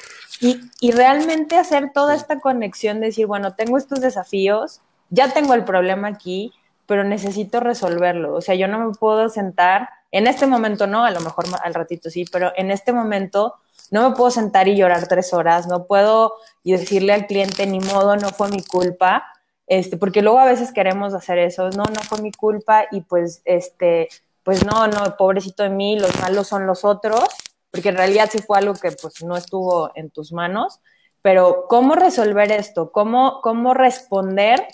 y, 0.41 0.61
y 0.81 0.93
realmente 0.93 1.57
hacer 1.57 1.93
toda 1.93 2.15
esta 2.15 2.41
conexión, 2.41 3.01
de 3.01 3.07
decir, 3.07 3.27
bueno, 3.27 3.55
tengo 3.55 3.77
estos 3.77 4.01
desafíos, 4.01 4.81
ya 5.11 5.33
tengo 5.33 5.55
el 5.55 5.65
problema 5.65 6.09
aquí, 6.09 6.53
pero 6.87 7.05
necesito 7.05 7.61
resolverlo. 7.61 8.35
O 8.35 8.41
sea, 8.41 8.55
yo 8.55 8.67
no 8.67 8.79
me 8.79 8.93
puedo 8.95 9.29
sentar, 9.29 9.91
en 10.13 10.27
este 10.27 10.47
momento 10.47 10.87
no, 10.87 11.05
a 11.05 11.11
lo 11.11 11.21
mejor 11.21 11.47
al 11.63 11.75
ratito 11.75 12.11
sí, 12.11 12.25
pero 12.31 12.53
en 12.57 12.71
este 12.71 12.93
momento 12.93 13.55
no 13.91 14.09
me 14.09 14.17
puedo 14.17 14.31
sentar 14.31 14.69
y 14.69 14.77
llorar 14.77 15.09
tres 15.09 15.33
horas, 15.33 15.67
no 15.67 15.85
puedo 15.85 16.35
decirle 16.65 17.13
al 17.13 17.27
cliente, 17.27 17.67
ni 17.67 17.81
modo, 17.81 18.17
no 18.17 18.29
fue 18.31 18.49
mi 18.51 18.63
culpa, 18.63 19.25
este, 19.67 19.97
porque 19.97 20.23
luego 20.23 20.39
a 20.39 20.47
veces 20.47 20.73
queremos 20.73 21.15
hacer 21.15 21.39
eso, 21.39 21.71
no, 21.71 21.85
no 21.85 22.01
fue 22.03 22.21
mi 22.21 22.33
culpa 22.33 22.87
y 22.91 23.03
pues, 23.03 23.43
este, 23.45 24.09
pues 24.43 24.65
no, 24.65 24.87
no, 24.87 25.17
pobrecito 25.17 25.63
de 25.63 25.71
mí, 25.71 25.99
los 25.99 26.21
malos 26.21 26.49
son 26.49 26.67
los 26.67 26.85
otros, 26.85 27.25
porque 27.71 27.91
en 27.91 27.97
realidad 27.97 28.29
sí 28.31 28.39
fue 28.39 28.59
algo 28.59 28.75
que 28.75 28.91
pues 28.93 29.23
no 29.23 29.37
estuvo 29.37 29.91
en 29.95 30.11
tus 30.11 30.33
manos, 30.33 30.81
pero 31.23 31.67
¿cómo 31.69 31.95
resolver 31.95 32.51
esto? 32.51 32.91
¿Cómo, 32.93 33.41
cómo 33.43 33.75
responder 33.75 34.67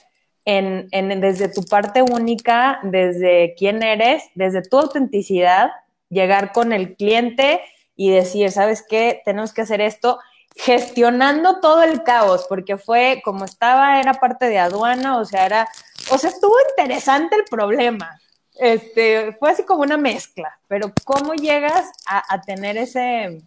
en, 0.46 1.20
desde 1.20 1.48
tu 1.48 1.64
parte 1.64 2.02
única, 2.02 2.78
desde 2.84 3.54
quién 3.58 3.82
eres, 3.82 4.22
desde 4.36 4.62
tu 4.62 4.78
autenticidad, 4.78 5.72
llegar 6.08 6.52
con 6.52 6.72
el 6.72 6.94
cliente 6.94 7.60
y 7.96 8.10
decir, 8.10 8.50
¿sabes 8.52 8.84
qué? 8.88 9.20
Tenemos 9.24 9.52
que 9.52 9.62
hacer 9.62 9.80
esto, 9.80 10.20
gestionando 10.54 11.58
todo 11.60 11.82
el 11.82 12.04
caos, 12.04 12.46
porque 12.48 12.78
fue 12.78 13.20
como 13.24 13.44
estaba, 13.44 14.00
era 14.00 14.14
parte 14.14 14.46
de 14.48 14.58
aduana, 14.58 15.18
o 15.18 15.24
sea, 15.24 15.44
era, 15.44 15.68
o 16.10 16.16
sea, 16.16 16.30
estuvo 16.30 16.54
interesante 16.70 17.34
el 17.34 17.44
problema. 17.44 18.20
Este, 18.54 19.32
fue 19.32 19.50
así 19.50 19.64
como 19.64 19.82
una 19.82 19.98
mezcla, 19.98 20.56
pero 20.68 20.92
¿cómo 21.04 21.34
llegas 21.34 21.90
a, 22.06 22.22
a 22.32 22.40
tener 22.40 22.78
ese, 22.78 23.42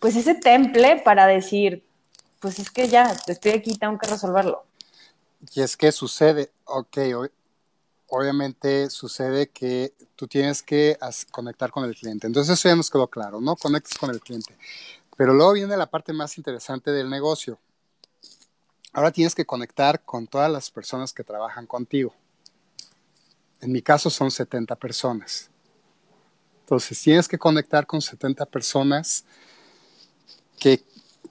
pues 0.00 0.16
ese 0.16 0.34
temple 0.34 1.00
para 1.04 1.26
decir, 1.26 1.84
pues 2.40 2.58
es 2.58 2.70
que 2.70 2.88
ya, 2.88 3.14
estoy 3.28 3.52
aquí, 3.52 3.78
tengo 3.78 3.96
que 3.96 4.08
resolverlo? 4.08 4.64
Y 5.52 5.60
es 5.60 5.76
que 5.76 5.92
sucede, 5.92 6.52
ok, 6.64 6.98
obviamente 8.08 8.88
sucede 8.90 9.48
que 9.48 9.92
tú 10.16 10.26
tienes 10.26 10.62
que 10.62 10.96
conectar 11.30 11.70
con 11.70 11.84
el 11.84 11.94
cliente. 11.94 12.26
Entonces 12.26 12.58
eso 12.58 12.68
ya 12.68 12.76
nos 12.76 12.90
quedó 12.90 13.08
claro, 13.08 13.40
¿no? 13.40 13.56
Conectas 13.56 13.98
con 13.98 14.10
el 14.10 14.20
cliente. 14.20 14.56
Pero 15.16 15.34
luego 15.34 15.52
viene 15.52 15.76
la 15.76 15.86
parte 15.90 16.12
más 16.12 16.38
interesante 16.38 16.90
del 16.90 17.10
negocio. 17.10 17.58
Ahora 18.92 19.10
tienes 19.10 19.34
que 19.34 19.44
conectar 19.44 20.04
con 20.04 20.26
todas 20.26 20.50
las 20.50 20.70
personas 20.70 21.12
que 21.12 21.24
trabajan 21.24 21.66
contigo. 21.66 22.14
En 23.60 23.72
mi 23.72 23.82
caso 23.82 24.10
son 24.10 24.30
70 24.30 24.76
personas. 24.76 25.50
Entonces 26.60 27.00
tienes 27.00 27.28
que 27.28 27.38
conectar 27.38 27.86
con 27.86 28.00
70 28.00 28.46
personas 28.46 29.24
que 30.58 30.84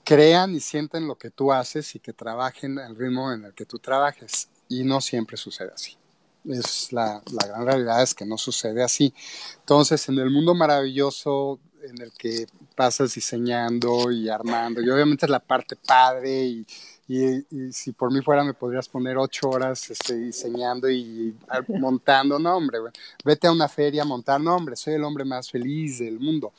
crean 0.03 0.55
y 0.55 0.59
sienten 0.59 1.07
lo 1.07 1.17
que 1.17 1.29
tú 1.29 1.51
haces 1.51 1.95
y 1.95 1.99
que 1.99 2.13
trabajen 2.13 2.79
al 2.79 2.95
ritmo 2.95 3.31
en 3.31 3.45
el 3.45 3.53
que 3.53 3.65
tú 3.65 3.79
trabajes. 3.79 4.49
Y 4.69 4.83
no 4.83 5.01
siempre 5.01 5.37
sucede 5.37 5.71
así. 5.73 5.97
Es 6.45 6.91
la, 6.91 7.21
la 7.31 7.47
gran 7.47 7.65
realidad 7.65 8.03
es 8.03 8.13
que 8.13 8.25
no 8.25 8.37
sucede 8.37 8.83
así. 8.83 9.13
Entonces, 9.59 10.07
en 10.09 10.19
el 10.19 10.29
mundo 10.29 10.53
maravilloso 10.53 11.59
en 11.83 12.01
el 12.01 12.11
que 12.13 12.47
pasas 12.75 13.13
diseñando 13.13 14.11
y 14.11 14.29
armando, 14.29 14.81
y 14.81 14.89
obviamente 14.89 15.25
es 15.25 15.29
la 15.29 15.39
parte 15.39 15.75
padre 15.75 16.45
y, 16.45 16.65
y, 17.07 17.73
si 17.73 17.91
por 17.91 18.11
mí 18.11 18.21
fuera 18.21 18.43
me 18.43 18.53
podrías 18.53 18.87
poner 18.87 19.17
ocho 19.17 19.49
horas 19.49 19.89
este, 19.89 20.15
diseñando 20.15 20.89
y 20.89 21.35
montando, 21.67 22.39
no 22.39 22.55
hombre, 22.55 22.79
vete 23.23 23.47
a 23.47 23.51
una 23.51 23.67
feria 23.67 24.03
a 24.03 24.05
montar, 24.05 24.39
no 24.39 24.55
hombre, 24.55 24.75
soy 24.75 24.93
el 24.93 25.03
hombre 25.03 25.25
más 25.25 25.49
feliz 25.49 25.99
del 25.99 26.19
mundo. 26.19 26.53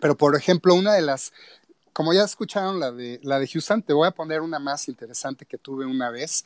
Pero 0.00 0.16
por 0.16 0.36
ejemplo, 0.36 0.74
una 0.74 0.94
de 0.94 1.02
las 1.02 1.32
como 1.92 2.12
ya 2.12 2.24
escucharon 2.24 2.78
la 2.78 2.92
de, 2.92 3.20
la 3.22 3.38
de 3.38 3.48
Houston, 3.48 3.82
te 3.82 3.92
voy 3.92 4.06
a 4.06 4.12
poner 4.12 4.40
una 4.40 4.58
más 4.58 4.88
interesante 4.88 5.44
que 5.44 5.58
tuve 5.58 5.84
una 5.84 6.10
vez, 6.10 6.44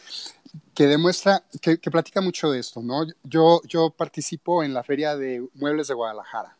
que 0.75 0.87
demuestra, 0.87 1.45
que, 1.61 1.79
platica 1.79 2.21
mucho 2.21 2.51
de 2.51 2.61
esto, 2.61 2.83
¿no? 2.83 3.07
Yo, 3.23 3.61
yo 3.67 3.91
participo 3.91 4.63
en 4.63 4.75
la 4.75 4.83
Feria 4.83 5.17
de 5.17 5.47
Muebles 5.55 5.89
de 5.89 5.95
Guadalajara, 5.95 6.57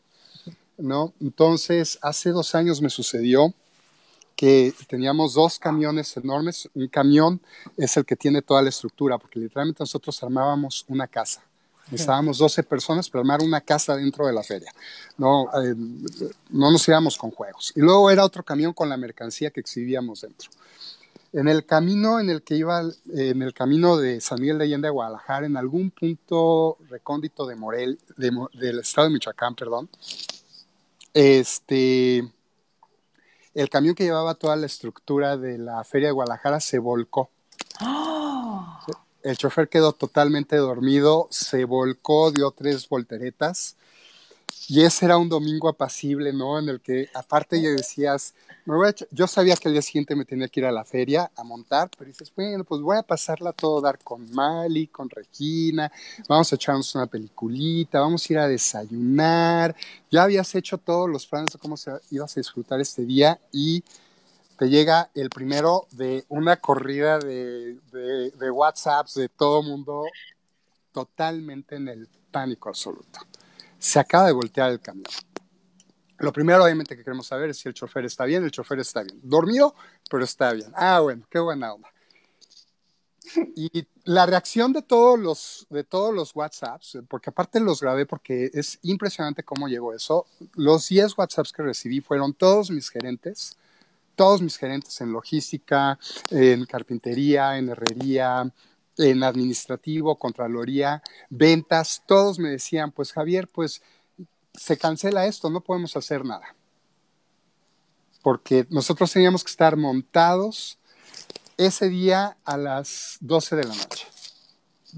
¿no? 0.77 1.13
Entonces, 1.19 1.97
hace 2.01 2.29
dos 2.29 2.55
años 2.55 2.81
me 2.81 2.89
sucedió 2.89 3.53
que 4.35 4.73
teníamos 4.87 5.33
dos 5.33 5.57
camiones 5.59 6.15
enormes. 6.17 6.69
Un 6.73 6.87
camión 6.87 7.41
es 7.77 7.95
el 7.97 8.05
que 8.05 8.15
tiene 8.15 8.41
toda 8.41 8.61
la 8.61 8.69
estructura, 8.69 9.17
porque 9.17 9.39
literalmente 9.39 9.81
nosotros 9.81 10.21
armábamos 10.21 10.85
una 10.87 11.07
casa. 11.07 11.41
Estábamos 11.91 12.39
12 12.39 12.63
personas 12.63 13.09
para 13.09 13.21
armar 13.21 13.41
una 13.41 13.61
casa 13.61 13.95
dentro 13.95 14.25
de 14.25 14.33
la 14.33 14.43
feria. 14.43 14.71
No, 15.17 15.45
eh, 15.63 15.75
no 16.49 16.71
nos 16.71 16.87
íbamos 16.87 17.17
con 17.17 17.31
juegos. 17.31 17.73
Y 17.75 17.81
luego 17.81 18.09
era 18.09 18.25
otro 18.25 18.43
camión 18.43 18.73
con 18.73 18.89
la 18.89 18.97
mercancía 18.97 19.51
que 19.51 19.59
exhibíamos 19.59 20.21
dentro. 20.21 20.49
En 21.31 21.47
el 21.47 21.65
camino 21.65 22.19
en 22.19 22.29
el 22.29 22.41
que 22.41 22.55
iba, 22.55 22.81
en 23.13 23.41
el 23.41 23.53
camino 23.53 23.97
de 23.97 24.21
San 24.21 24.39
Miguel 24.39 24.57
de 24.57 24.63
Allende 24.63 24.87
a 24.87 24.91
Guadalajara, 24.91 25.45
en 25.45 25.57
algún 25.57 25.91
punto 25.91 26.77
recóndito 26.89 27.45
de 27.45 27.55
Morel, 27.55 27.99
del 28.17 28.79
estado 28.79 29.07
de 29.07 29.13
Michoacán, 29.13 29.53
perdón, 29.53 29.89
este, 31.13 32.27
el 33.53 33.69
camión 33.69 33.95
que 33.95 34.05
llevaba 34.05 34.35
toda 34.35 34.55
la 34.55 34.65
estructura 34.65 35.37
de 35.37 35.57
la 35.57 35.83
feria 35.83 36.07
de 36.07 36.13
Guadalajara 36.13 36.59
se 36.59 36.79
volcó. 36.79 37.29
¡Oh! 37.81 38.79
El 39.25 39.37
chofer 39.37 39.69
quedó 39.69 39.91
totalmente 39.91 40.55
dormido, 40.55 41.27
se 41.31 41.65
volcó, 41.65 42.29
dio 42.29 42.51
tres 42.51 42.87
volteretas. 42.87 43.75
Y 44.67 44.83
ese 44.83 45.05
era 45.05 45.17
un 45.17 45.29
domingo 45.29 45.67
apacible, 45.67 46.31
¿no? 46.31 46.59
En 46.59 46.69
el 46.69 46.79
que, 46.79 47.09
aparte, 47.11 47.59
ya 47.59 47.69
decías, 47.69 48.35
yo 49.09 49.25
sabía 49.25 49.55
que 49.55 49.67
el 49.67 49.73
día 49.73 49.81
siguiente 49.81 50.15
me 50.15 50.25
tenía 50.25 50.47
que 50.47 50.59
ir 50.59 50.67
a 50.67 50.71
la 50.71 50.85
feria 50.85 51.31
a 51.35 51.43
montar, 51.43 51.89
pero 51.97 52.07
dices, 52.07 52.31
bueno, 52.35 52.63
pues 52.65 52.81
voy 52.81 52.97
a 52.97 53.01
pasarla 53.01 53.51
todo 53.51 53.81
dar 53.81 53.97
con 53.97 54.31
Mali, 54.31 54.85
con 54.85 55.09
Regina, 55.09 55.91
vamos 56.29 56.51
a 56.51 56.55
echarnos 56.55 56.93
una 56.93 57.07
peliculita, 57.07 58.01
vamos 58.01 58.29
a 58.29 58.33
ir 58.33 58.37
a 58.37 58.47
desayunar. 58.47 59.75
Ya 60.11 60.21
habías 60.21 60.53
hecho 60.53 60.77
todos 60.77 61.09
los 61.09 61.25
planes 61.25 61.51
de 61.51 61.57
cómo 61.57 61.77
se, 61.77 61.91
ibas 62.11 62.37
a 62.37 62.39
disfrutar 62.39 62.79
este 62.79 63.05
día 63.07 63.39
y 63.51 63.83
te 64.57 64.69
llega 64.69 65.09
el 65.13 65.29
primero 65.29 65.87
de 65.91 66.25
una 66.29 66.57
corrida 66.57 67.19
de, 67.19 67.79
de, 67.91 68.31
de 68.31 68.51
WhatsApps 68.51 69.15
de 69.15 69.29
todo 69.29 69.63
mundo 69.63 70.03
totalmente 70.91 71.75
en 71.75 71.89
el 71.89 72.07
pánico 72.31 72.69
absoluto. 72.69 73.19
Se 73.77 73.99
acaba 73.99 74.27
de 74.27 74.33
voltear 74.33 74.71
el 74.71 74.79
camión. 74.79 75.05
Lo 76.19 76.31
primero, 76.31 76.63
obviamente, 76.63 76.95
que 76.95 77.03
queremos 77.03 77.27
saber 77.27 77.49
es 77.49 77.57
si 77.57 77.67
el 77.67 77.73
chofer 77.73 78.05
está 78.05 78.25
bien. 78.25 78.43
El 78.43 78.51
chofer 78.51 78.79
está 78.79 79.03
bien. 79.03 79.19
Dormido, 79.21 79.75
pero 80.09 80.23
está 80.23 80.53
bien. 80.53 80.71
Ah, 80.75 81.01
bueno, 81.01 81.25
qué 81.29 81.39
buena 81.39 81.73
onda. 81.73 81.89
Y 83.55 83.85
la 84.03 84.25
reacción 84.25 84.71
de 84.71 84.81
todos 84.81 85.19
los, 85.19 85.67
de 85.69 85.83
todos 85.83 86.13
los 86.13 86.35
WhatsApps, 86.35 86.99
porque 87.09 87.31
aparte 87.31 87.59
los 87.59 87.81
grabé 87.81 88.05
porque 88.05 88.51
es 88.53 88.79
impresionante 88.83 89.43
cómo 89.43 89.67
llegó 89.67 89.93
eso. 89.93 90.27
Los 90.53 90.87
10 90.87 91.17
WhatsApps 91.17 91.51
que 91.51 91.63
recibí 91.63 92.01
fueron 92.01 92.33
todos 92.33 92.69
mis 92.69 92.89
gerentes, 92.89 93.57
todos 94.15 94.41
mis 94.41 94.57
gerentes 94.57 94.99
en 95.01 95.11
logística, 95.11 95.99
en 96.29 96.65
carpintería, 96.65 97.57
en 97.57 97.69
herrería, 97.69 98.51
en 98.97 99.23
administrativo, 99.23 100.17
contraloría, 100.17 101.01
ventas, 101.29 102.03
todos 102.07 102.39
me 102.39 102.49
decían, 102.49 102.91
pues 102.91 103.11
Javier, 103.11 103.47
pues 103.47 103.81
se 104.53 104.77
cancela 104.77 105.25
esto, 105.25 105.49
no 105.49 105.61
podemos 105.61 105.95
hacer 105.97 106.23
nada. 106.23 106.55
Porque 108.21 108.65
nosotros 108.69 109.11
teníamos 109.11 109.43
que 109.43 109.51
estar 109.51 109.75
montados 109.75 110.79
ese 111.57 111.89
día 111.89 112.37
a 112.43 112.57
las 112.57 113.17
12 113.21 113.55
de 113.55 113.63
la 113.65 113.75
noche. 113.75 114.07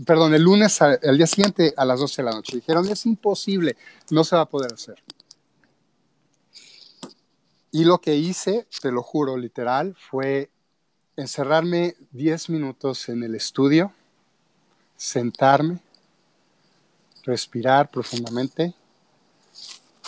Perdón, 0.05 0.33
el 0.33 0.43
lunes, 0.43 0.79
al 0.81 1.17
día 1.17 1.27
siguiente 1.27 1.73
a 1.75 1.83
las 1.83 1.99
12 1.99 2.21
de 2.21 2.25
la 2.25 2.35
noche. 2.35 2.55
Dijeron, 2.57 2.87
es 2.87 3.05
imposible, 3.05 3.75
no 4.11 4.23
se 4.23 4.35
va 4.35 4.43
a 4.43 4.49
poder 4.49 4.73
hacer. 4.73 5.03
Y 7.71 7.83
lo 7.85 7.99
que 7.99 8.15
hice, 8.15 8.65
te 8.81 8.91
lo 8.91 9.03
juro, 9.03 9.37
literal, 9.37 9.95
fue 9.95 10.49
encerrarme 11.15 11.95
10 12.11 12.49
minutos 12.49 13.09
en 13.09 13.23
el 13.23 13.35
estudio, 13.35 13.91
sentarme, 14.95 15.79
respirar 17.23 17.89
profundamente 17.89 18.73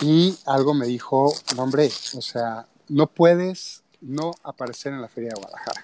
y 0.01 0.38
algo 0.45 0.74
me 0.74 0.86
dijo, 0.86 1.34
hombre, 1.57 1.91
o 2.16 2.22
sea, 2.22 2.66
no 2.88 3.07
puedes 3.07 3.84
no 3.99 4.32
aparecer 4.43 4.93
en 4.93 5.01
la 5.01 5.10
Feria 5.10 5.32
de 5.34 5.41
Guadalajara. 5.41 5.84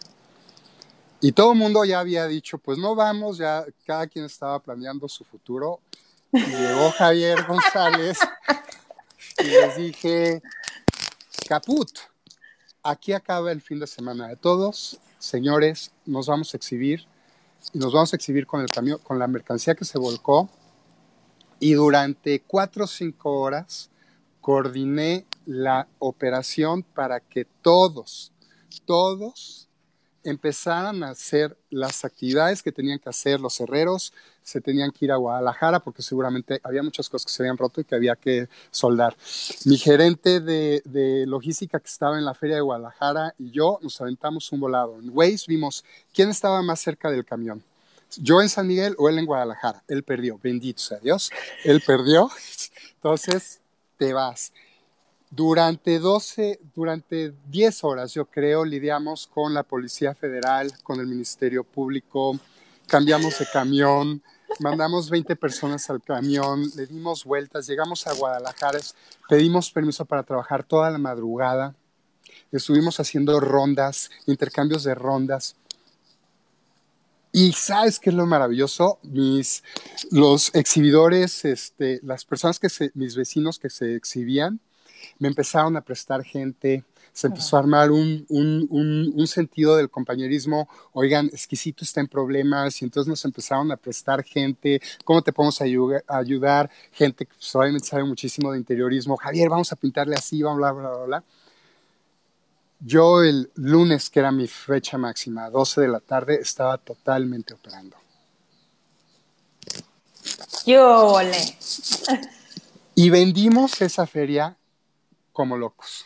Y 1.20 1.34
todo 1.34 1.52
el 1.52 1.58
mundo 1.58 1.84
ya 1.84 2.00
había 2.00 2.26
dicho, 2.28 2.58
pues 2.58 2.78
no 2.78 2.96
vamos, 2.96 3.38
ya 3.38 3.66
cada 3.86 4.08
quien 4.08 4.26
estaba 4.26 4.60
planeando 4.60 5.10
su 5.10 5.26
futuro. 5.26 5.80
Y 6.32 6.46
llegó 6.46 6.92
Javier 6.92 7.46
González 7.46 8.20
y 9.40 9.44
les 9.44 9.76
dije, 9.76 10.42
caput, 11.48 12.00
aquí 12.82 13.14
acaba 13.14 13.52
el 13.52 13.62
fin 13.62 13.80
de 13.80 13.86
semana 13.86 14.28
de 14.28 14.36
todos. 14.36 15.00
Señores, 15.20 15.92
nos 16.06 16.28
vamos 16.28 16.54
a 16.54 16.58
exhibir 16.58 17.06
y 17.72 17.78
nos 17.78 17.94
vamos 17.94 18.14
a 18.14 18.16
exhibir 18.16 18.48
con 18.48 18.62
el 18.62 18.70
camión, 18.70 19.00
con 19.04 19.20
la 19.20 19.28
mercancía 19.28 19.76
que 19.76 19.86
se 19.86 20.00
volcó. 20.00 20.50
Y 21.60 21.74
durante 21.74 22.42
cuatro 22.42 22.86
o 22.86 22.88
cinco 22.88 23.40
horas 23.40 23.92
coordiné 24.42 25.26
la 25.46 25.88
operación 26.00 26.82
para 26.82 27.20
que 27.20 27.46
todos, 27.46 28.32
todos 28.86 29.65
empezaran 30.26 31.04
a 31.04 31.10
hacer 31.10 31.58
las 31.70 32.04
actividades 32.04 32.62
que 32.62 32.72
tenían 32.72 33.00
que 33.00 33.10
hacer 33.10 33.40
los 33.40 33.60
herreros, 33.60 34.14
se 34.44 34.62
tenían 34.62 34.92
que 34.92 35.06
ir 35.06 35.12
a 35.12 35.16
Guadalajara 35.16 35.80
porque 35.80 36.02
seguramente 36.02 36.60
había 36.64 36.84
muchas 36.84 37.10
cosas 37.10 37.26
que 37.26 37.32
se 37.32 37.44
habían 37.44 37.58
roto 37.58 37.82
y 37.82 37.84
que 37.84 37.96
había 37.96 38.16
que 38.16 38.48
soldar. 38.72 39.16
Mi 39.66 39.78
gerente 39.78 40.40
de, 40.40 40.82
de 40.86 41.26
logística 41.26 41.80
que 41.80 41.88
estaba 41.88 42.18
en 42.18 42.26
la 42.26 42.34
feria 42.34 42.56
de 42.56 42.62
Guadalajara 42.62 43.34
y 43.40 43.52
yo 43.52 43.80
nos 43.82 44.00
aventamos 44.02 44.52
un 44.52 44.60
volado. 44.60 45.00
En 45.00 45.10
Waze 45.14 45.46
vimos 45.48 45.84
quién 46.14 46.30
estaba 46.30 46.62
más 46.62 46.80
cerca 46.80 47.10
del 47.10 47.26
camión. 47.26 47.64
Yo 48.18 48.42
en 48.42 48.50
San 48.50 48.68
Miguel 48.68 48.96
o 48.98 49.10
él 49.10 49.20
en 49.20 49.26
Guadalajara. 49.26 49.84
Él 49.88 50.04
perdió, 50.04 50.40
bendito 50.42 50.80
sea 50.80 51.00
Dios. 51.00 51.32
Él 51.64 51.82
perdió. 51.86 52.30
Entonces, 52.96 53.60
te 53.98 54.14
vas. 54.14 54.52
Durante 55.32 56.00
12, 56.00 56.60
durante 56.74 57.34
10 57.50 57.84
horas, 57.84 58.14
yo 58.14 58.26
creo, 58.26 58.64
lidiamos 58.64 59.28
con 59.28 59.54
la 59.54 59.64
Policía 59.64 60.14
Federal, 60.14 60.72
con 60.84 61.00
el 61.00 61.08
Ministerio 61.08 61.64
Público, 61.64 62.40
cambiamos 62.88 63.40
de 63.40 63.46
camión, 63.52 64.22
mandamos 64.60 65.10
20 65.10 65.36
personas 65.36 65.90
al 65.90 66.02
camión, 66.02 66.64
le 66.76 66.86
dimos 66.86 67.26
vueltas, 67.26 67.68
llegamos 67.68 68.08
a 68.08 68.14
Guadalajara, 68.14 68.80
pedimos 69.28 69.72
permiso 69.72 70.06
para 70.06 70.24
trabajar 70.24 70.64
toda 70.64 70.90
la 70.90 70.98
madrugada, 70.98 71.76
estuvimos 72.52 73.00
haciendo 73.00 73.40
rondas, 73.40 74.10
intercambios 74.28 74.84
de 74.84 74.96
rondas. 74.96 75.56
Y 77.32 77.52
sabes 77.52 78.00
qué 78.00 78.12
es 78.12 78.16
lo 78.16 78.26
maravilloso, 78.26 79.00
mis 79.04 79.62
los 80.10 80.56
exhibidores, 80.56 81.44
este, 81.44 82.00
las 82.02 82.24
personas 82.24 82.60
que 82.60 82.70
se, 82.70 82.92
mis 82.94 83.18
vecinos 83.18 83.60
que 83.60 83.70
se 83.70 83.96
exhibían, 83.96 84.62
me 85.20 85.28
empezaron 85.28 85.76
a 85.78 85.82
prestar 85.82 86.24
gente, 86.24 86.84
se 87.14 87.28
empezó 87.28 87.56
a 87.56 87.60
armar 87.60 87.92
un, 87.92 88.26
un, 88.28 88.68
un, 89.16 89.28
sentido 89.28 89.78
del 89.78 89.90
compañerismo, 89.90 90.68
oigan, 90.92 91.28
exquisito 91.28 91.86
está 91.86 92.02
en 92.02 92.08
problemas, 92.08 92.82
y 92.82 92.86
entonces 92.86 93.10
nos 93.10 93.24
empezaron 93.24 93.72
a 93.72 93.78
prestar 93.78 94.22
gente, 94.24 94.82
¿cómo 95.06 95.22
te 95.22 95.32
podemos 95.32 95.62
ayudar? 95.62 96.70
Gente 96.92 97.26
que 97.26 97.34
pues, 97.34 97.56
obviamente 97.56 97.88
sabe 97.88 98.04
muchísimo 98.04 98.52
de 98.52 98.58
interiorismo, 98.58 99.16
Javier, 99.16 99.50
vamos 99.50 99.72
a 99.72 99.78
pintarle 99.78 100.16
así, 100.16 100.44
bla, 100.44 100.54
bla, 100.54 100.72
bla, 100.72 101.06
bla. 101.06 101.24
Yo 102.82 103.24
el 103.24 103.50
lunes, 103.56 104.10
que 104.10 104.20
era 104.20 104.32
mi 104.32 104.48
fecha 104.48 104.98
máxima, 104.98 105.50
12 105.50 105.82
de 105.82 105.88
la 105.88 106.02
tarde, 106.02 106.40
estaba 106.42 106.78
totalmente 106.78 107.54
operando. 107.54 107.96
¡Yo, 110.66 111.18
Y 112.96 113.10
vendimos 113.10 113.82
esa 113.82 114.06
feria 114.06 114.58
como 115.36 115.58
locos. 115.58 116.06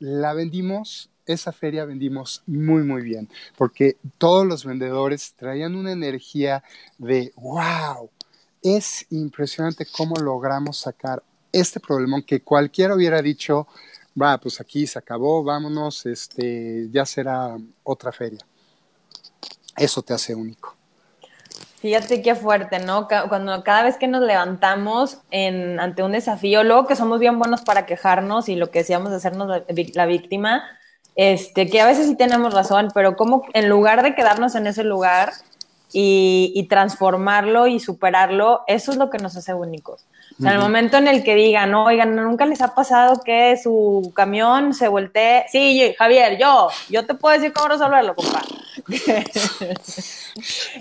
La 0.00 0.34
vendimos, 0.34 1.08
esa 1.24 1.52
feria 1.52 1.86
vendimos 1.86 2.42
muy, 2.46 2.82
muy 2.82 3.00
bien, 3.00 3.30
porque 3.56 3.96
todos 4.18 4.44
los 4.44 4.64
vendedores 4.66 5.32
traían 5.34 5.76
una 5.76 5.92
energía 5.92 6.62
de, 6.98 7.32
wow, 7.36 8.10
es 8.62 9.06
impresionante 9.10 9.86
cómo 9.86 10.16
logramos 10.16 10.78
sacar 10.78 11.22
este 11.52 11.78
problemón 11.78 12.22
que 12.22 12.42
cualquiera 12.42 12.96
hubiera 12.96 13.22
dicho, 13.22 13.68
va, 14.20 14.38
pues 14.38 14.60
aquí 14.60 14.86
se 14.86 14.98
acabó, 14.98 15.44
vámonos, 15.44 16.04
este, 16.04 16.88
ya 16.90 17.06
será 17.06 17.56
otra 17.84 18.10
feria. 18.10 18.40
Eso 19.76 20.02
te 20.02 20.14
hace 20.14 20.34
único. 20.34 20.76
Fíjate 21.84 22.22
qué 22.22 22.34
fuerte, 22.34 22.78
¿no? 22.78 23.08
Cuando 23.28 23.62
cada 23.62 23.82
vez 23.82 23.98
que 23.98 24.08
nos 24.08 24.22
levantamos 24.22 25.18
en, 25.30 25.78
ante 25.78 26.02
un 26.02 26.12
desafío, 26.12 26.64
luego 26.64 26.86
que 26.86 26.96
somos 26.96 27.20
bien 27.20 27.38
buenos 27.38 27.60
para 27.60 27.84
quejarnos 27.84 28.48
y 28.48 28.56
lo 28.56 28.70
que 28.70 28.78
decíamos 28.78 29.10
de 29.10 29.16
hacernos 29.16 29.62
la, 29.92 30.06
víctima, 30.06 30.64
este, 31.14 31.68
que 31.68 31.82
a 31.82 31.86
veces 31.86 32.06
sí 32.06 32.16
tenemos 32.16 32.54
razón, 32.54 32.88
pero 32.94 33.16
como 33.16 33.42
en 33.52 33.68
lugar 33.68 34.02
de 34.02 34.14
quedarnos 34.14 34.54
en 34.54 34.66
ese 34.66 34.82
lugar 34.82 35.34
y, 35.92 36.66
transformarlo 36.70 37.66
y 37.66 37.78
superarlo, 37.78 38.62
eso 38.66 38.92
es 38.92 38.96
lo 38.96 39.10
que 39.10 39.18
nos 39.18 39.36
hace 39.36 39.52
únicos. 39.52 40.06
O 40.40 40.42
sea, 40.42 40.52
el 40.52 40.60
momento 40.60 40.96
en 40.96 41.06
el 41.06 41.22
que 41.22 41.34
digan, 41.34 41.70
no, 41.70 41.84
oigan, 41.84 42.16
nunca 42.16 42.46
les 42.46 42.62
ha 42.62 42.74
pasado 42.74 43.20
que 43.22 43.58
su 43.62 44.10
camión 44.16 44.72
se 44.72 44.88
voltee. 44.88 45.44
Sí, 45.52 45.94
Javier, 45.98 46.38
yo, 46.38 46.70
yo 46.88 47.04
te 47.04 47.12
puedo 47.12 47.34
decir 47.34 47.52
cómo 47.52 47.68
resolverlo, 47.68 48.14
compadre. 48.14 48.63
Ese 48.88 50.26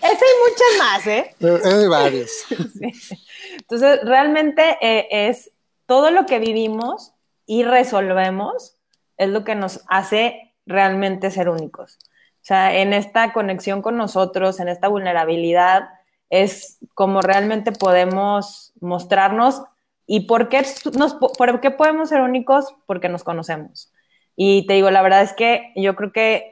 hay 0.01 0.35
muchas 0.49 0.77
más, 0.79 1.07
¿eh? 1.07 1.35
Hay 1.41 1.87
varios. 1.87 2.31
Entonces, 3.57 3.99
realmente 4.03 4.77
eh, 4.81 5.07
es 5.29 5.51
todo 5.85 6.11
lo 6.11 6.25
que 6.25 6.39
vivimos 6.39 7.13
y 7.45 7.63
resolvemos 7.63 8.77
es 9.17 9.29
lo 9.29 9.43
que 9.43 9.55
nos 9.55 9.81
hace 9.87 10.53
realmente 10.65 11.31
ser 11.31 11.49
únicos. 11.49 11.97
O 12.43 12.45
sea, 12.45 12.75
en 12.77 12.93
esta 12.93 13.31
conexión 13.31 13.81
con 13.81 13.97
nosotros, 13.97 14.59
en 14.59 14.67
esta 14.67 14.87
vulnerabilidad, 14.87 15.89
es 16.29 16.79
como 16.93 17.21
realmente 17.21 17.71
podemos 17.71 18.73
mostrarnos 18.81 19.61
y 20.05 20.21
por 20.21 20.49
qué, 20.49 20.65
nos, 20.97 21.13
por 21.13 21.61
qué 21.61 21.71
podemos 21.71 22.09
ser 22.09 22.21
únicos, 22.21 22.75
porque 22.85 23.07
nos 23.07 23.23
conocemos. 23.23 23.93
Y 24.35 24.65
te 24.67 24.73
digo, 24.73 24.89
la 24.89 25.01
verdad 25.01 25.21
es 25.21 25.33
que 25.33 25.71
yo 25.75 25.95
creo 25.95 26.11
que 26.11 26.49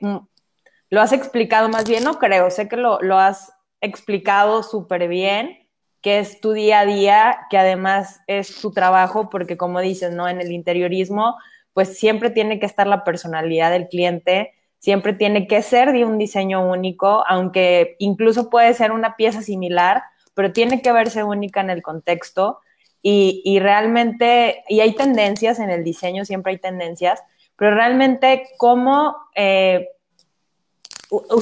lo 0.91 1.01
has 1.01 1.13
explicado 1.13 1.69
más 1.69 1.87
bien, 1.87 2.03
no 2.03 2.19
creo, 2.19 2.51
sé 2.51 2.67
que 2.67 2.75
lo, 2.75 2.99
has 3.17 3.53
explicado 3.79 4.61
súper 4.61 5.07
bien, 5.07 5.57
que 6.01 6.19
es 6.19 6.41
tu 6.41 6.51
día 6.51 6.81
a 6.81 6.85
día, 6.85 7.47
que 7.49 7.57
además 7.57 8.19
es 8.27 8.59
tu 8.61 8.71
trabajo, 8.71 9.29
porque 9.29 9.55
como 9.57 9.79
dices, 9.79 10.11
¿no? 10.11 10.27
En 10.27 10.41
el 10.41 10.51
interiorismo, 10.51 11.37
pues 11.73 11.97
siempre 11.97 12.29
tiene 12.29 12.59
que 12.59 12.65
estar 12.65 12.87
la 12.87 13.05
personalidad 13.05 13.71
del 13.71 13.87
cliente, 13.87 14.51
siempre 14.79 15.13
tiene 15.13 15.47
que 15.47 15.61
ser 15.61 15.93
de 15.93 16.03
un 16.03 16.17
diseño 16.17 16.69
único, 16.69 17.23
aunque 17.25 17.95
incluso 17.99 18.49
puede 18.49 18.73
ser 18.73 18.91
una 18.91 19.15
pieza 19.15 19.41
similar, 19.41 20.03
pero 20.33 20.51
tiene 20.51 20.81
que 20.81 20.91
verse 20.91 21.23
única 21.23 21.61
en 21.61 21.69
el 21.69 21.81
contexto. 21.81 22.59
Y, 23.03 23.57
realmente, 23.59 24.63
y 24.67 24.81
hay 24.81 24.93
tendencias 24.93 25.57
en 25.57 25.71
el 25.71 25.83
diseño, 25.83 26.23
siempre 26.23 26.51
hay 26.51 26.59
tendencias, 26.59 27.23
pero 27.55 27.73
realmente 27.73 28.43
cómo 28.57 29.15
eh, 29.35 29.87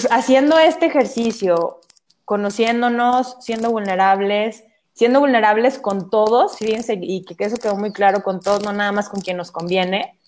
haciendo 0.09 0.57
este 0.59 0.87
ejercicio, 0.87 1.81
conociéndonos, 2.25 3.37
siendo 3.41 3.71
vulnerables, 3.71 4.63
siendo 4.93 5.19
vulnerables 5.19 5.79
con 5.79 6.09
todos, 6.09 6.57
fíjense, 6.57 6.97
y 7.01 7.23
que 7.23 7.43
eso 7.43 7.57
quedó 7.57 7.75
muy 7.75 7.93
claro 7.93 8.21
con 8.21 8.39
todos, 8.39 8.63
no 8.63 8.73
nada 8.73 8.91
más 8.91 9.09
con 9.09 9.21
quien 9.21 9.37
nos 9.37 9.51
conviene. 9.51 10.19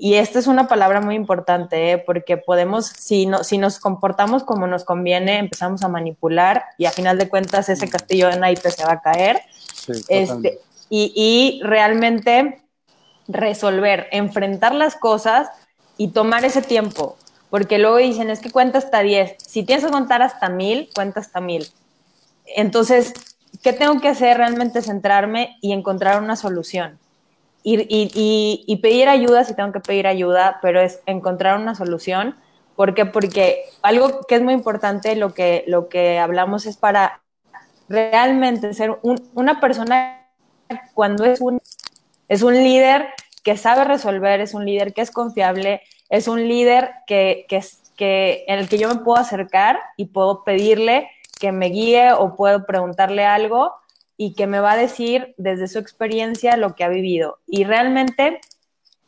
Y 0.00 0.14
esta 0.14 0.38
es 0.38 0.46
una 0.46 0.68
palabra 0.68 1.00
muy 1.00 1.16
importante, 1.16 1.92
¿eh? 1.92 1.98
porque 1.98 2.36
podemos, 2.36 2.86
si, 2.86 3.26
no, 3.26 3.42
si 3.42 3.58
nos 3.58 3.80
comportamos 3.80 4.44
como 4.44 4.68
nos 4.68 4.84
conviene, 4.84 5.38
empezamos 5.38 5.82
a 5.82 5.88
manipular 5.88 6.64
y 6.78 6.86
a 6.86 6.92
final 6.92 7.18
de 7.18 7.28
cuentas 7.28 7.68
ese 7.68 7.90
castillo 7.90 8.28
de 8.28 8.38
naipes 8.38 8.74
se 8.74 8.84
va 8.84 8.92
a 8.92 9.00
caer. 9.02 9.42
este, 10.08 10.60
y, 10.88 11.12
y 11.16 11.60
realmente 11.64 12.62
resolver, 13.26 14.06
enfrentar 14.12 14.72
las 14.74 14.94
cosas 14.94 15.50
y 15.96 16.08
tomar 16.08 16.44
ese 16.44 16.62
tiempo, 16.62 17.16
porque 17.50 17.78
luego 17.78 17.96
dicen, 17.96 18.30
es 18.30 18.40
que 18.40 18.50
cuenta 18.50 18.78
hasta 18.78 19.00
10. 19.00 19.36
Si 19.38 19.64
tienes 19.64 19.84
que 19.84 19.90
contar 19.90 20.22
hasta 20.22 20.48
mil, 20.48 20.90
cuenta 20.94 21.20
hasta 21.20 21.40
mil. 21.40 21.66
Entonces, 22.44 23.12
¿qué 23.62 23.72
tengo 23.72 24.00
que 24.00 24.08
hacer? 24.08 24.36
Realmente 24.36 24.82
centrarme 24.82 25.56
y 25.60 25.72
encontrar 25.72 26.22
una 26.22 26.36
solución. 26.36 26.98
Y, 27.70 28.78
pedir 28.80 29.08
ayuda 29.08 29.44
si 29.44 29.54
tengo 29.54 29.72
que 29.72 29.80
pedir 29.80 30.06
ayuda, 30.06 30.58
pero 30.62 30.80
es 30.80 31.00
encontrar 31.06 31.58
una 31.58 31.74
solución. 31.74 32.34
¿Por 32.76 32.94
qué? 32.94 33.04
Porque 33.04 33.64
algo 33.82 34.20
que 34.26 34.36
es 34.36 34.42
muy 34.42 34.54
importante, 34.54 35.16
lo 35.16 35.34
que, 35.34 35.64
lo 35.66 35.88
que 35.88 36.18
hablamos 36.18 36.64
es 36.64 36.76
para 36.76 37.20
realmente 37.88 38.72
ser 38.72 38.98
una 39.02 39.60
persona 39.60 40.28
cuando 40.94 41.24
es 41.24 41.40
un, 41.40 41.60
es 42.28 42.42
un 42.42 42.54
líder 42.54 43.08
que 43.42 43.56
sabe 43.56 43.84
resolver, 43.84 44.40
es 44.40 44.54
un 44.54 44.64
líder 44.64 44.92
que 44.92 45.00
es 45.00 45.10
confiable, 45.10 45.82
es 46.08 46.28
un 46.28 46.46
líder 46.48 46.90
que, 47.06 47.46
que, 47.48 47.62
que, 47.96 48.44
en 48.48 48.58
el 48.58 48.68
que 48.68 48.78
yo 48.78 48.88
me 48.88 49.00
puedo 49.00 49.20
acercar 49.20 49.78
y 49.96 50.06
puedo 50.06 50.44
pedirle 50.44 51.10
que 51.38 51.52
me 51.52 51.66
guíe 51.66 52.12
o 52.12 52.36
puedo 52.36 52.66
preguntarle 52.66 53.24
algo 53.24 53.72
y 54.16 54.34
que 54.34 54.46
me 54.46 54.60
va 54.60 54.72
a 54.72 54.76
decir 54.76 55.34
desde 55.38 55.68
su 55.68 55.78
experiencia 55.78 56.56
lo 56.56 56.74
que 56.74 56.84
ha 56.84 56.88
vivido. 56.88 57.38
Y 57.46 57.64
realmente 57.64 58.40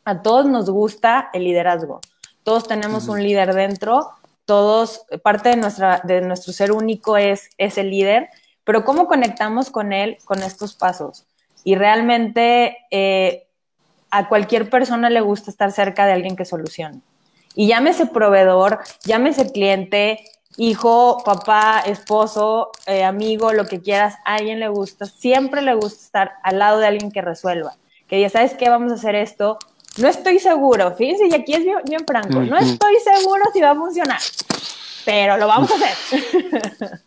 a 0.05 0.21
todos 0.21 0.45
nos 0.45 0.69
gusta 0.69 1.29
el 1.33 1.43
liderazgo. 1.43 1.99
Todos 2.43 2.67
tenemos 2.67 3.07
un 3.07 3.21
líder 3.21 3.53
dentro, 3.53 4.09
todos, 4.45 5.05
parte 5.23 5.49
de, 5.49 5.57
nuestra, 5.57 6.01
de 6.03 6.21
nuestro 6.21 6.53
ser 6.53 6.71
único 6.71 7.17
es, 7.17 7.49
es 7.57 7.77
el 7.77 7.91
líder, 7.91 8.29
pero 8.63 8.83
¿cómo 8.83 9.07
conectamos 9.07 9.69
con 9.69 9.93
él 9.93 10.17
con 10.25 10.41
estos 10.41 10.75
pasos? 10.75 11.25
Y 11.63 11.75
realmente 11.75 12.77
eh, 12.89 13.47
a 14.11 14.27
cualquier 14.27 14.69
persona 14.69 15.09
le 15.09 15.21
gusta 15.21 15.49
estar 15.49 15.71
cerca 15.71 16.05
de 16.05 16.13
alguien 16.13 16.35
que 16.35 16.45
solucione. 16.45 17.01
Y 17.55 17.67
llámese 17.67 18.05
proveedor, 18.05 18.79
llámese 19.03 19.51
cliente, 19.51 20.23
hijo, 20.57 21.21
papá, 21.23 21.83
esposo, 21.85 22.71
eh, 22.85 23.03
amigo, 23.03 23.53
lo 23.53 23.65
que 23.65 23.81
quieras, 23.81 24.15
a 24.25 24.35
alguien 24.35 24.59
le 24.59 24.67
gusta, 24.67 25.05
siempre 25.05 25.61
le 25.61 25.73
gusta 25.73 26.03
estar 26.03 26.31
al 26.43 26.59
lado 26.59 26.79
de 26.79 26.87
alguien 26.87 27.11
que 27.11 27.21
resuelva. 27.21 27.75
Que 28.07 28.19
ya 28.19 28.29
sabes 28.29 28.53
qué, 28.53 28.69
vamos 28.69 28.91
a 28.91 28.95
hacer 28.95 29.15
esto. 29.15 29.57
No 29.97 30.07
estoy 30.07 30.39
seguro, 30.39 30.93
fíjense, 30.95 31.27
y 31.27 31.33
aquí 31.33 31.53
es 31.53 31.63
bien, 31.85 32.05
franco, 32.05 32.41
no 32.41 32.57
estoy 32.57 32.95
seguro 33.03 33.43
si 33.51 33.59
va 33.59 33.71
a 33.71 33.75
funcionar, 33.75 34.19
pero 35.03 35.35
lo 35.35 35.47
vamos 35.47 35.69
a 35.71 35.75
hacer. 35.75 36.23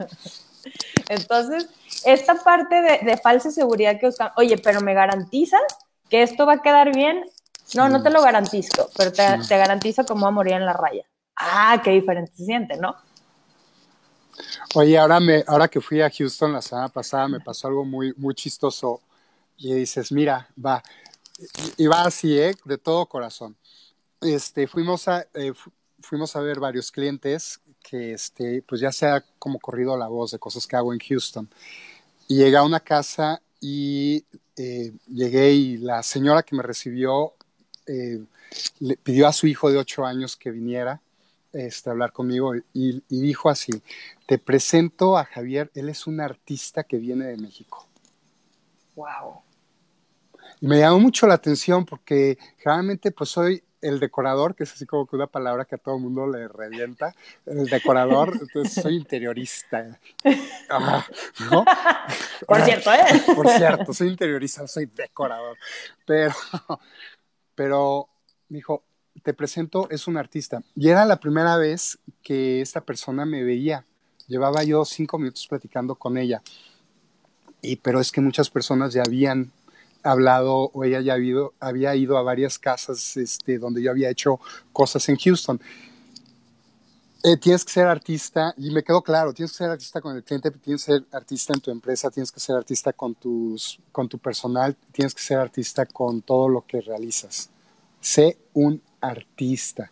Entonces, 1.08 1.68
esta 2.04 2.34
parte 2.34 2.82
de, 2.82 3.16
falsa 3.16 3.50
seguridad 3.50 3.98
que 3.98 4.06
buscan, 4.06 4.32
oye, 4.36 4.58
pero 4.58 4.82
¿me 4.82 4.92
garantizas 4.92 5.62
que 6.08 6.22
esto 6.22 6.46
va 6.46 6.54
a 6.54 6.62
quedar 6.62 6.94
bien? 6.94 7.24
No, 7.74 7.88
no 7.88 8.02
te 8.02 8.10
lo 8.10 8.22
garantizo, 8.22 8.90
pero 8.96 9.12
te, 9.12 9.24
te 9.48 9.56
garantizo 9.56 10.04
cómo 10.04 10.22
va 10.22 10.28
a 10.28 10.32
morir 10.32 10.54
en 10.54 10.66
la 10.66 10.74
raya. 10.74 11.04
Ah, 11.36 11.80
qué 11.82 11.90
diferente 11.90 12.32
se 12.36 12.44
siente, 12.44 12.76
¿no? 12.76 12.94
Oye, 14.74 14.98
ahora, 14.98 15.20
me, 15.20 15.44
ahora 15.46 15.68
que 15.68 15.80
fui 15.80 16.00
a 16.02 16.10
Houston 16.10 16.52
la 16.52 16.62
semana 16.62 16.88
pasada 16.88 17.28
me 17.28 17.40
pasó 17.40 17.68
algo 17.68 17.84
muy, 17.84 18.12
muy 18.16 18.34
chistoso 18.34 19.00
y 19.56 19.72
dices, 19.72 20.10
mira, 20.10 20.48
va, 20.64 20.82
y 21.76 21.86
va 21.86 22.02
así, 22.02 22.38
¿eh? 22.38 22.54
de 22.64 22.78
todo 22.78 23.06
corazón. 23.06 23.56
Este, 24.20 24.66
fuimos, 24.66 25.06
a, 25.08 25.26
eh, 25.34 25.52
fuimos 26.00 26.34
a 26.34 26.40
ver 26.40 26.58
varios 26.58 26.90
clientes 26.90 27.60
que 27.82 28.14
este, 28.14 28.62
pues 28.62 28.80
ya 28.80 28.90
se 28.90 29.06
ha 29.06 29.24
como 29.38 29.58
corrido 29.58 29.96
la 29.96 30.08
voz 30.08 30.32
de 30.32 30.38
cosas 30.38 30.66
que 30.66 30.76
hago 30.76 30.92
en 30.92 30.98
Houston. 30.98 31.48
Y 32.26 32.36
llegué 32.36 32.56
a 32.56 32.62
una 32.62 32.80
casa 32.80 33.40
y 33.60 34.24
eh, 34.56 34.92
llegué 35.08 35.52
y 35.52 35.76
la 35.78 36.02
señora 36.02 36.42
que 36.42 36.54
me 36.54 36.62
recibió 36.62 37.34
eh, 37.86 38.22
le 38.78 38.96
pidió 38.96 39.26
a 39.26 39.32
su 39.32 39.46
hijo 39.46 39.70
de 39.70 39.78
ocho 39.78 40.04
años 40.04 40.36
que 40.36 40.50
viniera 40.50 41.00
este, 41.52 41.90
hablar 41.90 42.12
conmigo 42.12 42.54
y, 42.72 43.02
dijo 43.08 43.48
así, 43.48 43.72
te 44.26 44.38
presento 44.38 45.16
a 45.16 45.24
Javier, 45.24 45.70
él 45.74 45.88
es 45.88 46.06
un 46.06 46.20
artista 46.20 46.84
que 46.84 46.98
viene 46.98 47.26
de 47.26 47.36
México. 47.36 47.86
Wow. 48.96 49.42
Y 50.60 50.66
me 50.66 50.78
llamó 50.78 50.98
mucho 50.98 51.26
la 51.26 51.34
atención 51.34 51.84
porque 51.84 52.38
generalmente 52.58 53.10
pues 53.10 53.30
soy 53.30 53.62
el 53.84 54.00
decorador, 54.00 54.54
que 54.54 54.64
es 54.64 54.72
así 54.72 54.86
como 54.86 55.06
que 55.06 55.14
una 55.14 55.26
palabra 55.26 55.66
que 55.66 55.74
a 55.74 55.78
todo 55.78 55.96
el 55.96 56.02
mundo 56.02 56.26
le 56.26 56.48
revienta, 56.48 57.14
el 57.44 57.66
decorador, 57.66 58.32
entonces 58.40 58.82
soy 58.82 58.96
interiorista. 58.96 60.00
Ah, 60.70 61.06
Por 62.46 62.60
cierto, 62.62 62.92
¿eh? 62.92 63.04
Por 63.34 63.48
cierto, 63.48 63.92
soy 63.92 64.08
interiorista, 64.08 64.66
soy 64.66 64.86
decorador. 64.86 65.56
Pero, 66.06 66.34
pero 67.54 68.08
dijo, 68.48 68.82
te 69.22 69.34
presento, 69.34 69.88
es 69.90 70.08
un 70.08 70.16
artista. 70.16 70.62
Y 70.74 70.88
era 70.88 71.04
la 71.04 71.20
primera 71.20 71.56
vez 71.58 71.98
que 72.22 72.62
esta 72.62 72.80
persona 72.80 73.26
me 73.26 73.44
veía. 73.44 73.84
Llevaba 74.26 74.64
yo 74.64 74.84
cinco 74.86 75.18
minutos 75.18 75.46
platicando 75.46 75.94
con 75.94 76.16
ella. 76.16 76.42
Y, 77.60 77.76
pero 77.76 78.00
es 78.00 78.10
que 78.10 78.22
muchas 78.22 78.48
personas 78.48 78.94
ya 78.94 79.02
habían 79.06 79.52
hablado 80.04 80.70
o 80.72 80.84
ella 80.84 81.00
ya 81.00 81.14
había 81.60 81.96
ido 81.96 82.18
a 82.18 82.22
varias 82.22 82.58
casas 82.58 83.16
este, 83.16 83.58
donde 83.58 83.82
yo 83.82 83.90
había 83.90 84.10
hecho 84.10 84.38
cosas 84.72 85.08
en 85.08 85.16
Houston. 85.16 85.60
Eh, 87.26 87.38
tienes 87.38 87.64
que 87.64 87.72
ser 87.72 87.86
artista, 87.86 88.52
y 88.58 88.70
me 88.70 88.82
quedó 88.82 89.00
claro, 89.00 89.32
tienes 89.32 89.52
que 89.52 89.56
ser 89.56 89.70
artista 89.70 90.02
con 90.02 90.14
el 90.14 90.22
cliente, 90.22 90.50
tienes 90.50 90.84
que 90.84 90.92
ser 90.92 91.04
artista 91.10 91.54
en 91.54 91.60
tu 91.62 91.70
empresa, 91.70 92.10
tienes 92.10 92.30
que 92.30 92.38
ser 92.38 92.54
artista 92.54 92.92
con, 92.92 93.14
tus, 93.14 93.80
con 93.92 94.10
tu 94.10 94.18
personal, 94.18 94.76
tienes 94.92 95.14
que 95.14 95.22
ser 95.22 95.38
artista 95.38 95.86
con 95.86 96.20
todo 96.20 96.50
lo 96.50 96.66
que 96.66 96.82
realizas. 96.82 97.48
Sé 97.98 98.36
un 98.52 98.82
artista. 99.00 99.88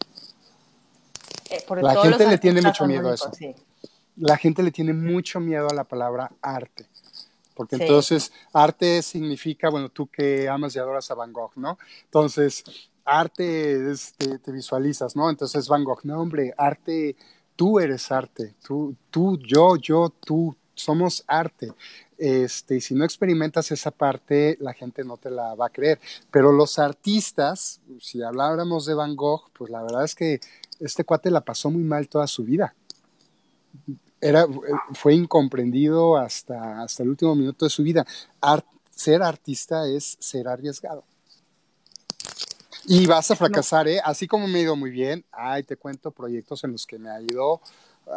Eh, 1.49 1.65
la 1.81 2.03
gente 2.03 2.29
le 2.29 2.37
tiene 2.37 2.61
mucho 2.61 2.87
miedo 2.87 3.11
a 3.11 3.15
eso. 3.15 3.31
La 4.17 4.37
gente 4.37 4.63
le 4.63 4.71
tiene 4.71 4.93
mucho 4.93 5.41
miedo 5.41 5.71
a 5.71 5.75
la 5.75 5.85
palabra 5.85 6.31
arte. 6.43 6.85
Porque 7.67 7.85
entonces 7.85 8.33
arte 8.53 9.03
significa, 9.03 9.71
bueno, 9.71 9.89
tú 9.89 10.07
que 10.07 10.49
amas 10.49 10.75
y 10.75 10.79
adoras 10.79 11.11
a 11.11 11.15
Van 11.15 11.33
Gogh, 11.33 11.53
¿no? 11.57 11.79
Entonces, 12.05 12.65
arte 13.05 13.91
es, 13.91 14.15
te, 14.15 14.39
te, 14.39 14.53
visualizas, 14.53 15.17
¿no? 15.17 15.31
Entonces 15.31 15.69
Van 15.69 15.85
Gogh, 15.85 16.01
no, 16.05 16.21
hombre, 16.21 16.55
arte, 16.57 17.17
tú 17.57 17.81
eres 17.81 18.11
arte, 18.11 18.55
tú, 18.67 18.95
tú, 19.11 19.39
yo, 19.39 19.77
yo, 19.77 20.09
tú, 20.25 20.57
somos 20.75 21.25
arte. 21.27 21.73
Este, 22.19 22.77
y 22.77 22.81
si 22.81 22.95
no 22.95 23.05
experimentas 23.05 23.71
esa 23.73 23.91
parte, 23.91 24.57
la 24.61 24.73
gente 24.73 25.05
no 25.05 25.17
te 25.17 25.31
la 25.31 25.55
va 25.55 25.67
a 25.67 25.71
creer. 25.71 25.99
Pero 26.31 26.53
los 26.53 26.79
artistas, 26.79 27.81
si 28.01 28.23
habláramos 28.23 28.87
de 28.87 28.95
Van 28.95 29.17
Gogh, 29.17 29.51
pues 29.53 29.71
la 29.71 29.83
verdad 29.83 30.05
es 30.05 30.15
que 30.15 30.41
este 30.81 31.05
cuate 31.05 31.31
la 31.31 31.43
pasó 31.43 31.71
muy 31.71 31.83
mal 31.83 32.09
toda 32.09 32.27
su 32.27 32.45
vida. 32.45 32.75
Era, 34.21 34.47
fue 34.95 35.15
incomprendido 35.15 36.17
hasta, 36.17 36.83
hasta 36.83 37.03
el 37.03 37.09
último 37.09 37.35
minuto 37.35 37.65
de 37.65 37.71
su 37.71 37.83
vida. 37.83 38.07
ser 38.91 39.23
artista 39.23 39.87
es 39.89 40.17
ser 40.21 40.47
arriesgado. 40.49 41.05
Y 42.87 43.07
vas 43.07 43.31
a 43.31 43.37
fracasar, 43.37 43.89
¿eh? 43.89 44.01
Así 44.05 44.27
como 44.27 44.49
me 44.49 44.59
ha 44.59 44.63
ido 44.63 44.77
muy 44.77 44.91
bien, 44.91 45.25
ay, 45.31 45.63
te 45.63 45.77
cuento 45.77 46.11
proyectos 46.11 46.65
en 46.65 46.73
los 46.73 46.87
que 46.87 46.99
me 46.99 47.11
ha 47.11 47.21
ido 47.21 47.61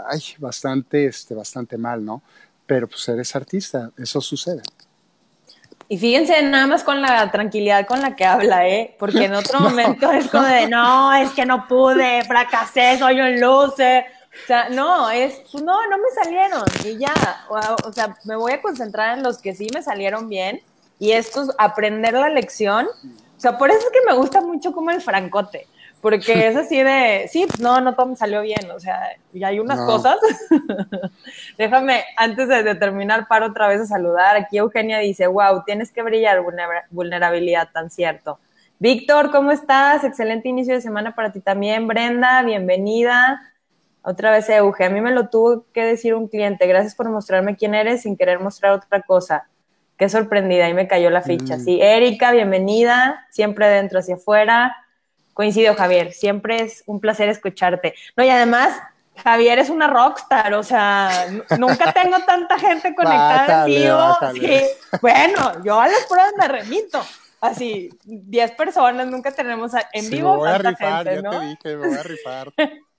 ay, 0.08 0.22
bastante, 0.39 1.06
este, 1.06 1.36
bastante 1.36 1.78
mal, 1.78 2.03
¿no? 2.03 2.24
pero 2.66 2.88
pues 2.88 3.08
eres 3.08 3.36
artista, 3.36 3.91
eso 3.97 4.22
sucede. 4.22 4.62
Y 5.88 5.99
fíjense 5.99 6.41
nada 6.41 6.66
más 6.66 6.84
con 6.84 6.99
la 6.99 7.30
tranquilidad 7.32 7.86
con 7.86 8.01
la 8.01 8.16
que 8.16 8.26
habla, 8.26 8.68
¿eh? 8.68 8.95
Porque 8.97 9.26
en 9.26 9.36
otro 9.36 9.60
momento 9.70 10.12
es 10.12 10.28
como 10.28 10.43
de, 10.43 10.68
no, 10.68 11.14
es 11.14 11.32
que 11.32 11.45
no 11.45 11.68
pude, 11.68 12.24
fracasé, 12.24 12.97
soy 12.97 13.20
un 13.20 13.39
loser. 13.39 14.06
O 14.43 14.47
sea, 14.47 14.69
no, 14.69 15.09
es, 15.09 15.41
pues, 15.51 15.63
no, 15.63 15.88
no 15.88 15.97
me 15.97 16.09
salieron 16.23 16.63
y 16.83 16.97
ya. 16.97 17.13
O, 17.49 17.88
o, 17.88 17.91
sea, 17.91 18.15
me 18.25 18.36
voy 18.36 18.53
a 18.53 18.61
concentrar 18.61 19.17
en 19.17 19.23
los 19.23 19.39
que 19.39 19.55
sí 19.55 19.67
me 19.73 19.81
salieron 19.81 20.29
bien 20.29 20.61
y 20.99 21.11
esto 21.11 21.43
es 21.43 21.49
aprender 21.57 22.13
la 22.13 22.29
lección. 22.29 22.88
O 22.88 23.39
sea, 23.39 23.57
por 23.57 23.69
eso 23.69 23.79
es 23.79 23.91
que 23.91 24.05
me 24.05 24.15
gusta 24.15 24.41
mucho 24.41 24.71
como 24.71 24.91
el 24.91 25.01
francote 25.01 25.67
porque 26.05 26.19
es 26.47 26.55
así 26.55 26.83
de, 26.83 27.27
sí, 27.31 27.47
no, 27.59 27.81
no 27.81 27.95
todo 27.95 28.05
me 28.05 28.15
salió 28.15 28.43
bien, 28.43 28.69
o 28.69 28.79
sea, 28.79 29.09
y 29.33 29.43
hay 29.43 29.59
unas 29.59 29.79
cosas. 29.79 30.17
Déjame, 31.57 32.03
antes 32.15 32.47
de, 32.47 32.75
terminar, 32.75 33.27
paro 33.27 33.47
otra 33.47 33.67
vez 33.67 33.81
a 33.81 33.88
saludar. 33.88 34.36
Aquí 34.36 34.59
Eugenia 34.59 34.99
dice, 34.99 35.25
wow, 35.25 35.63
tienes 35.65 35.91
que 35.91 36.03
brillar, 36.03 36.43
vulnerabilidad, 36.91 37.69
tan 37.73 37.89
cierto. 37.89 38.38
Víctor, 38.77 39.31
¿cómo 39.31 39.51
estás? 39.51 40.03
Excelente 40.03 40.47
inicio 40.47 40.75
de 40.75 40.81
semana 40.81 41.15
para 41.15 41.31
ti 41.31 41.39
también. 41.39 41.88
Brenda, 41.88 42.43
bienvenida. 42.43 43.41
Otra 44.06 44.30
vez 44.30 44.47
Euge, 44.49 44.86
a 44.86 44.89
mí 44.89 45.01
me 45.01 45.12
lo 45.12 45.30
tuvo 45.30 45.66
que 45.74 45.84
decir 45.84 46.14
un 46.14 46.28
cliente, 46.28 46.68
gracias 46.68 46.93
por 46.93 47.10
mostrarme 47.10 47.56
quién 47.56 47.74
eres 47.74 48.03
sin 48.03 48.16
querer 48.16 48.39
mostrar 48.39 48.74
otra 48.74 49.01
cosa. 49.01 49.47
qué 49.97 50.10
sorprendida, 50.10 50.66
ahí 50.66 50.74
me 50.74 50.88
cayó 50.88 51.10
la 51.10 51.22
ficha. 51.22 51.58
Mm. 51.58 51.64
Sí, 51.64 51.82
Erika, 51.82 52.32
bienvenida, 52.32 53.26
siempre 53.32 53.68
dentro 53.68 53.99
hacia 53.99 54.16
afuera. 54.16 54.76
Coincido, 55.34 55.74
Javier, 55.74 56.14
siempre 56.14 56.62
es 56.62 56.84
un 56.86 56.99
placer 56.99 57.30
escucharte. 57.30 57.95
No, 58.16 58.24
y 58.24 58.30
además, 58.30 58.78
Javier 59.24 59.58
es 59.58 59.70
una 59.70 59.88
rockstar, 59.88 60.53
o 60.53 60.64
sea, 60.64 61.28
nunca 61.58 61.91
tengo 61.93 62.18
tanta 62.26 62.60
gente 62.60 62.93
conectada 62.93 63.66
en 63.66 63.74
vivo. 63.74 64.18
Bueno, 65.01 65.64
yo 65.64 65.80
a 65.80 65.88
las 65.88 66.06
pruebas 66.08 66.34
me 66.38 66.47
remito. 66.47 67.01
Así, 67.41 67.89
10 68.03 68.51
personas, 68.51 69.08
nunca 69.08 69.32
tenemos 69.32 69.72
en 69.93 70.10
vivo. 70.10 70.32
Me 70.34 70.38
voy 70.38 70.49
a 70.49 70.58
rifar, 70.58 71.06
ya 71.06 71.30
te 71.30 71.39
dije, 71.39 71.78
me 71.78 71.88
voy 71.88 71.97
a 71.97 72.03
rifar. 72.03 72.53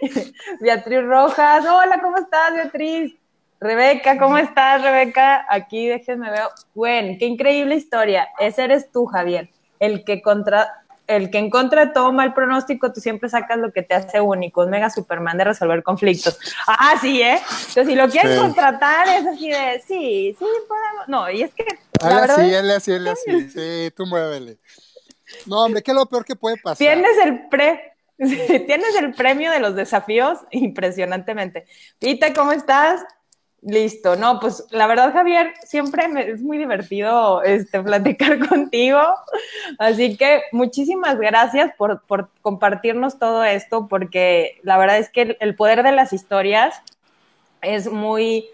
Beatriz 0.60 1.02
Rojas, 1.02 1.64
hola, 1.64 2.00
¿cómo 2.00 2.16
estás, 2.18 2.54
Beatriz? 2.54 3.14
Rebeca, 3.60 4.18
¿cómo 4.18 4.38
estás, 4.38 4.82
Rebeca? 4.82 5.44
Aquí 5.48 5.86
déjenme 5.86 6.30
ver. 6.30 6.40
Bueno, 6.74 7.16
qué 7.18 7.26
increíble 7.26 7.74
historia. 7.74 8.28
Ese 8.38 8.64
eres 8.64 8.90
tú, 8.90 9.04
Javier, 9.06 9.50
el 9.78 10.04
que 10.04 10.22
contra 10.22 10.80
el 11.06 11.28
que 11.30 11.38
en 11.38 11.50
contra 11.50 11.86
de 11.86 11.92
todo 11.92 12.12
mal 12.12 12.34
pronóstico, 12.34 12.92
tú 12.92 13.00
siempre 13.00 13.28
sacas 13.28 13.58
lo 13.58 13.72
que 13.72 13.82
te 13.82 13.94
hace 13.94 14.20
único, 14.20 14.62
es 14.62 14.70
mega 14.70 14.90
Superman 14.90 15.36
de 15.38 15.44
resolver 15.44 15.82
conflictos. 15.82 16.38
Ah, 16.66 16.94
sí, 17.00 17.20
¿eh? 17.20 17.40
Entonces, 17.40 17.86
si 17.86 17.94
lo 17.96 18.08
quieres 18.08 18.38
contratar, 18.38 19.08
es 19.08 19.26
así 19.26 19.50
de, 19.50 19.82
sí, 19.86 20.36
sí, 20.38 20.44
podemos. 20.68 21.08
No, 21.08 21.28
y 21.28 21.42
es 21.42 21.52
que. 21.52 21.64
La 22.00 22.20
verdad, 22.20 22.36
sí, 22.36 22.54
él 22.54 22.70
así, 22.70 22.92
él 22.92 23.08
así. 23.08 23.50
Sí, 23.50 23.92
tú 23.96 24.06
muévele. 24.06 24.58
No, 25.46 25.64
hombre, 25.64 25.82
¿qué 25.82 25.90
es 25.90 25.96
lo 25.96 26.06
peor 26.06 26.24
que 26.24 26.36
puede 26.36 26.56
pasar? 26.58 26.78
Tienes 26.78 27.18
el 27.24 27.48
pre. 27.48 27.89
Tienes 28.66 28.94
el 28.98 29.14
premio 29.14 29.50
de 29.50 29.60
los 29.60 29.74
desafíos 29.74 30.38
impresionantemente. 30.50 31.64
Pita, 31.98 32.34
¿cómo 32.34 32.52
estás? 32.52 33.02
Listo, 33.62 34.16
no, 34.16 34.40
pues 34.40 34.66
la 34.70 34.86
verdad, 34.86 35.12
Javier, 35.12 35.52
siempre 35.64 36.08
me, 36.08 36.30
es 36.30 36.42
muy 36.42 36.56
divertido 36.56 37.42
este, 37.42 37.82
platicar 37.82 38.38
contigo. 38.48 39.00
Así 39.78 40.18
que 40.18 40.42
muchísimas 40.52 41.18
gracias 41.18 41.72
por, 41.76 42.02
compartirnos 42.42 43.18
todo 43.18 43.42
esto, 43.44 43.88
porque 43.88 44.58
la 44.62 44.76
verdad 44.76 44.98
es 44.98 45.08
que 45.08 45.36
el, 45.40 45.54
poder 45.54 45.82
de 45.82 45.92
las 45.92 46.12
historias 46.12 46.82
es 47.62 47.90
muy, 47.90 48.46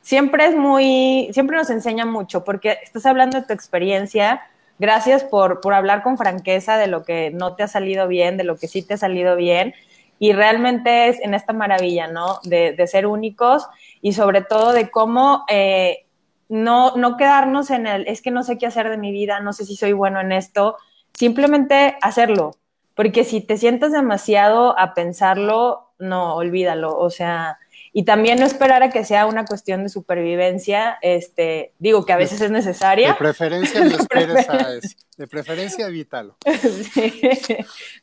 siempre 0.00 0.46
es 0.46 0.56
muy, 0.56 1.30
siempre 1.32 1.56
nos 1.56 1.70
enseña 1.70 2.06
mucho, 2.06 2.42
porque 2.44 2.78
estás 2.82 3.06
hablando 3.06 3.40
de 3.40 3.46
tu 3.46 3.52
experiencia. 3.52 4.42
Gracias 4.82 5.22
por, 5.22 5.60
por 5.60 5.74
hablar 5.74 6.02
con 6.02 6.18
franqueza 6.18 6.76
de 6.76 6.88
lo 6.88 7.04
que 7.04 7.30
no 7.30 7.54
te 7.54 7.62
ha 7.62 7.68
salido 7.68 8.08
bien, 8.08 8.36
de 8.36 8.42
lo 8.42 8.56
que 8.56 8.66
sí 8.66 8.82
te 8.82 8.94
ha 8.94 8.96
salido 8.96 9.36
bien. 9.36 9.74
Y 10.18 10.32
realmente 10.32 11.06
es 11.06 11.20
en 11.20 11.34
esta 11.34 11.52
maravilla, 11.52 12.08
¿no? 12.08 12.40
De, 12.42 12.72
de 12.72 12.86
ser 12.88 13.06
únicos 13.06 13.64
y 14.00 14.14
sobre 14.14 14.42
todo 14.42 14.72
de 14.72 14.90
cómo 14.90 15.44
eh, 15.48 16.06
no, 16.48 16.96
no 16.96 17.16
quedarnos 17.16 17.70
en 17.70 17.86
el, 17.86 18.08
es 18.08 18.22
que 18.22 18.32
no 18.32 18.42
sé 18.42 18.58
qué 18.58 18.66
hacer 18.66 18.90
de 18.90 18.98
mi 18.98 19.12
vida, 19.12 19.38
no 19.38 19.52
sé 19.52 19.66
si 19.66 19.76
soy 19.76 19.92
bueno 19.92 20.20
en 20.20 20.32
esto, 20.32 20.76
simplemente 21.12 21.96
hacerlo, 22.02 22.56
porque 22.96 23.22
si 23.22 23.40
te 23.40 23.58
sientas 23.58 23.92
demasiado 23.92 24.76
a 24.76 24.94
pensarlo, 24.94 25.92
no, 26.00 26.34
olvídalo, 26.34 26.98
o 26.98 27.08
sea, 27.08 27.60
y 27.94 28.04
también 28.04 28.38
no 28.38 28.46
esperar 28.46 28.82
a 28.82 28.90
que 28.90 29.04
sea 29.04 29.26
una 29.26 29.44
cuestión 29.44 29.82
de 29.82 29.90
supervivencia, 29.90 30.98
este, 31.02 31.72
digo 31.78 32.06
que 32.06 32.14
a 32.14 32.16
veces 32.16 32.40
es 32.40 32.50
necesaria. 32.50 33.08
De 33.08 33.14
preferencia 33.14 33.84
no 33.84 33.96
esperes 33.98 34.48
a 34.48 34.74
eso, 34.74 34.96
de 35.18 35.26
preferencia 35.26 35.86
evítalo. 35.86 36.36
Sí. 36.92 37.22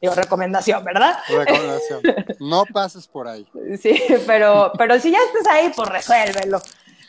Digo, 0.02 0.14
recomendación, 0.16 0.84
¿verdad? 0.84 1.18
Recomendación, 1.28 2.02
no 2.40 2.66
pases 2.66 3.08
por 3.08 3.28
ahí. 3.28 3.48
Sí, 3.82 4.00
pero, 4.28 4.72
pero 4.78 5.00
si 5.00 5.12
ya 5.12 5.18
estás 5.28 5.54
ahí, 5.54 5.72
pues 5.76 5.90
resuélvelo. 5.90 6.60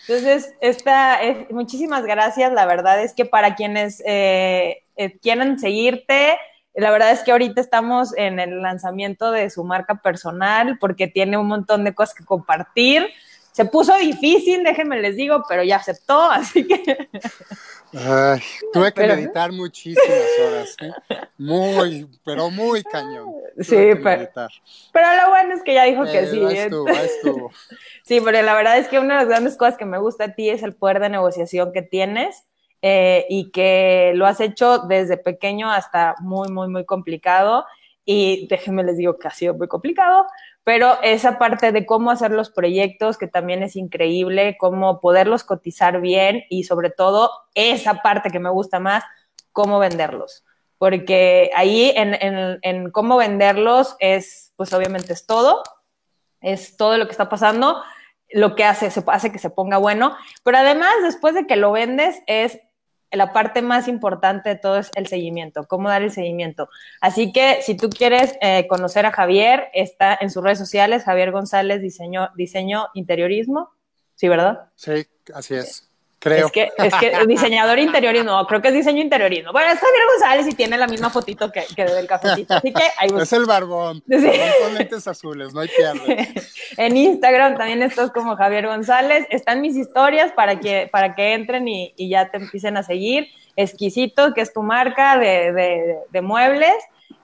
Entonces, 0.09 0.55
esta, 0.61 1.23
es, 1.23 1.51
muchísimas 1.51 2.05
gracias, 2.05 2.53
la 2.53 2.67
verdad 2.67 3.03
es 3.03 3.13
que 3.15 3.25
para 3.25 3.55
quienes 3.55 4.03
eh, 4.07 4.83
eh, 4.97 5.19
quieran 5.19 5.59
seguirte, 5.59 6.37
la 6.81 6.91
verdad 6.91 7.13
es 7.13 7.21
que 7.21 7.33
ahorita 7.33 7.61
estamos 7.61 8.17
en 8.17 8.41
el 8.41 8.63
lanzamiento 8.63 9.31
de 9.31 9.51
su 9.51 9.65
marca 9.65 9.97
personal 10.03 10.79
porque 10.79 11.07
tiene 11.07 11.37
un 11.37 11.47
montón 11.47 11.85
de 11.85 11.95
cosas 11.95 12.15
que 12.15 12.25
compartir. 12.25 13.07
Se 13.53 13.65
puso 13.65 13.97
difícil, 13.97 14.63
déjenme 14.63 15.01
les 15.01 15.17
digo, 15.17 15.43
pero 15.49 15.63
ya 15.63 15.77
aceptó, 15.77 16.19
así 16.31 16.67
que... 16.67 17.09
Ay, 17.93 18.41
tuve 18.73 18.93
que 18.93 19.05
meditar 19.05 19.51
muchísimas 19.51 20.29
horas, 20.47 20.77
¿eh? 20.81 20.93
muy, 21.37 22.09
pero 22.25 22.49
muy 22.49 22.85
cañón. 22.85 23.35
sí, 23.59 23.77
pero, 24.01 24.29
pero, 24.93 25.07
lo 25.21 25.31
bueno 25.31 25.55
es 25.55 25.63
que 25.65 25.75
ya 25.75 25.85
dijo 25.85 26.05
que 26.05 26.21
eh, 26.21 26.27
sí. 26.29 26.41
Estuvo, 26.41 26.89
estuvo. 26.89 27.53
sí, 28.05 28.21
pero 28.21 28.43
la 28.43 28.55
verdad 28.55 28.79
es 28.79 28.87
que 28.87 29.01
una 29.01 29.15
de 29.15 29.21
las 29.21 29.29
grandes 29.29 29.57
cosas 29.57 29.77
que 29.77 29.87
me 29.87 29.99
gusta 29.99 30.25
a 30.25 30.35
ti 30.35 30.51
es 30.51 30.63
el 30.63 30.77
poder 30.77 31.01
de 31.01 31.09
negociación 31.09 31.73
que 31.73 31.83
tienes 31.83 32.45
eh, 32.83 33.27
y 33.29 33.51
que 33.51 34.13
lo 34.15 34.27
has 34.27 34.41
hecho 34.41 34.79
desde 34.79 35.17
pequeño 35.17 35.71
hasta 35.71 36.15
muy, 36.21 36.51
muy, 36.51 36.69
muy 36.69 36.85
complicado. 36.85 37.65
Y 38.05 38.47
déjenme 38.49 38.83
les 38.83 38.97
digo 38.97 39.19
que 39.19 39.29
ha 39.29 39.31
sido 39.31 39.55
muy 39.55 39.69
complicado, 39.69 40.27
pero 40.65 40.99
esa 41.03 41.39
parte 41.39 41.73
de 41.73 41.87
cómo 41.87 42.11
hacer 42.11 42.31
los 42.31 42.51
proyectos, 42.51 43.19
que 43.19 43.27
también 43.27 43.63
es 43.63 43.77
increíble, 43.77 44.57
cómo 44.59 45.01
poderlos 45.01 45.45
cotizar 45.45 46.01
bien 46.01 46.45
y 46.49 46.65
sobre 46.65 46.91
todo 46.91 47.31
esa 47.55 48.03
parte 48.03 48.31
que 48.31 48.41
me 48.41 48.51
gusta 48.51 48.81
más, 48.81 49.05
cómo 49.53 49.79
venderlos. 49.79 50.45
Porque 50.79 51.51
ahí 51.55 51.93
en, 51.95 52.15
en, 52.15 52.59
en 52.63 52.91
cómo 52.91 53.19
venderlos 53.19 53.97
es, 53.99 54.53
pues 54.57 54.73
obviamente 54.73 55.13
es 55.13 55.27
todo, 55.27 55.63
es 56.41 56.77
todo 56.77 56.97
lo 56.97 57.05
que 57.05 57.13
está 57.13 57.29
pasando, 57.29 57.83
lo 58.33 58.55
que 58.55 58.65
hace, 58.65 58.91
se 58.91 59.03
hace 59.07 59.33
que 59.33 59.39
se 59.39 59.51
ponga 59.51 59.77
bueno, 59.77 60.17
pero 60.43 60.59
además 60.59 60.93
después 61.03 61.35
de 61.35 61.47
que 61.47 61.57
lo 61.57 61.73
vendes 61.73 62.23
es 62.27 62.59
la 63.13 63.33
parte 63.33 63.63
más 63.63 63.89
importante 63.89 64.51
de 64.51 64.57
todo 64.57 64.79
es 64.79 64.91
el 64.95 65.07
seguimiento, 65.07 65.67
cómo 65.67 65.89
dar 65.89 66.03
el 66.03 66.13
seguimiento. 66.13 66.69
Así 67.01 67.33
que 67.33 67.61
si 67.63 67.77
tú 67.77 67.91
quieres 67.91 68.35
eh, 68.41 68.67
conocer 68.69 69.07
a 69.07 69.13
Javier, 69.13 69.69
está 69.75 70.17
en 70.21 70.31
sus 70.31 70.43
redes 70.43 70.59
sociales, 70.59 71.05
Javier 71.05 71.33
González, 71.33 71.83
diseño, 71.83 72.31
diseño 72.37 72.89
interiorismo, 72.95 73.71
¿sí, 74.15 74.29
verdad? 74.29 74.71
Sí, 74.77 75.07
así 75.35 75.55
es. 75.55 75.90
Creo. 76.21 76.47
Es 76.47 76.53
que, 76.53 76.69
es 76.77 76.95
que 76.97 77.13
diseñador 77.27 77.79
interiorismo, 77.79 78.31
no, 78.31 78.47
creo 78.47 78.61
que 78.61 78.69
es 78.69 78.75
diseño 78.75 79.01
interiorismo. 79.01 79.53
Bueno, 79.53 79.73
es 79.73 79.81
Javier 79.81 80.03
González 80.13 80.47
y 80.49 80.55
tiene 80.55 80.77
la 80.77 80.87
misma 80.87 81.09
fotito 81.09 81.51
que, 81.51 81.65
que 81.75 81.87
del 81.87 82.07
cafecito. 82.07 82.55
Así 82.55 82.73
que 82.75 82.83
ahí 82.99 83.09
Es 83.19 83.33
el 83.33 83.47
barbón. 83.47 84.03
Sí. 84.07 84.31
Con 84.63 84.75
lentes 84.75 85.09
azules, 85.09 85.55
no 85.55 85.61
hay 85.61 85.69
pierde. 85.69 86.29
en 86.77 86.97
Instagram 86.97 87.57
también 87.57 87.83
estás 87.83 88.11
como 88.11 88.37
Javier 88.37 88.67
González. 88.67 89.27
Están 89.31 89.63
mis 89.63 89.77
historias 89.77 90.31
para 90.33 90.61
que, 90.61 90.91
para 90.93 91.15
que 91.15 91.33
entren 91.33 91.67
y, 91.67 91.95
y 91.97 92.11
ya 92.11 92.31
te 92.31 92.37
empiecen 92.37 92.77
a 92.77 92.83
seguir. 92.83 93.29
Exquisito, 93.57 94.35
que 94.35 94.43
es 94.43 94.53
tu 94.53 94.63
marca 94.63 95.17
de, 95.17 95.53
de, 95.53 95.97
de 96.11 96.21
muebles. 96.21 96.77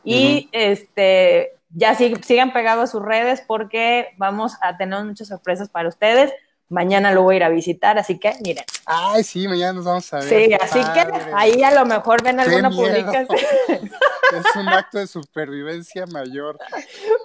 Y 0.05 0.49
este 0.53 1.53
ya 1.70 1.94
sigan 1.94 2.55
pegados 2.55 2.84
a 2.84 2.92
sus 2.92 3.03
redes 3.03 3.42
porque 3.47 4.14
vamos 4.16 4.55
a 4.62 4.78
tener 4.78 5.05
muchas 5.05 5.28
sorpresas 5.28 5.68
para 5.68 5.88
ustedes. 5.90 6.32
Mañana 6.69 7.12
lo 7.12 7.23
voy 7.23 7.35
a 7.35 7.37
ir 7.37 7.45
a 7.45 7.49
visitar, 7.49 7.97
así 7.97 8.19
que 8.19 8.33
miren. 8.43 8.64
Ay, 8.87 9.23
sí, 9.23 9.47
mañana 9.47 9.75
nos 9.75 9.85
vamos 9.85 10.12
a 10.12 10.19
ver. 10.19 10.29
Sí, 10.29 10.55
así 10.55 10.81
que 10.93 11.07
ahí 11.35 11.62
a 11.62 11.73
lo 11.73 11.87
mejor 11.87 12.23
ven 12.25 12.41
alguna 12.41 12.71
publicación. 12.71 13.27
es 13.69 14.57
un 14.57 14.69
acto 14.69 14.99
de 14.99 15.07
supervivencia 15.07 16.07
mayor. 16.07 16.59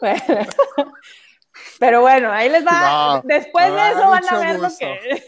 pero 1.80 2.02
bueno, 2.02 2.32
ahí 2.32 2.50
les 2.50 2.64
va. 2.64 3.22
Después 3.24 3.72
de 3.72 3.90
eso 3.90 4.10
van 4.10 4.24
a 4.30 4.40
ver 4.40 4.60
lo 4.60 4.70
que 4.78 5.24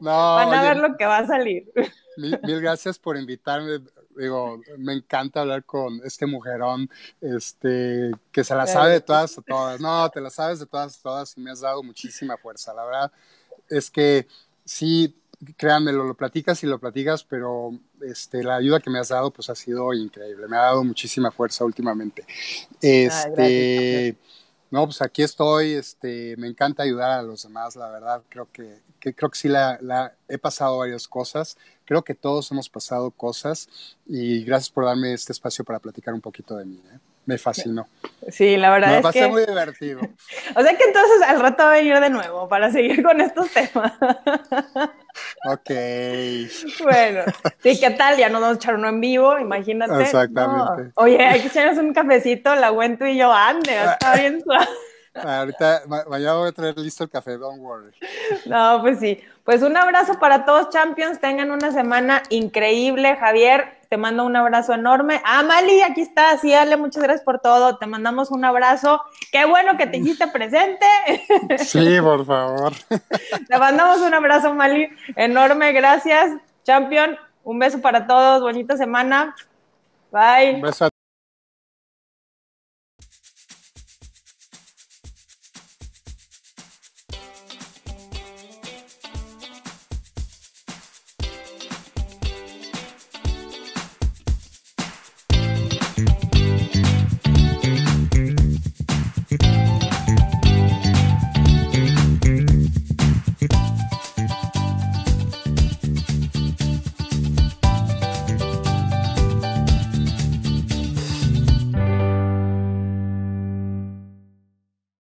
van 0.00 0.54
a 0.54 0.62
ver 0.62 0.76
lo 0.78 0.96
que 0.96 1.06
va 1.06 1.18
a 1.18 1.26
salir. 1.26 1.70
Mil, 2.16 2.40
mil, 2.42 2.60
gracias 2.60 2.98
por 2.98 3.16
invitarme. 3.16 3.78
Digo, 4.16 4.60
me 4.78 4.94
encanta 4.94 5.42
hablar 5.42 5.64
con 5.64 6.00
este 6.04 6.26
mujerón, 6.26 6.88
este, 7.20 8.10
que 8.32 8.44
se 8.44 8.54
la 8.54 8.66
sabe 8.66 8.94
de 8.94 9.00
todas 9.00 9.38
a 9.38 9.42
todas. 9.42 9.80
No, 9.80 10.08
te 10.10 10.20
la 10.20 10.30
sabes 10.30 10.60
de 10.60 10.66
todas 10.66 10.98
a 10.98 11.02
todas 11.02 11.36
y 11.36 11.40
me 11.40 11.50
has 11.50 11.60
dado 11.60 11.82
muchísima 11.82 12.36
fuerza. 12.36 12.72
La 12.74 12.84
verdad, 12.84 13.12
es 13.68 13.90
que 13.90 14.26
sí, 14.64 15.14
créanme, 15.56 15.92
lo, 15.92 16.04
lo, 16.04 16.14
platicas 16.14 16.62
y 16.62 16.66
lo 16.66 16.78
platicas, 16.78 17.24
pero 17.24 17.72
este, 18.02 18.42
la 18.42 18.56
ayuda 18.56 18.80
que 18.80 18.90
me 18.90 18.98
has 18.98 19.08
dado 19.08 19.32
pues 19.32 19.50
ha 19.50 19.54
sido 19.54 19.92
increíble, 19.92 20.48
me 20.48 20.56
ha 20.56 20.62
dado 20.62 20.84
muchísima 20.84 21.30
fuerza 21.30 21.64
últimamente. 21.64 22.24
Este, 22.80 24.16
no, 24.76 24.84
pues 24.84 25.00
aquí 25.00 25.22
estoy, 25.22 25.72
este, 25.72 26.36
me 26.36 26.48
encanta 26.48 26.82
ayudar 26.82 27.10
a 27.12 27.22
los 27.22 27.44
demás, 27.44 27.76
la 27.76 27.88
verdad, 27.88 28.22
creo 28.28 28.46
que, 28.52 28.82
que 29.00 29.14
creo 29.14 29.30
que 29.30 29.38
sí 29.38 29.48
la, 29.48 30.12
he 30.28 30.36
pasado 30.36 30.76
varias 30.76 31.08
cosas, 31.08 31.56
creo 31.86 32.02
que 32.02 32.14
todos 32.14 32.52
hemos 32.52 32.68
pasado 32.68 33.10
cosas 33.10 33.70
y 34.04 34.44
gracias 34.44 34.68
por 34.68 34.84
darme 34.84 35.14
este 35.14 35.32
espacio 35.32 35.64
para 35.64 35.78
platicar 35.78 36.12
un 36.12 36.20
poquito 36.20 36.58
de 36.58 36.66
mí. 36.66 36.82
¿eh? 36.92 36.98
Me 37.26 37.38
fascinó. 37.38 37.86
Sí, 38.28 38.56
la 38.56 38.70
verdad 38.70 38.88
me 38.88 38.96
es 38.96 39.02
pasé 39.02 39.20
que... 39.20 39.28
muy 39.28 39.44
divertido. 39.44 40.00
O 40.56 40.62
sea 40.62 40.76
que 40.76 40.84
entonces 40.84 41.22
al 41.26 41.40
rato 41.40 41.64
va 41.64 41.70
a 41.70 41.76
venir 41.76 42.00
de 42.00 42.08
nuevo 42.08 42.48
para 42.48 42.70
seguir 42.70 43.02
con 43.02 43.20
estos 43.20 43.50
temas. 43.50 43.92
Ok. 45.46 45.70
Bueno, 46.82 47.22
sí, 47.62 47.80
¿qué 47.80 47.90
tal? 47.96 48.18
Ya 48.18 48.28
nos 48.28 48.42
vamos 48.42 48.56
a 48.56 48.60
echar 48.60 48.74
uno 48.74 48.88
en 48.88 49.00
vivo, 49.00 49.38
imagínate. 49.38 50.02
Exactamente. 50.02 50.82
No. 50.84 50.92
Oye, 50.96 51.24
hay 51.24 51.40
que 51.40 51.46
echarnos 51.46 51.78
un 51.78 51.94
cafecito, 51.94 52.54
la 52.54 52.68
Gwen, 52.68 52.98
y 53.00 53.16
yo, 53.16 53.32
ande, 53.32 53.82
está 53.82 54.14
bien 54.16 54.42
suave. 54.42 54.66
Ahorita, 55.14 55.84
mañana 55.86 56.34
voy 56.34 56.48
a 56.50 56.52
traer 56.52 56.76
listo 56.76 57.04
el 57.04 57.08
café, 57.08 57.38
don't 57.38 57.60
worry. 57.60 57.92
No, 58.44 58.80
pues 58.82 58.98
sí. 58.98 59.18
Pues 59.46 59.62
un 59.62 59.76
abrazo 59.76 60.18
para 60.18 60.44
todos, 60.44 60.70
Champions. 60.70 61.20
Tengan 61.20 61.52
una 61.52 61.70
semana 61.70 62.20
increíble. 62.30 63.16
Javier, 63.16 63.78
te 63.88 63.96
mando 63.96 64.24
un 64.24 64.34
abrazo 64.34 64.74
enorme. 64.74 65.22
Ah, 65.24 65.44
Mali, 65.44 65.82
aquí 65.82 66.00
está. 66.00 66.36
Sí, 66.38 66.52
Ale, 66.52 66.76
muchas 66.76 67.00
gracias 67.00 67.24
por 67.24 67.38
todo. 67.38 67.78
Te 67.78 67.86
mandamos 67.86 68.32
un 68.32 68.44
abrazo. 68.44 69.00
Qué 69.30 69.44
bueno 69.44 69.76
que 69.76 69.86
te 69.86 69.98
hiciste 69.98 70.26
presente. 70.26 70.84
Sí, 71.58 71.96
por 72.00 72.26
favor. 72.26 72.72
Te 73.48 73.56
mandamos 73.56 74.00
un 74.00 74.14
abrazo, 74.14 74.52
Mali. 74.52 74.88
Enorme, 75.14 75.72
gracias. 75.72 76.32
Champion, 76.64 77.16
un 77.44 77.60
beso 77.60 77.80
para 77.80 78.08
todos. 78.08 78.42
Bonita 78.42 78.76
semana. 78.76 79.36
Bye. 80.10 80.56
Un 80.56 80.62
beso 80.62 80.88